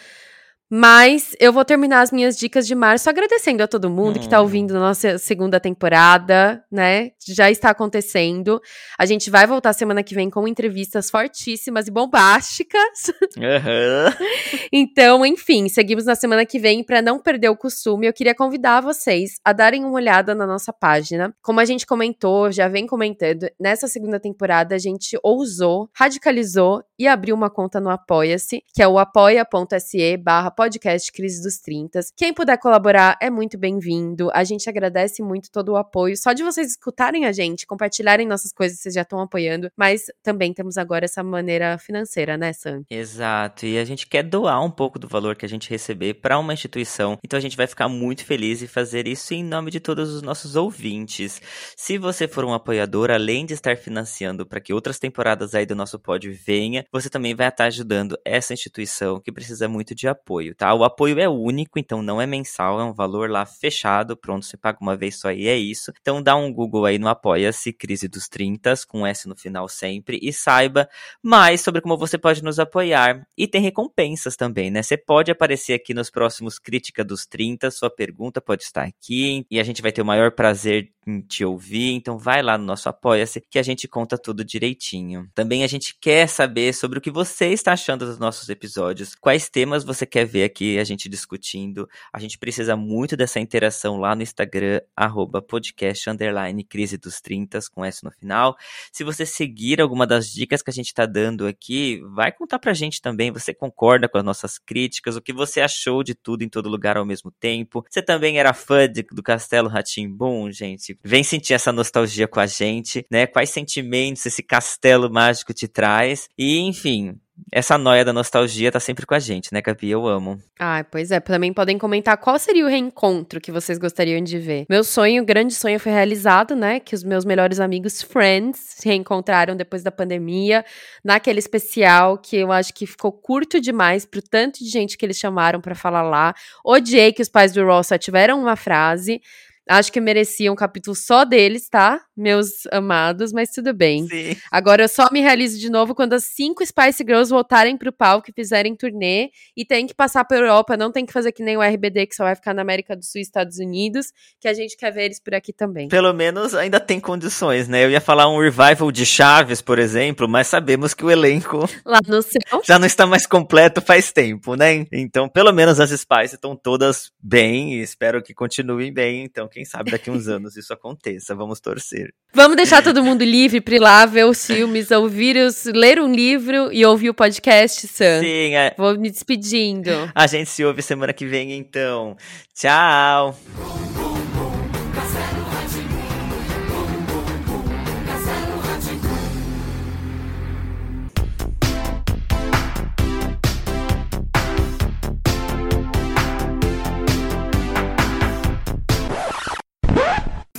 Mas 0.76 1.36
eu 1.40 1.54
vou 1.54 1.64
terminar 1.64 2.02
as 2.02 2.12
minhas 2.12 2.36
dicas 2.36 2.66
de 2.66 2.74
março 2.74 3.08
agradecendo 3.08 3.62
a 3.62 3.68
todo 3.68 3.92
mundo 3.92 4.20
que 4.20 4.28
tá 4.28 4.40
Hum. 4.40 4.42
ouvindo 4.42 4.76
a 4.76 4.80
nossa 4.80 5.20
segunda 5.20 5.60
temporada, 5.60 6.64
né? 6.72 7.12
Já 7.28 7.52
está 7.52 7.70
acontecendo. 7.70 8.60
A 8.98 9.06
gente 9.06 9.30
vai 9.30 9.46
voltar 9.46 9.72
semana 9.74 10.02
que 10.02 10.16
vem 10.16 10.32
com 10.32 10.48
entrevistas 10.48 11.12
fortíssimas 11.12 11.88
e 11.88 11.92
bombásticas. 11.92 13.12
Aham. 13.38 14.14
Então, 14.76 15.24
enfim, 15.24 15.70
seguimos 15.70 16.06
na 16.06 16.16
semana 16.16 16.46
que 16.46 16.58
vem 16.58 16.84
para 16.84 17.00
não 17.02 17.20
perder 17.20 17.50
o 17.50 17.56
costume. 17.56 18.08
Eu 18.08 18.14
queria 18.14 18.34
convidar 18.34 18.82
vocês 18.82 19.36
a 19.46 19.54
darem 19.54 19.84
uma 19.84 19.94
olhada 19.94 20.34
na 20.34 20.48
nossa 20.48 20.74
página. 20.74 21.32
Como 21.44 21.60
a 21.60 21.66
gente 21.66 21.86
comentou, 21.86 22.52
já 22.52 22.68
vem 22.68 22.88
comentando, 22.88 23.48
nessa 23.60 23.88
segunda 23.88 24.20
temporada 24.20 24.74
a 24.74 24.80
gente 24.80 25.16
ousou, 25.22 25.90
radicalizou 25.96 26.82
e 26.98 27.08
abriu 27.08 27.36
uma 27.36 27.52
conta 27.52 27.80
no 27.80 27.90
Apoia-se, 27.92 28.64
que 28.74 28.82
é 28.82 28.88
o 28.88 28.98
apoia.se 28.98 30.18
barra 30.18 30.50
podcast 30.64 31.12
Crise 31.12 31.44
dos 31.44 31.58
30. 31.58 32.00
Quem 32.16 32.34
puder 32.34 32.58
colaborar 32.58 33.18
é 33.22 33.30
muito 33.30 33.58
bem-vindo. 33.58 34.30
A 34.34 34.46
gente 34.46 34.70
agradece 34.70 35.22
muito 35.22 35.52
todo 35.52 35.74
o 35.74 35.76
apoio. 35.76 36.16
Só 36.16 36.32
de 36.32 36.42
vocês 36.42 36.70
escutarem 36.70 37.26
a 37.26 37.34
gente, 37.34 37.68
compartilharem 37.68 38.26
nossas 38.26 38.54
coisas, 38.54 38.80
vocês 38.80 38.96
já 38.96 39.02
estão 39.02 39.20
apoiando. 39.20 39.70
Mas 39.76 40.06
também 40.24 40.54
temos 40.54 40.78
agora 40.78 41.04
essa 41.04 41.22
maneira 41.22 41.78
financeira, 41.78 42.38
né, 42.38 42.54
Sam? 42.54 42.84
Exato. 42.90 43.66
E 43.66 43.78
a 43.78 43.84
gente 43.84 44.08
quer 44.08 44.24
doar 44.24 44.64
um 44.64 44.72
pouco 44.72 44.98
do 44.98 45.06
valor 45.06 45.36
que 45.36 45.46
a 45.46 45.50
gente 45.50 45.70
receber 45.70 46.14
para 46.14 46.40
uma 46.40 46.54
instituição. 46.54 47.18
Então 47.22 47.38
a 47.38 47.42
gente 47.42 47.58
vai 47.58 47.68
ficar 47.68 47.90
muito 47.90 48.24
feliz 48.24 48.64
em 48.64 48.68
fazer 48.68 49.06
isso 49.06 49.34
em 49.34 49.44
nome 49.44 49.70
de 49.70 49.82
todos 49.82 50.14
os 50.14 50.22
nossos 50.22 50.56
ouvintes. 50.56 51.42
Se 51.76 51.98
você 51.98 52.26
for 52.26 52.46
um 52.46 52.54
apoiador, 52.54 53.12
além 53.12 53.46
de 53.46 53.54
estar 53.54 53.76
financiando 53.76 54.46
para 54.46 54.62
que 54.62 54.72
outras 54.72 54.98
temporadas 54.98 55.54
aí 55.56 55.66
do 55.66 55.76
nosso 55.76 56.00
pod 56.00 56.30
venha, 56.32 56.86
você 56.90 57.10
também 57.10 57.36
vai 57.36 57.50
estar 57.50 57.66
ajudando 57.66 58.18
essa 58.24 58.54
instituição 58.54 59.20
que 59.20 59.30
precisa 59.30 59.68
muito 59.68 59.94
de 59.94 60.08
apoio, 60.08 60.53
tá? 60.54 60.74
O 60.74 60.84
apoio 60.84 61.20
é 61.20 61.28
único, 61.28 61.80
então 61.80 62.02
não 62.02 62.22
é 62.22 62.26
mensal, 62.26 62.80
é 62.80 62.84
um 62.84 62.94
valor 62.94 63.30
lá 63.30 63.46
fechado, 63.46 64.16
pronto, 64.16 64.46
você 64.46 64.58
paga 64.58 64.78
uma 64.82 64.96
vez 64.96 65.20
só 65.20 65.32
e 65.32 65.48
é 65.48 65.58
isso. 65.58 65.92
Então 66.02 66.22
dá 66.22 66.36
um 66.36 66.52
Google 66.52 66.86
aí 66.86 66.98
no 67.00 67.08
Apoia-se, 67.08 67.74
Crise 67.74 68.08
dos 68.08 68.28
30, 68.28 68.74
com 68.88 69.06
S 69.06 69.28
no 69.28 69.36
final 69.36 69.68
sempre, 69.68 70.20
e 70.22 70.32
saiba 70.32 70.88
mais 71.22 71.62
sobre 71.62 71.82
como 71.82 71.98
você 71.98 72.18
pode 72.18 72.44
nos 72.44 72.60
apoiar. 72.60 73.26
E 73.38 73.48
tem 73.48 73.62
recompensas 73.62 74.36
também, 74.36 74.72
né? 74.72 74.84
Você 74.84 74.98
pode 74.98 75.32
aparecer 75.32 75.74
aqui 75.74 75.94
nos 75.94 76.10
próximos 76.10 76.60
Crítica 76.60 77.04
dos 77.04 77.26
30, 77.26 77.72
sua 77.72 77.90
pergunta 77.90 78.42
pode 78.42 78.64
estar 78.64 78.84
aqui, 78.84 79.46
e 79.50 79.60
a 79.60 79.64
gente 79.64 79.82
vai 79.82 79.92
ter 79.92 80.02
o 80.02 80.06
maior 80.06 80.32
prazer 80.32 80.92
te 81.28 81.44
ouvir, 81.44 81.92
então 81.94 82.18
vai 82.18 82.42
lá 82.42 82.58
no 82.58 82.66
nosso 82.66 82.88
Apoia-se 82.90 83.42
que 83.42 83.60
a 83.60 83.64
gente 83.64 83.88
conta 83.88 84.18
tudo 84.18 84.44
direitinho. 84.44 85.30
Também 85.34 85.64
a 85.64 85.68
gente 85.68 85.96
quer 86.00 86.28
saber 86.28 86.74
sobre 86.74 87.00
o 87.00 87.02
que 87.02 87.12
você 87.12 87.48
está 87.48 87.74
achando 87.74 88.06
dos 88.06 88.18
nossos 88.18 88.48
episódios, 88.50 89.16
quais 89.16 89.50
temas 89.50 89.84
você 89.84 90.06
quer 90.06 90.26
ver 90.26 90.44
aqui 90.44 90.80
a 90.80 90.84
gente 90.84 91.10
discutindo. 91.10 91.88
A 92.12 92.20
gente 92.20 92.38
precisa 92.38 92.76
muito 92.76 93.16
dessa 93.18 93.40
interação 93.40 93.98
lá 93.98 94.16
no 94.16 94.24
Instagram, 94.24 94.82
arroba 94.96 95.42
podcast 95.42 96.10
underline 96.10 96.64
crise 96.64 96.98
dos 96.98 97.20
30, 97.22 97.60
com 97.74 97.84
S 97.84 98.04
no 98.04 98.12
final. 98.12 98.56
Se 98.92 99.04
você 99.04 99.26
seguir 99.26 99.82
alguma 99.82 100.08
das 100.08 100.30
dicas 100.32 100.62
que 100.62 100.70
a 100.70 100.74
gente 100.74 100.88
está 100.88 101.06
dando 101.06 101.46
aqui, 101.48 102.02
vai 102.14 102.32
contar 102.32 102.60
pra 102.60 102.74
gente 102.74 103.02
também. 103.02 103.32
Você 103.32 103.54
concorda 103.54 104.08
com 104.08 104.18
as 104.18 104.24
nossas 104.24 104.58
críticas? 104.58 105.16
O 105.16 105.22
que 105.22 105.34
você 105.34 105.62
achou 105.62 106.04
de 106.04 106.16
tudo 106.16 106.44
em 106.44 106.50
todo 106.50 106.70
lugar 106.70 106.98
ao 106.98 107.06
mesmo 107.06 107.32
tempo? 107.32 107.86
Você 107.90 108.02
também 108.02 108.40
era 108.40 108.54
fã 108.54 108.88
de- 108.88 109.04
do 109.12 109.22
Castelo 109.24 109.68
Ratimbum, 109.70 110.52
gente? 110.52 110.93
Vem 111.04 111.24
sentir 111.24 111.54
essa 111.54 111.72
nostalgia 111.72 112.28
com 112.28 112.40
a 112.40 112.46
gente, 112.46 113.06
né? 113.10 113.26
Quais 113.26 113.50
sentimentos 113.50 114.26
esse 114.26 114.44
castelo 114.44 115.10
mágico 115.12 115.54
te 115.54 115.68
traz? 115.68 116.28
E, 116.38 116.60
enfim. 116.60 117.18
Essa 117.52 117.78
noia 117.78 118.06
da 118.06 118.14
nostalgia 118.14 118.72
tá 118.72 118.80
sempre 118.80 119.06
com 119.06 119.14
a 119.14 119.20
gente, 119.20 119.54
né, 119.54 119.62
Gabi? 119.62 119.90
Eu 119.90 120.08
amo. 120.08 120.40
Ah, 120.60 120.86
pois 120.90 121.12
é. 121.12 121.20
Também 121.20 121.52
podem 121.52 121.78
comentar 121.78 122.18
qual 122.18 122.38
seria 122.38 122.66
o 122.66 122.70
reencontro 122.70 123.42
que 123.42 123.52
vocês 123.52 123.78
gostariam 123.78 124.22
de 124.24 124.38
ver. 124.38 124.66
Meu 124.70 124.84
sonho, 124.84 125.26
grande 125.26 125.54
sonho, 125.54 125.80
foi 125.80 125.92
realizado, 125.92 126.56
né? 126.56 126.80
Que 126.80 126.96
os 126.96 127.04
meus 127.04 127.26
melhores 127.26 127.60
amigos 127.60 128.02
Friends 128.02 128.60
se 128.60 128.88
reencontraram 128.88 129.56
depois 129.56 129.84
da 129.84 129.92
pandemia, 129.92 130.64
naquele 131.04 131.40
especial 131.40 132.18
que 132.18 132.38
eu 132.38 132.52
acho 132.52 132.74
que 132.74 132.86
ficou 132.86 133.12
curto 133.12 133.60
demais 133.60 134.06
pro 134.06 134.22
tanto 134.22 134.64
de 134.64 134.70
gente 134.70 134.98
que 134.98 135.06
eles 135.06 135.18
chamaram 135.18 135.60
pra 135.60 135.76
falar 135.76 136.04
lá. 136.04 136.34
Odiei 136.64 137.12
que 137.12 137.22
os 137.22 137.30
pais 137.30 137.52
do 137.52 137.66
Ross 137.66 137.88
só 137.88 137.98
tiveram 137.98 138.40
uma 138.40 138.56
frase. 138.56 139.22
Acho 139.68 139.92
que 139.92 140.02
merecia 140.02 140.52
um 140.52 140.56
capítulo 140.56 140.96
só 140.96 141.24
deles, 141.24 141.70
tá? 141.70 142.02
Meus 142.16 142.66
amados, 142.72 143.32
mas 143.32 143.50
tudo 143.50 143.74
bem. 143.74 144.08
Sim. 144.08 144.36
Agora 144.52 144.84
eu 144.84 144.90
só 144.90 145.08
me 145.12 145.22
realizo 145.22 145.58
de 145.60 145.70
novo 145.70 145.96
quando 145.96 146.14
as 146.14 146.26
cinco 146.26 146.66
Spice 146.66 147.04
Girls 147.04 147.30
voltarem 147.30 147.78
pro 147.78 147.92
palco 147.92 148.30
e 148.30 148.34
fizerem 148.34 148.76
turnê 148.76 149.30
e 149.56 149.66
tem 149.66 149.88
que 149.88 149.94
passar 149.94 150.26
pra 150.26 150.38
Europa, 150.38 150.76
não 150.76 150.92
tem 150.92 151.06
que 151.06 151.14
fazer 151.14 151.32
que 151.32 151.42
nem 151.42 151.56
o 151.58 151.62
RBD 151.62 152.08
que 152.08 152.16
só 152.16 152.24
vai 152.24 152.36
ficar 152.36 152.54
na 152.54 152.62
América 152.62 152.96
do 152.96 153.04
Sul 153.06 153.20
e 153.20 153.22
Estados 153.22 153.58
Unidos, 153.58 154.08
que 154.40 154.48
a 154.48 154.54
gente 154.54 154.76
quer 154.76 154.92
ver 154.92 155.06
eles 155.06 155.20
por 155.20 155.34
aqui 155.34 155.54
também. 155.54 155.88
Pelo 155.88 156.14
menos 156.14 156.54
ainda 156.54 156.80
tem 156.80 157.00
condições, 157.00 157.68
né? 157.68 157.86
Eu 157.86 157.92
ia 157.92 158.02
falar 158.02 158.30
um 158.30 158.40
revival 158.40 158.92
de 158.92 159.06
Chaves, 159.06 159.62
por 159.62 159.80
exemplo, 159.80 160.28
mas 160.28 160.48
sabemos 160.48 160.94
que 160.94 161.06
o 161.06 161.12
elenco 161.12 161.68
Lá 161.86 162.00
no 162.06 162.22
céu. 162.22 162.62
já 162.66 162.78
não 162.78 162.86
está 162.86 163.06
mais 163.06 163.26
completo 163.26 163.82
faz 163.82 164.12
tempo, 164.12 164.56
né? 164.56 164.86
Então, 164.92 165.30
pelo 165.30 165.52
menos 165.54 165.80
as 165.80 165.90
Spice 165.90 166.36
estão 166.36 166.56
todas 166.56 167.12
bem 167.22 167.76
e 167.76 167.82
espero 167.82 168.22
que 168.22 168.34
continuem 168.34 168.94
bem. 168.94 169.24
Então, 169.24 169.48
quem 169.54 169.64
sabe 169.66 169.92
daqui 169.92 170.10
uns 170.12 170.28
anos 170.30 170.58
isso 170.58 170.74
aconteça. 170.74 171.36
Vamos 171.36 171.60
torcer. 171.60 172.14
Vamos 172.34 172.58
deixar 172.58 172.84
todo 172.84 173.04
mundo 173.04 173.24
livre 173.24 173.62
pra 173.62 173.76
ir 173.76 173.80
lá 173.80 174.06
ver 174.06 174.26
os 174.26 174.46
filmes, 174.46 174.90
ouvir 174.92 175.38
os. 175.38 175.66
ler 175.66 176.00
um 176.00 176.12
livro 176.14 176.72
e 176.72 176.86
ouvir 176.86 177.10
o 177.10 177.14
podcast, 177.14 177.88
Sam. 177.88 178.22
Sim, 178.22 178.56
é- 178.56 178.74
Vou 178.78 178.98
me 178.98 179.10
despedindo. 179.10 179.92
a 180.16 180.28
gente 180.28 180.50
se 180.50 180.64
ouve 180.66 180.82
semana 180.82 181.14
que 181.14 181.26
vem, 181.26 181.54
então. 181.54 182.18
Tchau! 182.56 183.38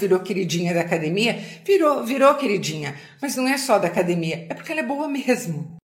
Virou 0.04 0.20
queridinha 0.20 0.74
da 0.74 0.82
academia? 0.82 1.38
Virou, 1.64 2.04
virou 2.04 2.34
queridinha. 2.34 2.94
Mas 3.22 3.36
não 3.36 3.48
é 3.48 3.56
só 3.56 3.78
da 3.78 3.88
academia, 3.88 4.44
é 4.50 4.54
porque 4.54 4.70
ela 4.70 4.82
é 4.82 4.86
boa 4.86 5.08
mesmo. 5.08 5.66